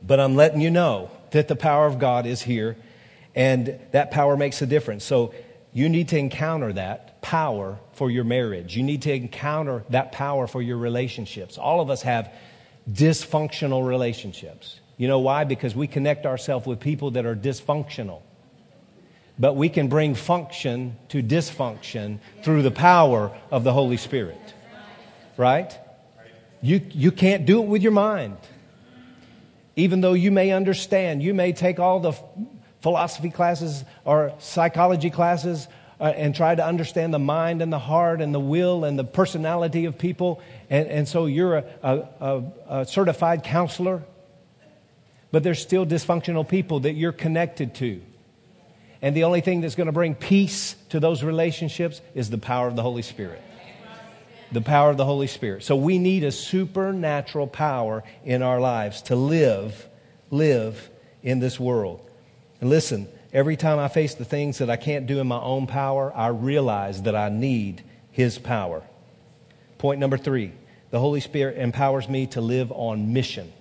But 0.00 0.20
I'm 0.20 0.36
letting 0.36 0.60
you 0.60 0.70
know 0.70 1.10
that 1.32 1.48
the 1.48 1.56
power 1.56 1.86
of 1.86 1.98
God 1.98 2.26
is 2.26 2.40
here 2.42 2.76
and 3.34 3.80
that 3.90 4.12
power 4.12 4.36
makes 4.36 4.62
a 4.62 4.66
difference. 4.66 5.04
So 5.04 5.34
you 5.72 5.88
need 5.88 6.08
to 6.10 6.16
encounter 6.16 6.72
that 6.74 7.20
power 7.22 7.80
for 7.94 8.08
your 8.08 8.22
marriage. 8.22 8.76
You 8.76 8.84
need 8.84 9.02
to 9.02 9.12
encounter 9.12 9.82
that 9.90 10.12
power 10.12 10.46
for 10.46 10.62
your 10.62 10.76
relationships. 10.76 11.58
All 11.58 11.80
of 11.80 11.90
us 11.90 12.02
have 12.02 12.32
dysfunctional 12.88 13.84
relationships. 13.84 14.78
You 14.96 15.08
know 15.08 15.18
why? 15.18 15.42
Because 15.42 15.74
we 15.74 15.88
connect 15.88 16.24
ourselves 16.24 16.68
with 16.68 16.78
people 16.78 17.10
that 17.10 17.26
are 17.26 17.34
dysfunctional. 17.34 18.22
But 19.40 19.56
we 19.56 19.70
can 19.70 19.88
bring 19.88 20.14
function 20.14 20.96
to 21.08 21.20
dysfunction 21.20 22.20
through 22.44 22.62
the 22.62 22.70
power 22.70 23.36
of 23.50 23.64
the 23.64 23.72
Holy 23.72 23.96
Spirit. 23.96 24.54
Right? 25.36 25.76
You, 26.66 26.80
you 26.90 27.12
can't 27.12 27.46
do 27.46 27.62
it 27.62 27.68
with 27.68 27.82
your 27.82 27.92
mind. 27.92 28.36
Even 29.76 30.00
though 30.00 30.14
you 30.14 30.32
may 30.32 30.50
understand, 30.50 31.22
you 31.22 31.32
may 31.32 31.52
take 31.52 31.78
all 31.78 32.00
the 32.00 32.12
philosophy 32.80 33.30
classes 33.30 33.84
or 34.04 34.32
psychology 34.40 35.10
classes 35.10 35.68
uh, 36.00 36.12
and 36.16 36.34
try 36.34 36.56
to 36.56 36.66
understand 36.66 37.14
the 37.14 37.20
mind 37.20 37.62
and 37.62 37.72
the 37.72 37.78
heart 37.78 38.20
and 38.20 38.34
the 38.34 38.40
will 38.40 38.84
and 38.84 38.98
the 38.98 39.04
personality 39.04 39.84
of 39.84 39.96
people. 39.96 40.42
And, 40.68 40.88
and 40.88 41.08
so 41.08 41.26
you're 41.26 41.58
a, 41.58 41.64
a, 41.84 42.42
a 42.68 42.84
certified 42.84 43.44
counselor, 43.44 44.02
but 45.30 45.44
there's 45.44 45.62
still 45.62 45.86
dysfunctional 45.86 46.48
people 46.48 46.80
that 46.80 46.94
you're 46.94 47.12
connected 47.12 47.76
to. 47.76 48.02
And 49.00 49.14
the 49.14 49.22
only 49.22 49.40
thing 49.40 49.60
that's 49.60 49.76
going 49.76 49.86
to 49.86 49.92
bring 49.92 50.16
peace 50.16 50.74
to 50.88 50.98
those 50.98 51.22
relationships 51.22 52.00
is 52.16 52.28
the 52.28 52.38
power 52.38 52.66
of 52.66 52.74
the 52.74 52.82
Holy 52.82 53.02
Spirit. 53.02 53.40
The 54.52 54.60
power 54.60 54.90
of 54.90 54.96
the 54.96 55.04
Holy 55.04 55.26
Spirit. 55.26 55.64
So 55.64 55.76
we 55.76 55.98
need 55.98 56.24
a 56.24 56.32
supernatural 56.32 57.46
power 57.46 58.04
in 58.24 58.42
our 58.42 58.60
lives 58.60 59.02
to 59.02 59.16
live, 59.16 59.88
live 60.30 60.90
in 61.22 61.40
this 61.40 61.58
world. 61.58 62.08
And 62.60 62.70
listen, 62.70 63.08
every 63.32 63.56
time 63.56 63.78
I 63.78 63.88
face 63.88 64.14
the 64.14 64.24
things 64.24 64.58
that 64.58 64.70
I 64.70 64.76
can't 64.76 65.06
do 65.06 65.18
in 65.18 65.26
my 65.26 65.40
own 65.40 65.66
power, 65.66 66.12
I 66.14 66.28
realize 66.28 67.02
that 67.02 67.16
I 67.16 67.28
need 67.28 67.82
His 68.10 68.38
power. 68.38 68.82
Point 69.78 70.00
number 70.00 70.16
three 70.16 70.52
the 70.90 71.00
Holy 71.00 71.20
Spirit 71.20 71.58
empowers 71.58 72.08
me 72.08 72.26
to 72.28 72.40
live 72.40 72.70
on 72.72 73.12
mission. 73.12 73.52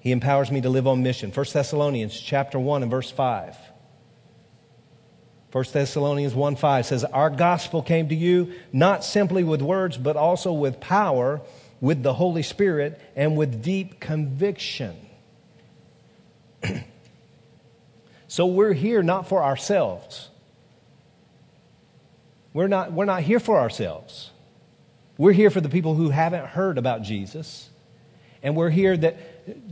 He 0.00 0.12
empowers 0.12 0.50
me 0.50 0.60
to 0.60 0.68
live 0.68 0.86
on 0.86 1.02
mission. 1.02 1.30
1 1.30 1.46
Thessalonians 1.52 2.18
chapter 2.18 2.58
1 2.58 2.82
and 2.82 2.90
verse 2.90 3.10
5. 3.10 3.56
1 5.54 5.64
Thessalonians 5.72 6.34
1 6.34 6.56
5 6.56 6.84
says, 6.84 7.04
Our 7.04 7.30
gospel 7.30 7.80
came 7.80 8.08
to 8.08 8.14
you 8.16 8.54
not 8.72 9.04
simply 9.04 9.44
with 9.44 9.62
words, 9.62 9.96
but 9.96 10.16
also 10.16 10.52
with 10.52 10.80
power, 10.80 11.42
with 11.80 12.02
the 12.02 12.12
Holy 12.12 12.42
Spirit, 12.42 13.00
and 13.14 13.36
with 13.36 13.62
deep 13.62 14.00
conviction. 14.00 14.96
So 18.26 18.46
we're 18.46 18.72
here 18.72 19.00
not 19.04 19.28
for 19.28 19.44
ourselves. 19.44 20.28
We're 22.52 22.66
not, 22.66 22.90
we're 22.90 23.04
not 23.04 23.22
here 23.22 23.38
for 23.38 23.60
ourselves. 23.60 24.32
We're 25.16 25.30
here 25.30 25.50
for 25.50 25.60
the 25.60 25.68
people 25.68 25.94
who 25.94 26.10
haven't 26.10 26.46
heard 26.46 26.76
about 26.76 27.02
Jesus. 27.02 27.68
And 28.42 28.56
we're 28.56 28.70
here 28.70 28.96
that, 28.96 29.16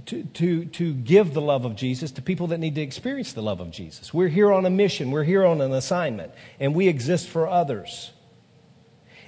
to, 0.06 0.24
to, 0.24 0.64
to 0.66 0.94
give 0.94 1.34
the 1.34 1.40
love 1.40 1.64
of 1.64 1.76
Jesus 1.76 2.10
to 2.12 2.22
people 2.22 2.48
that 2.48 2.58
need 2.58 2.74
to 2.74 2.82
experience 2.82 3.32
the 3.32 3.42
love 3.42 3.60
of 3.60 3.70
Jesus. 3.70 4.12
We're 4.12 4.28
here 4.28 4.52
on 4.52 4.66
a 4.66 4.70
mission, 4.70 5.10
we're 5.10 5.24
here 5.24 5.44
on 5.44 5.60
an 5.60 5.72
assignment, 5.72 6.32
and 6.60 6.74
we 6.74 6.88
exist 6.88 7.28
for 7.28 7.48
others. 7.48 8.12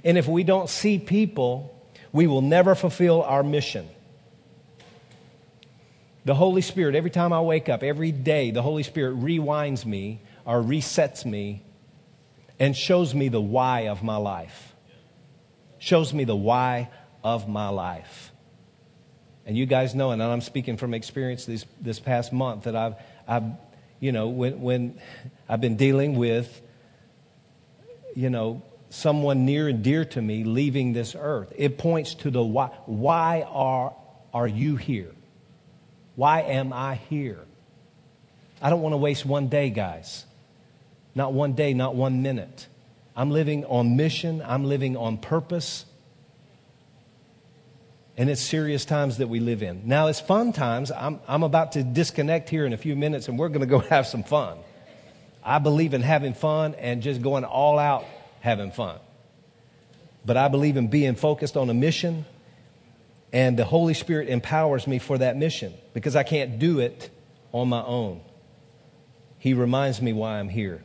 And 0.02 0.18
if 0.18 0.28
we 0.28 0.44
don't 0.44 0.68
see 0.68 0.98
people, 0.98 1.70
we 2.12 2.26
will 2.26 2.42
never 2.42 2.74
fulfill 2.74 3.22
our 3.22 3.42
mission. 3.42 3.88
The 6.26 6.34
Holy 6.34 6.62
Spirit, 6.62 6.94
every 6.94 7.10
time 7.10 7.32
I 7.32 7.40
wake 7.40 7.68
up, 7.68 7.82
every 7.82 8.12
day, 8.12 8.50
the 8.50 8.62
Holy 8.62 8.82
Spirit 8.82 9.18
rewinds 9.18 9.84
me 9.84 10.20
or 10.44 10.62
resets 10.62 11.24
me 11.24 11.62
and 12.58 12.76
shows 12.76 13.14
me 13.14 13.28
the 13.28 13.40
why 13.40 13.88
of 13.88 14.02
my 14.02 14.16
life. 14.16 14.74
Shows 15.78 16.14
me 16.14 16.24
the 16.24 16.36
why 16.36 16.90
of 17.22 17.48
my 17.48 17.68
life. 17.68 18.32
And 19.46 19.56
you 19.56 19.66
guys 19.66 19.94
know, 19.94 20.10
and 20.10 20.22
I'm 20.22 20.40
speaking 20.40 20.76
from 20.76 20.94
experience 20.94 21.44
this, 21.44 21.66
this 21.80 22.00
past 22.00 22.32
month, 22.32 22.64
that 22.64 22.74
I've, 22.74 22.94
I've 23.28 23.44
you 24.00 24.12
know, 24.12 24.28
when, 24.28 24.60
when 24.60 25.00
I've 25.48 25.60
been 25.60 25.76
dealing 25.76 26.16
with, 26.16 26.62
you 28.14 28.30
know, 28.30 28.62
someone 28.90 29.44
near 29.44 29.68
and 29.68 29.82
dear 29.82 30.04
to 30.04 30.22
me 30.22 30.44
leaving 30.44 30.92
this 30.92 31.16
earth, 31.18 31.52
it 31.56 31.78
points 31.78 32.14
to 32.16 32.30
the 32.30 32.42
why. 32.42 32.66
Why 32.86 33.46
are, 33.48 33.94
are 34.32 34.46
you 34.46 34.76
here? 34.76 35.12
Why 36.16 36.42
am 36.42 36.72
I 36.72 36.96
here? 36.96 37.40
I 38.62 38.70
don't 38.70 38.82
want 38.82 38.92
to 38.92 38.98
waste 38.98 39.26
one 39.26 39.48
day, 39.48 39.70
guys. 39.70 40.24
Not 41.14 41.32
one 41.32 41.52
day, 41.52 41.74
not 41.74 41.94
one 41.94 42.22
minute. 42.22 42.66
I'm 43.16 43.30
living 43.30 43.64
on 43.66 43.96
mission. 43.96 44.42
I'm 44.44 44.64
living 44.64 44.96
on 44.96 45.18
purpose. 45.18 45.86
And 48.16 48.30
it's 48.30 48.40
serious 48.40 48.84
times 48.84 49.18
that 49.18 49.28
we 49.28 49.40
live 49.40 49.62
in. 49.62 49.82
Now, 49.86 50.06
it's 50.06 50.20
fun 50.20 50.52
times. 50.52 50.92
I'm, 50.92 51.20
I'm 51.26 51.42
about 51.42 51.72
to 51.72 51.82
disconnect 51.82 52.48
here 52.48 52.64
in 52.64 52.72
a 52.72 52.76
few 52.76 52.94
minutes 52.94 53.28
and 53.28 53.38
we're 53.38 53.48
going 53.48 53.60
to 53.60 53.66
go 53.66 53.78
have 53.90 54.06
some 54.06 54.22
fun. 54.22 54.58
I 55.42 55.58
believe 55.58 55.94
in 55.94 56.02
having 56.02 56.34
fun 56.34 56.74
and 56.74 57.02
just 57.02 57.20
going 57.22 57.44
all 57.44 57.78
out 57.78 58.04
having 58.40 58.70
fun. 58.70 58.98
But 60.24 60.36
I 60.36 60.48
believe 60.48 60.76
in 60.76 60.88
being 60.88 61.16
focused 61.16 61.56
on 61.56 61.68
a 61.68 61.74
mission, 61.74 62.24
and 63.30 63.58
the 63.58 63.64
Holy 63.64 63.92
Spirit 63.92 64.28
empowers 64.30 64.86
me 64.86 64.98
for 64.98 65.18
that 65.18 65.36
mission 65.36 65.74
because 65.92 66.16
I 66.16 66.22
can't 66.22 66.58
do 66.58 66.78
it 66.78 67.10
on 67.52 67.68
my 67.68 67.82
own. 67.82 68.22
He 69.38 69.52
reminds 69.52 70.00
me 70.00 70.14
why 70.14 70.38
I'm 70.38 70.48
here, 70.48 70.82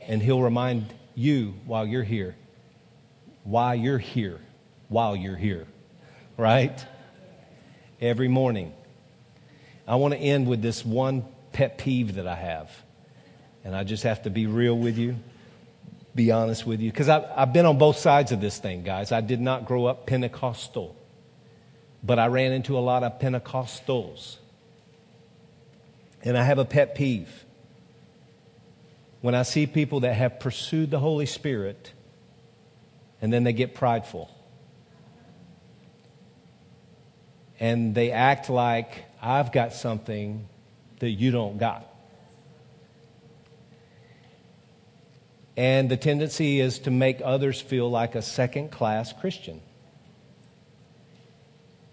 and 0.00 0.22
He'll 0.22 0.40
remind 0.40 0.94
you 1.16 1.54
while 1.64 1.84
you're 1.84 2.04
here 2.04 2.36
why 3.46 3.74
you're 3.74 3.98
here 3.98 4.40
while 4.88 5.14
you're 5.14 5.36
here 5.36 5.66
right? 6.36 6.84
Every 8.00 8.28
morning. 8.28 8.72
I 9.86 9.96
want 9.96 10.14
to 10.14 10.20
end 10.20 10.48
with 10.48 10.62
this 10.62 10.84
one 10.84 11.24
pet 11.52 11.78
peeve 11.78 12.16
that 12.16 12.26
I 12.26 12.34
have. 12.34 12.70
And 13.64 13.74
I 13.74 13.84
just 13.84 14.02
have 14.04 14.22
to 14.22 14.30
be 14.30 14.46
real 14.46 14.76
with 14.76 14.98
you, 14.98 15.16
be 16.14 16.30
honest 16.30 16.66
with 16.66 16.80
you. 16.80 16.90
Because 16.90 17.08
I've, 17.08 17.24
I've 17.34 17.52
been 17.52 17.66
on 17.66 17.78
both 17.78 17.96
sides 17.96 18.32
of 18.32 18.40
this 18.40 18.58
thing, 18.58 18.82
guys. 18.82 19.12
I 19.12 19.20
did 19.20 19.40
not 19.40 19.64
grow 19.64 19.86
up 19.86 20.06
Pentecostal, 20.06 20.94
but 22.02 22.18
I 22.18 22.26
ran 22.26 22.52
into 22.52 22.78
a 22.78 22.80
lot 22.80 23.02
of 23.02 23.18
Pentecostals. 23.18 24.36
And 26.22 26.36
I 26.36 26.44
have 26.44 26.58
a 26.58 26.64
pet 26.64 26.94
peeve. 26.94 27.44
When 29.20 29.34
I 29.34 29.42
see 29.42 29.66
people 29.66 30.00
that 30.00 30.14
have 30.14 30.38
pursued 30.38 30.90
the 30.90 31.00
Holy 31.00 31.26
Spirit 31.26 31.92
and 33.20 33.32
then 33.32 33.44
they 33.44 33.52
get 33.52 33.74
prideful 33.74 34.30
and 37.58 37.94
they 37.94 38.10
act 38.10 38.50
like 38.50 39.04
I've 39.20 39.52
got 39.52 39.72
something 39.72 40.46
that 41.00 41.10
you 41.10 41.30
don't 41.30 41.58
got. 41.58 41.86
And 45.56 45.90
the 45.90 45.96
tendency 45.96 46.60
is 46.60 46.80
to 46.80 46.90
make 46.90 47.20
others 47.24 47.60
feel 47.60 47.90
like 47.90 48.14
a 48.14 48.22
second 48.22 48.70
class 48.70 49.12
Christian. 49.12 49.62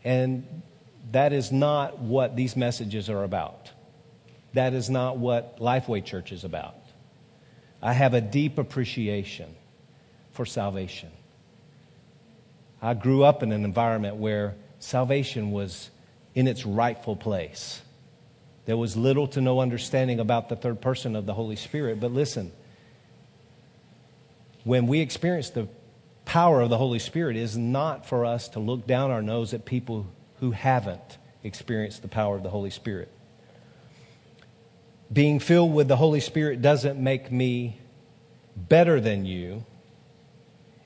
And 0.03 0.63
that 1.11 1.31
is 1.31 1.51
not 1.51 1.99
what 1.99 2.35
these 2.35 2.57
messages 2.57 3.09
are 3.09 3.23
about. 3.23 3.71
That 4.53 4.73
is 4.73 4.89
not 4.89 5.17
what 5.17 5.59
Lifeway 5.59 6.03
Church 6.03 6.31
is 6.31 6.43
about. 6.43 6.75
I 7.81 7.93
have 7.93 8.13
a 8.13 8.21
deep 8.21 8.57
appreciation 8.57 9.55
for 10.31 10.45
salvation. 10.45 11.09
I 12.81 12.93
grew 12.95 13.23
up 13.23 13.43
in 13.43 13.51
an 13.53 13.63
environment 13.63 14.17
where 14.17 14.55
salvation 14.83 15.51
was 15.51 15.89
in 16.35 16.47
its 16.47 16.65
rightful 16.65 17.15
place. 17.15 17.81
There 18.65 18.77
was 18.77 18.95
little 18.95 19.27
to 19.29 19.41
no 19.41 19.59
understanding 19.59 20.19
about 20.19 20.49
the 20.49 20.55
third 20.55 20.81
person 20.81 21.15
of 21.15 21.25
the 21.25 21.33
Holy 21.33 21.55
Spirit. 21.55 21.99
But 21.99 22.11
listen, 22.11 22.51
when 24.63 24.87
we 24.87 24.99
experience 24.99 25.49
the 25.49 25.67
power 26.25 26.61
of 26.61 26.69
the 26.69 26.77
Holy 26.77 26.99
Spirit, 26.99 27.35
is 27.35 27.57
not 27.57 28.05
for 28.05 28.25
us 28.25 28.47
to 28.49 28.59
look 28.59 28.87
down 28.87 29.11
our 29.11 29.21
nose 29.21 29.53
at 29.53 29.65
people 29.65 30.07
who 30.39 30.51
haven't 30.51 31.17
experienced 31.43 32.01
the 32.01 32.07
power 32.07 32.35
of 32.37 32.43
the 32.43 32.49
Holy 32.49 32.69
Spirit. 32.69 33.09
Being 35.11 35.39
filled 35.39 35.73
with 35.73 35.87
the 35.87 35.97
Holy 35.97 36.21
Spirit 36.21 36.61
doesn't 36.61 36.97
make 36.97 37.31
me 37.31 37.79
better 38.55 38.99
than 39.01 39.25
you, 39.25 39.65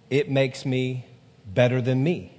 it 0.09 0.29
makes 0.29 0.65
me 0.65 1.05
better 1.45 1.81
than 1.81 2.03
me. 2.03 2.36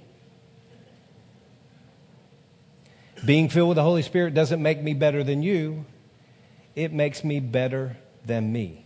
Being 3.25 3.49
filled 3.49 3.69
with 3.69 3.75
the 3.75 3.83
Holy 3.83 4.01
Spirit 4.01 4.33
doesn't 4.33 4.61
make 4.61 4.81
me 4.81 4.93
better 4.93 5.23
than 5.23 5.43
you, 5.43 5.85
it 6.75 6.93
makes 6.93 7.23
me 7.23 7.39
better 7.39 7.97
than 8.25 8.51
me. 8.51 8.85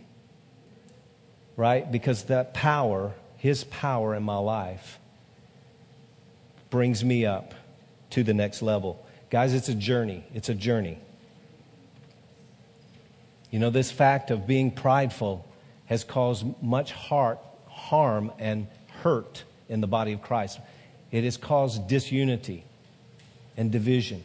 Right? 1.56 1.90
Because 1.90 2.24
that 2.24 2.52
power, 2.54 3.14
His 3.36 3.64
power 3.64 4.14
in 4.14 4.22
my 4.24 4.38
life, 4.38 4.98
brings 6.70 7.04
me 7.04 7.24
up 7.24 7.54
to 8.10 8.24
the 8.24 8.34
next 8.34 8.62
level. 8.62 9.06
Guys, 9.30 9.54
it's 9.54 9.68
a 9.68 9.74
journey. 9.74 10.24
It's 10.34 10.48
a 10.48 10.54
journey. 10.54 10.98
You 13.50 13.60
know, 13.60 13.70
this 13.70 13.92
fact 13.92 14.32
of 14.32 14.48
being 14.48 14.72
prideful 14.72 15.46
has 15.86 16.02
caused 16.02 16.44
much 16.60 16.90
heart, 16.90 17.38
harm 17.68 18.32
and 18.40 18.66
hurt 19.02 19.44
in 19.68 19.80
the 19.80 19.86
body 19.86 20.12
of 20.12 20.22
Christ. 20.22 20.58
It 21.12 21.22
has 21.22 21.36
caused 21.36 21.86
disunity 21.86 22.64
and 23.56 23.70
division 23.70 24.22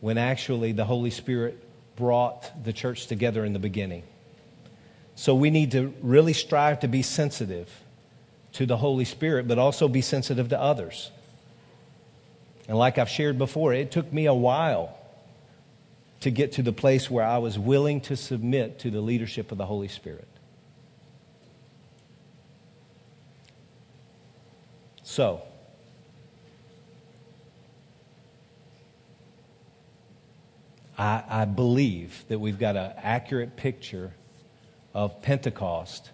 when 0.00 0.18
actually 0.18 0.72
the 0.72 0.84
Holy 0.84 1.10
Spirit 1.10 1.62
brought 1.96 2.64
the 2.64 2.72
church 2.72 3.06
together 3.06 3.44
in 3.44 3.52
the 3.52 3.58
beginning. 3.58 4.02
So 5.14 5.34
we 5.34 5.50
need 5.50 5.72
to 5.72 5.94
really 6.00 6.32
strive 6.32 6.80
to 6.80 6.88
be 6.88 7.02
sensitive 7.02 7.70
to 8.52 8.66
the 8.66 8.76
Holy 8.76 9.04
Spirit, 9.04 9.46
but 9.46 9.58
also 9.58 9.86
be 9.86 10.00
sensitive 10.00 10.48
to 10.48 10.60
others. 10.60 11.10
And 12.66 12.78
like 12.78 12.98
I've 12.98 13.08
shared 13.08 13.36
before, 13.36 13.74
it 13.74 13.90
took 13.90 14.12
me 14.12 14.26
a 14.26 14.34
while 14.34 14.96
to 16.20 16.30
get 16.30 16.52
to 16.52 16.62
the 16.62 16.72
place 16.72 17.10
where 17.10 17.24
I 17.24 17.38
was 17.38 17.58
willing 17.58 18.00
to 18.02 18.16
submit 18.16 18.78
to 18.80 18.90
the 18.90 19.00
leadership 19.00 19.52
of 19.52 19.58
the 19.58 19.66
Holy 19.66 19.88
Spirit. 19.88 20.28
So, 25.02 25.42
I, 31.00 31.24
I 31.26 31.44
believe 31.46 32.26
that 32.28 32.38
we've 32.38 32.58
got 32.58 32.76
an 32.76 32.92
accurate 32.98 33.56
picture 33.56 34.12
of 34.92 35.22
Pentecost, 35.22 36.10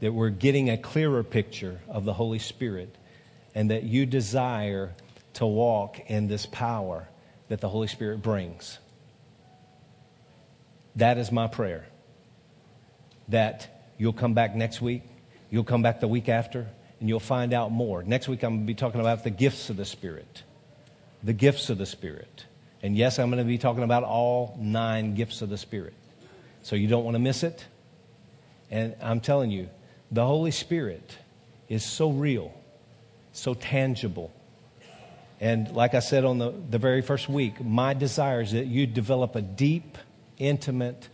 that 0.00 0.12
we're 0.12 0.28
getting 0.28 0.68
a 0.68 0.76
clearer 0.76 1.24
picture 1.24 1.80
of 1.88 2.04
the 2.04 2.12
Holy 2.12 2.38
Spirit, 2.38 2.94
and 3.54 3.70
that 3.70 3.84
you 3.84 4.04
desire 4.04 4.92
to 5.34 5.46
walk 5.46 6.00
in 6.10 6.28
this 6.28 6.44
power 6.44 7.08
that 7.48 7.62
the 7.62 7.68
Holy 7.70 7.88
Spirit 7.88 8.20
brings. 8.20 8.78
That 10.96 11.16
is 11.16 11.32
my 11.32 11.46
prayer. 11.46 11.86
That 13.28 13.84
you'll 13.96 14.12
come 14.12 14.34
back 14.34 14.54
next 14.54 14.82
week, 14.82 15.02
you'll 15.50 15.64
come 15.64 15.80
back 15.80 16.00
the 16.00 16.08
week 16.08 16.28
after, 16.28 16.66
and 17.00 17.08
you'll 17.08 17.20
find 17.20 17.54
out 17.54 17.72
more. 17.72 18.02
Next 18.02 18.28
week, 18.28 18.42
I'm 18.42 18.50
going 18.50 18.66
to 18.66 18.66
be 18.66 18.74
talking 18.74 19.00
about 19.00 19.24
the 19.24 19.30
gifts 19.30 19.70
of 19.70 19.78
the 19.78 19.86
Spirit. 19.86 20.42
The 21.22 21.32
gifts 21.32 21.70
of 21.70 21.78
the 21.78 21.86
Spirit. 21.86 22.44
And 22.82 22.96
yes, 22.96 23.18
I'm 23.18 23.30
going 23.30 23.42
to 23.42 23.48
be 23.48 23.58
talking 23.58 23.82
about 23.82 24.04
all 24.04 24.56
nine 24.60 25.14
gifts 25.14 25.42
of 25.42 25.50
the 25.50 25.58
Spirit. 25.58 25.94
So 26.62 26.76
you 26.76 26.88
don't 26.88 27.04
want 27.04 27.14
to 27.14 27.18
miss 27.18 27.42
it. 27.42 27.64
And 28.70 28.94
I'm 29.02 29.20
telling 29.20 29.50
you, 29.50 29.68
the 30.10 30.24
Holy 30.24 30.50
Spirit 30.50 31.16
is 31.68 31.84
so 31.84 32.10
real, 32.10 32.52
so 33.32 33.54
tangible. 33.54 34.32
And 35.40 35.70
like 35.72 35.94
I 35.94 36.00
said 36.00 36.24
on 36.24 36.38
the, 36.38 36.52
the 36.70 36.78
very 36.78 37.02
first 37.02 37.28
week, 37.28 37.64
my 37.64 37.94
desire 37.94 38.42
is 38.42 38.52
that 38.52 38.66
you 38.66 38.86
develop 38.86 39.36
a 39.36 39.42
deep, 39.42 39.96
intimate 40.38 41.08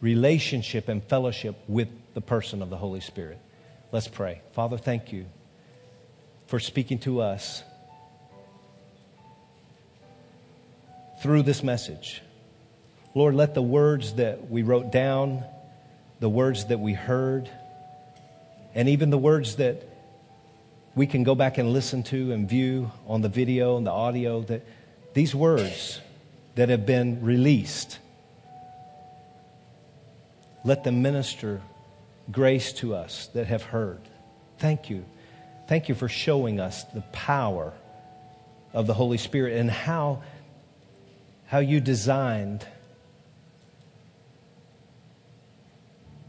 relationship 0.00 0.88
and 0.88 1.02
fellowship 1.04 1.56
with 1.66 1.88
the 2.14 2.20
person 2.20 2.62
of 2.62 2.70
the 2.70 2.76
Holy 2.76 3.00
Spirit. 3.00 3.38
Let's 3.92 4.08
pray. 4.08 4.42
Father, 4.52 4.78
thank 4.78 5.12
you 5.12 5.26
for 6.46 6.60
speaking 6.60 6.98
to 7.00 7.20
us 7.20 7.62
through 11.22 11.42
this 11.42 11.62
message. 11.62 12.22
Lord, 13.14 13.34
let 13.34 13.54
the 13.54 13.62
words 13.62 14.14
that 14.14 14.50
we 14.50 14.62
wrote 14.62 14.92
down, 14.92 15.44
the 16.20 16.28
words 16.28 16.66
that 16.66 16.78
we 16.78 16.92
heard, 16.92 17.50
and 18.74 18.88
even 18.88 19.10
the 19.10 19.18
words 19.18 19.56
that 19.56 19.82
we 20.94 21.06
can 21.06 21.24
go 21.24 21.34
back 21.34 21.58
and 21.58 21.72
listen 21.72 22.02
to 22.04 22.32
and 22.32 22.48
view 22.48 22.90
on 23.06 23.22
the 23.22 23.28
video 23.28 23.76
and 23.76 23.86
the 23.86 23.90
audio, 23.90 24.42
that 24.42 24.64
these 25.14 25.34
words 25.34 26.00
that 26.54 26.68
have 26.68 26.86
been 26.86 27.22
released, 27.22 27.98
let 30.64 30.84
them 30.84 31.02
minister 31.02 31.62
grace 32.30 32.72
to 32.74 32.94
us 32.94 33.28
that 33.28 33.46
have 33.46 33.62
heard. 33.62 34.00
Thank 34.58 34.90
you. 34.90 35.04
Thank 35.66 35.88
you 35.88 35.94
for 35.94 36.08
showing 36.08 36.60
us 36.60 36.84
the 36.84 37.00
power 37.12 37.72
of 38.72 38.86
the 38.86 38.94
Holy 38.94 39.18
Spirit 39.18 39.56
and 39.56 39.70
how 39.70 40.22
how 41.48 41.60
you 41.60 41.80
designed 41.80 42.66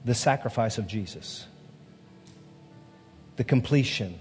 the 0.06 0.16
sacrifice 0.16 0.78
of 0.78 0.88
Jesus, 0.88 1.46
the 3.36 3.44
completion, 3.44 4.18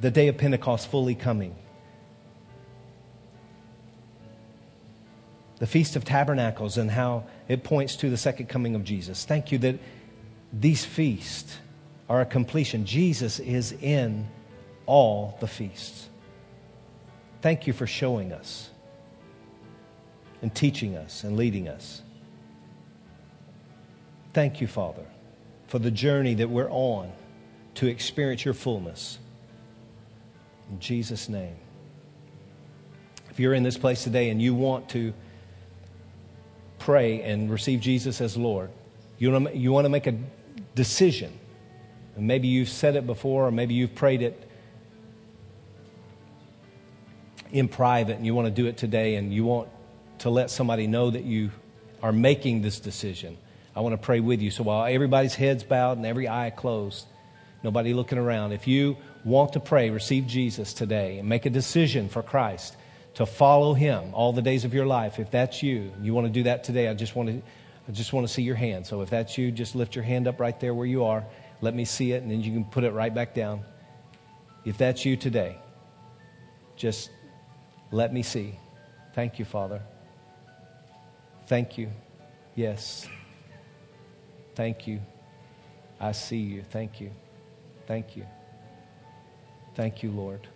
the 0.00 0.10
day 0.10 0.28
of 0.28 0.36
Pentecost 0.36 0.90
fully 0.90 1.14
coming, 1.14 1.56
the 5.58 5.66
Feast 5.66 5.96
of 5.96 6.04
Tabernacles, 6.04 6.76
and 6.76 6.90
how 6.90 7.24
it 7.48 7.64
points 7.64 7.96
to 7.96 8.10
the 8.10 8.18
second 8.18 8.48
coming 8.48 8.74
of 8.74 8.84
Jesus. 8.84 9.24
Thank 9.24 9.52
you 9.52 9.58
that 9.58 9.78
these 10.52 10.84
feasts 10.84 11.56
are 12.10 12.20
a 12.20 12.26
completion. 12.26 12.84
Jesus 12.84 13.40
is 13.40 13.72
in 13.72 14.28
all 14.84 15.38
the 15.40 15.46
feasts. 15.46 16.10
Thank 17.40 17.66
you 17.66 17.72
for 17.72 17.86
showing 17.86 18.32
us 18.32 18.69
and 20.42 20.54
teaching 20.54 20.96
us 20.96 21.24
and 21.24 21.36
leading 21.36 21.68
us. 21.68 22.02
Thank 24.32 24.60
you, 24.60 24.66
Father, 24.66 25.04
for 25.66 25.78
the 25.78 25.90
journey 25.90 26.34
that 26.34 26.48
we're 26.48 26.70
on 26.70 27.12
to 27.74 27.86
experience 27.86 28.44
your 28.44 28.54
fullness. 28.54 29.18
In 30.70 30.78
Jesus' 30.80 31.28
name. 31.28 31.56
If 33.30 33.38
you're 33.38 33.54
in 33.54 33.62
this 33.62 33.78
place 33.78 34.04
today 34.04 34.30
and 34.30 34.40
you 34.40 34.54
want 34.54 34.88
to 34.90 35.12
pray 36.78 37.22
and 37.22 37.50
receive 37.50 37.80
Jesus 37.80 38.20
as 38.20 38.36
Lord, 38.36 38.70
you 39.18 39.30
want 39.30 39.48
to, 39.48 39.56
you 39.56 39.72
want 39.72 39.84
to 39.84 39.88
make 39.88 40.06
a 40.06 40.16
decision. 40.74 41.32
And 42.16 42.26
maybe 42.26 42.48
you've 42.48 42.68
said 42.68 42.96
it 42.96 43.06
before, 43.06 43.46
or 43.46 43.50
maybe 43.50 43.74
you've 43.74 43.94
prayed 43.94 44.22
it 44.22 44.48
in 47.52 47.68
private 47.68 48.16
and 48.16 48.24
you 48.24 48.34
want 48.34 48.46
to 48.46 48.50
do 48.50 48.66
it 48.66 48.76
today 48.76 49.16
and 49.16 49.32
you 49.32 49.44
want 49.44 49.68
to 50.20 50.30
let 50.30 50.50
somebody 50.50 50.86
know 50.86 51.10
that 51.10 51.24
you 51.24 51.50
are 52.02 52.12
making 52.12 52.62
this 52.62 52.80
decision. 52.80 53.36
I 53.74 53.80
want 53.80 53.92
to 53.92 53.98
pray 53.98 54.20
with 54.20 54.40
you. 54.40 54.50
So 54.50 54.62
while 54.62 54.84
everybody's 54.84 55.34
heads 55.34 55.64
bowed 55.64 55.96
and 55.96 56.06
every 56.06 56.28
eye 56.28 56.50
closed, 56.50 57.06
nobody 57.62 57.92
looking 57.92 58.18
around, 58.18 58.52
if 58.52 58.66
you 58.66 58.96
want 59.24 59.52
to 59.54 59.60
pray, 59.60 59.90
receive 59.90 60.26
Jesus 60.26 60.72
today 60.72 61.18
and 61.18 61.28
make 61.28 61.46
a 61.46 61.50
decision 61.50 62.08
for 62.08 62.22
Christ 62.22 62.76
to 63.14 63.26
follow 63.26 63.74
him 63.74 64.14
all 64.14 64.32
the 64.32 64.42
days 64.42 64.64
of 64.64 64.72
your 64.72 64.86
life, 64.86 65.18
if 65.18 65.30
that's 65.30 65.62
you, 65.62 65.92
you 66.00 66.14
want 66.14 66.26
to 66.26 66.32
do 66.32 66.44
that 66.44 66.64
today, 66.64 66.88
I 66.88 66.94
just 66.94 67.14
want 67.14 67.28
to 67.28 67.42
I 67.88 67.92
just 67.92 68.12
want 68.12 68.26
to 68.26 68.32
see 68.32 68.42
your 68.42 68.54
hand. 68.54 68.86
So 68.86 69.00
if 69.02 69.10
that's 69.10 69.36
you, 69.36 69.50
just 69.50 69.74
lift 69.74 69.96
your 69.96 70.04
hand 70.04 70.28
up 70.28 70.38
right 70.38 70.58
there 70.60 70.72
where 70.72 70.86
you 70.86 71.04
are. 71.06 71.24
Let 71.60 71.74
me 71.74 71.84
see 71.84 72.12
it, 72.12 72.22
and 72.22 72.30
then 72.30 72.40
you 72.40 72.52
can 72.52 72.64
put 72.64 72.84
it 72.84 72.92
right 72.92 73.12
back 73.12 73.34
down. 73.34 73.64
If 74.64 74.78
that's 74.78 75.04
you 75.04 75.16
today, 75.16 75.58
just 76.76 77.10
let 77.90 78.12
me 78.12 78.22
see. 78.22 78.60
Thank 79.12 79.40
you, 79.40 79.44
Father. 79.44 79.82
Thank 81.50 81.76
you. 81.78 81.90
Yes. 82.54 83.08
Thank 84.54 84.86
you. 84.86 85.00
I 85.98 86.12
see 86.12 86.36
you. 86.36 86.62
Thank 86.62 87.00
you. 87.00 87.10
Thank 87.88 88.16
you. 88.16 88.24
Thank 89.74 90.04
you, 90.04 90.12
Lord. 90.12 90.46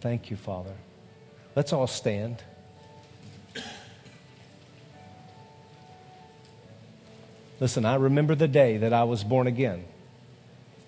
Thank 0.00 0.28
you, 0.28 0.36
Father. 0.36 0.74
Let's 1.54 1.72
all 1.72 1.86
stand. 1.86 2.42
Listen, 7.60 7.84
I 7.84 7.94
remember 7.94 8.34
the 8.34 8.48
day 8.48 8.76
that 8.78 8.92
I 8.92 9.04
was 9.04 9.22
born 9.22 9.46
again. 9.46 9.84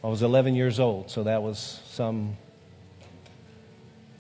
I 0.03 0.09
was 0.09 0.23
11 0.23 0.57
years 0.57 0.81
old, 0.81 1.09
so 1.09 1.23
that 1.23 1.41
was 1.41 1.83
some 1.87 2.37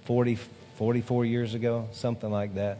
40, 0.04 0.38
44 0.76 1.24
years 1.24 1.54
ago, 1.54 1.88
something 1.92 2.30
like 2.30 2.54
that. 2.54 2.78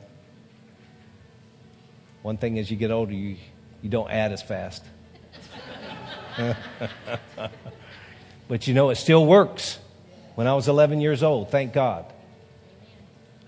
One 2.23 2.37
thing 2.37 2.59
as 2.59 2.71
you 2.71 2.77
get 2.77 2.91
older, 2.91 3.13
you, 3.13 3.37
you 3.83 3.89
don't 3.89 4.11
add 4.11 4.33
as 4.33 4.43
fast. 4.43 4.85
but 8.49 8.67
you 8.67 8.75
know, 8.75 8.91
it 8.91 8.97
still 8.97 9.25
works. 9.25 9.79
When 10.35 10.47
I 10.47 10.55
was 10.55 10.69
11 10.69 11.01
years 11.01 11.23
old, 11.23 11.51
thank 11.51 11.73
God. 11.73 12.05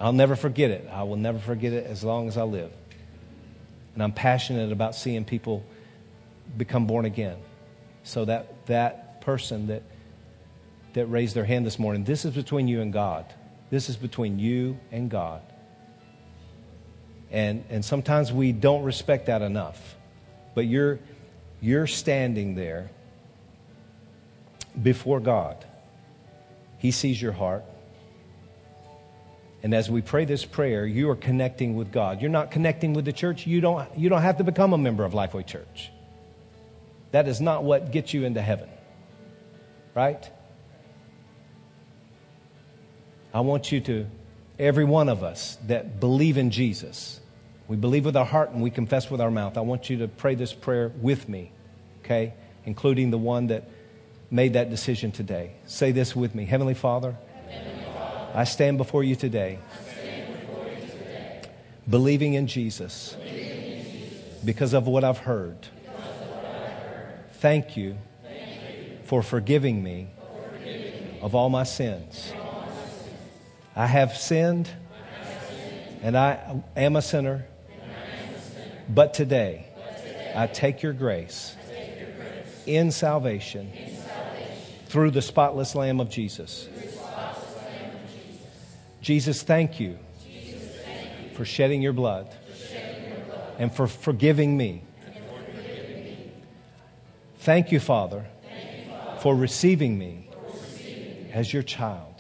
I'll 0.01 0.12
never 0.12 0.36
forget 0.36 0.70
it. 0.70 0.88
I 0.90 1.03
will 1.03 1.16
never 1.16 1.38
forget 1.38 1.72
it 1.72 1.86
as 1.86 2.03
long 2.03 2.28
as 2.28 2.38
I 2.38 2.44
live. 2.44 2.72
And 3.94 4.03
I'm 4.03 4.12
passionate 4.12 4.72
about 4.72 4.94
seeing 4.94 5.24
people 5.24 5.64
become 6.57 6.86
born 6.86 7.05
again. 7.05 7.36
So 8.05 8.24
that 8.24 8.66
that 8.66 9.20
person 9.20 9.66
that 9.66 9.82
that 10.94 11.07
raised 11.07 11.34
their 11.34 11.44
hand 11.44 11.66
this 11.66 11.78
morning, 11.78 12.05
this 12.05 12.24
is 12.24 12.34
between 12.34 12.68
you 12.68 12.80
and 12.80 12.92
God. 12.92 13.26
This 13.71 13.89
is 13.89 13.97
between 13.97 14.39
you 14.39 14.79
and 14.91 15.11
God. 15.11 15.43
And, 17.31 17.64
and 17.69 17.85
sometimes 17.85 18.33
we 18.33 18.53
don't 18.53 18.83
respect 18.85 19.27
that 19.27 19.43
enough. 19.43 19.97
But 20.55 20.66
you're, 20.66 20.99
you're 21.61 21.87
standing 21.87 22.55
there 22.55 22.91
before 24.81 25.21
God. 25.21 25.64
He 26.79 26.91
sees 26.91 27.21
your 27.21 27.33
heart. 27.33 27.64
And 29.62 29.75
as 29.75 29.91
we 29.91 30.01
pray 30.01 30.25
this 30.25 30.45
prayer, 30.45 30.87
you 30.87 31.11
are 31.11 31.16
connecting 31.16 31.75
with 31.75 31.93
God. 31.93 32.23
You're 32.23 32.31
not 32.31 32.51
connecting 32.51 32.95
with 32.95 33.05
the 33.05 33.12
church. 33.12 33.47
You 33.47 33.61
don't, 33.61 33.99
you 33.99 34.09
don't 34.09 34.23
have 34.23 34.39
to 34.39 34.45
become 34.45 34.73
a 34.73 34.79
member 34.79 35.05
of 35.05 35.12
Lifeway 35.12 35.47
Church. 35.47 35.91
That 37.11 37.27
is 37.27 37.41
not 37.41 37.64
what 37.64 37.91
gets 37.91 38.14
you 38.14 38.25
into 38.25 38.41
heaven. 38.41 38.69
Right? 39.95 40.31
I 43.39 43.41
want 43.41 43.70
you 43.70 43.80
to, 43.82 44.09
every 44.59 44.84
one 44.84 45.09
of 45.09 45.22
us 45.22 45.59
that 45.68 46.01
believe 46.01 46.39
in 46.39 46.51
Jesus, 46.51 47.20
we 47.68 47.76
believe 47.76 48.05
with 48.05 48.16
our 48.16 48.24
heart 48.24 48.51
and 48.51 48.61
we 48.61 48.68
confess 48.68 49.12
with 49.12 49.20
our 49.20 49.30
mouth. 49.30 49.57
I 49.57 49.61
want 49.61 49.89
you 49.89 49.99
to 49.99 50.09
pray 50.09 50.34
this 50.34 50.53
prayer 50.53 50.89
with 51.01 51.28
me, 51.28 51.53
okay? 52.01 52.34
Including 52.64 53.12
the 53.12 53.18
one 53.18 53.47
that 53.47 53.70
made 54.28 54.55
that 54.55 54.70
decision 54.70 55.12
today. 55.12 55.53
Say 55.66 55.93
this 55.93 56.16
with 56.16 56.34
me 56.34 56.47
Heavenly 56.47 56.74
Father, 56.74 57.16
Heavenly 57.49 57.84
Father 57.84 58.32
I, 58.34 58.43
stand 58.43 58.76
before 58.76 59.05
you 59.05 59.14
today, 59.14 59.61
today 59.89 61.49
believing 61.89 62.34
in 62.34 62.49
Jesus, 62.49 63.16
in 63.22 63.36
Jesus 63.84 64.41
because 64.45 64.74
of 64.74 64.89
what 64.89 65.05
I've 65.05 65.18
heard. 65.18 65.59
What 65.86 66.05
I've 66.05 66.72
heard. 66.72 67.30
Thank, 67.34 67.76
you 67.76 67.99
Thank 68.24 68.41
you 68.41 68.99
for 69.05 69.22
forgiving 69.22 69.80
me, 69.80 70.09
for 70.18 70.49
forgiving 70.49 71.12
me 71.12 71.20
of 71.22 71.36
all 71.36 71.49
my 71.51 71.62
sins. 71.62 72.32
I 73.79 73.87
have 73.87 74.16
sinned, 74.16 74.68
and 76.03 76.18
I 76.18 76.61
am 76.76 76.97
a 76.97 77.03
sinner. 77.03 77.47
But 78.89 79.14
today, 79.14 79.68
I 80.35 80.49
take 80.49 80.83
your 80.83 80.93
grace, 80.93 81.55
in, 82.66 82.91
salvation, 82.91 83.70
through 84.87 85.12
the 85.12 85.22
spotless 85.22 85.76
Lamb 85.76 86.01
of 86.01 86.11
Jesus. 86.11 86.68
Jesus, 89.01 89.43
thank 89.43 89.79
you, 89.79 89.97
for 91.35 91.45
shedding 91.45 91.81
your 91.81 91.93
blood, 91.93 92.35
and 93.61 93.72
for 93.72 93.87
forgiving 93.87 94.57
me. 94.57 94.83
Thank 97.39 97.70
you, 97.70 97.79
Father, 97.79 98.26
for 99.20 99.37
receiving 99.37 99.97
me 99.97 100.29
as 101.33 101.53
your 101.53 101.62
child. 101.62 102.18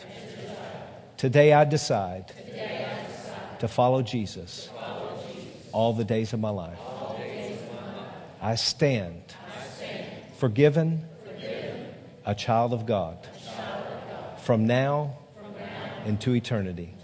Today 1.18 1.52
I 1.52 1.64
decide, 1.64 2.28
Today 2.28 2.86
I 2.88 3.08
decide 3.08 3.58
to, 3.58 3.66
follow 3.66 4.02
Jesus, 4.02 4.66
to 4.66 4.70
follow 4.70 5.18
Jesus 5.34 5.68
all 5.72 5.92
the 5.92 6.04
days 6.04 6.32
of 6.32 6.38
my 6.38 6.50
life. 6.50 6.78
Of 6.78 7.18
my 7.18 7.24
life. 7.24 8.12
I, 8.40 8.54
stand, 8.54 9.24
I 9.26 9.66
stand 9.66 10.06
forgiven, 10.36 11.04
forgiven 11.24 11.86
a, 12.24 12.36
child 12.36 12.72
of 12.72 12.86
God, 12.86 13.18
child 13.44 13.84
of 13.84 14.08
God 14.08 14.40
from, 14.42 14.68
now 14.68 15.18
from 15.34 15.54
now 15.54 16.04
into 16.06 16.36
eternity. 16.36 16.94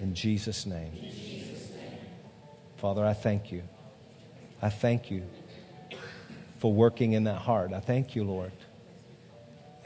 In 0.00 0.14
Jesus 0.14 0.66
name. 0.66 0.90
Father, 2.78 3.06
I 3.06 3.12
thank 3.12 3.52
you. 3.52 3.62
I 4.60 4.68
thank 4.68 5.12
you 5.12 5.22
for 6.58 6.72
working 6.72 7.12
in 7.12 7.22
that 7.24 7.38
heart. 7.38 7.72
I 7.72 7.78
thank 7.78 8.16
you, 8.16 8.24
Lord. 8.24 8.50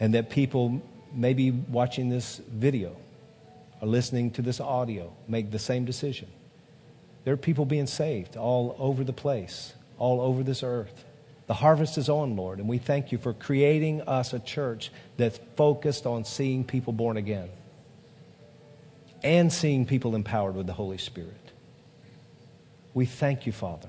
And 0.01 0.15
that 0.15 0.31
people 0.31 0.81
may 1.13 1.35
be 1.35 1.51
watching 1.51 2.09
this 2.09 2.41
video 2.49 2.97
are 3.87 3.89
listening 3.89 4.33
to 4.33 4.43
this 4.43 4.61
audio 4.61 5.13
make 5.29 5.51
the 5.51 5.59
same 5.59 5.85
decision. 5.85 6.29
There 7.25 7.33
are 7.33 7.39
people 7.39 7.65
being 7.65 7.87
saved 7.87 8.37
all 8.37 8.75
over 8.79 9.05
the 9.05 9.13
place, 9.13 9.73
all 9.99 10.21
over 10.21 10.43
this 10.43 10.63
earth. 10.63 11.05
The 11.47 11.55
harvest 11.55 11.97
is 11.97 12.09
on, 12.09 12.37
Lord, 12.37 12.59
and 12.59 12.69
we 12.69 12.79
thank 12.79 13.13
you 13.13 13.19
for 13.19 13.33
creating 13.33 14.03
us 14.03 14.33
a 14.33 14.41
church 14.41 14.91
that's 15.17 15.39
focused 15.57 16.05
on 16.05 16.25
seeing 16.25 16.65
people 16.65 16.93
born 16.93 17.17
again 17.17 17.49
and 19.23 19.53
seeing 19.53 19.87
people 19.87 20.17
empowered 20.17 20.57
with 20.57 20.67
the 20.67 20.73
Holy 20.73 20.99
Spirit. 20.99 21.53
We 22.93 23.07
thank 23.07 23.47
you, 23.47 23.53
Father. 23.53 23.89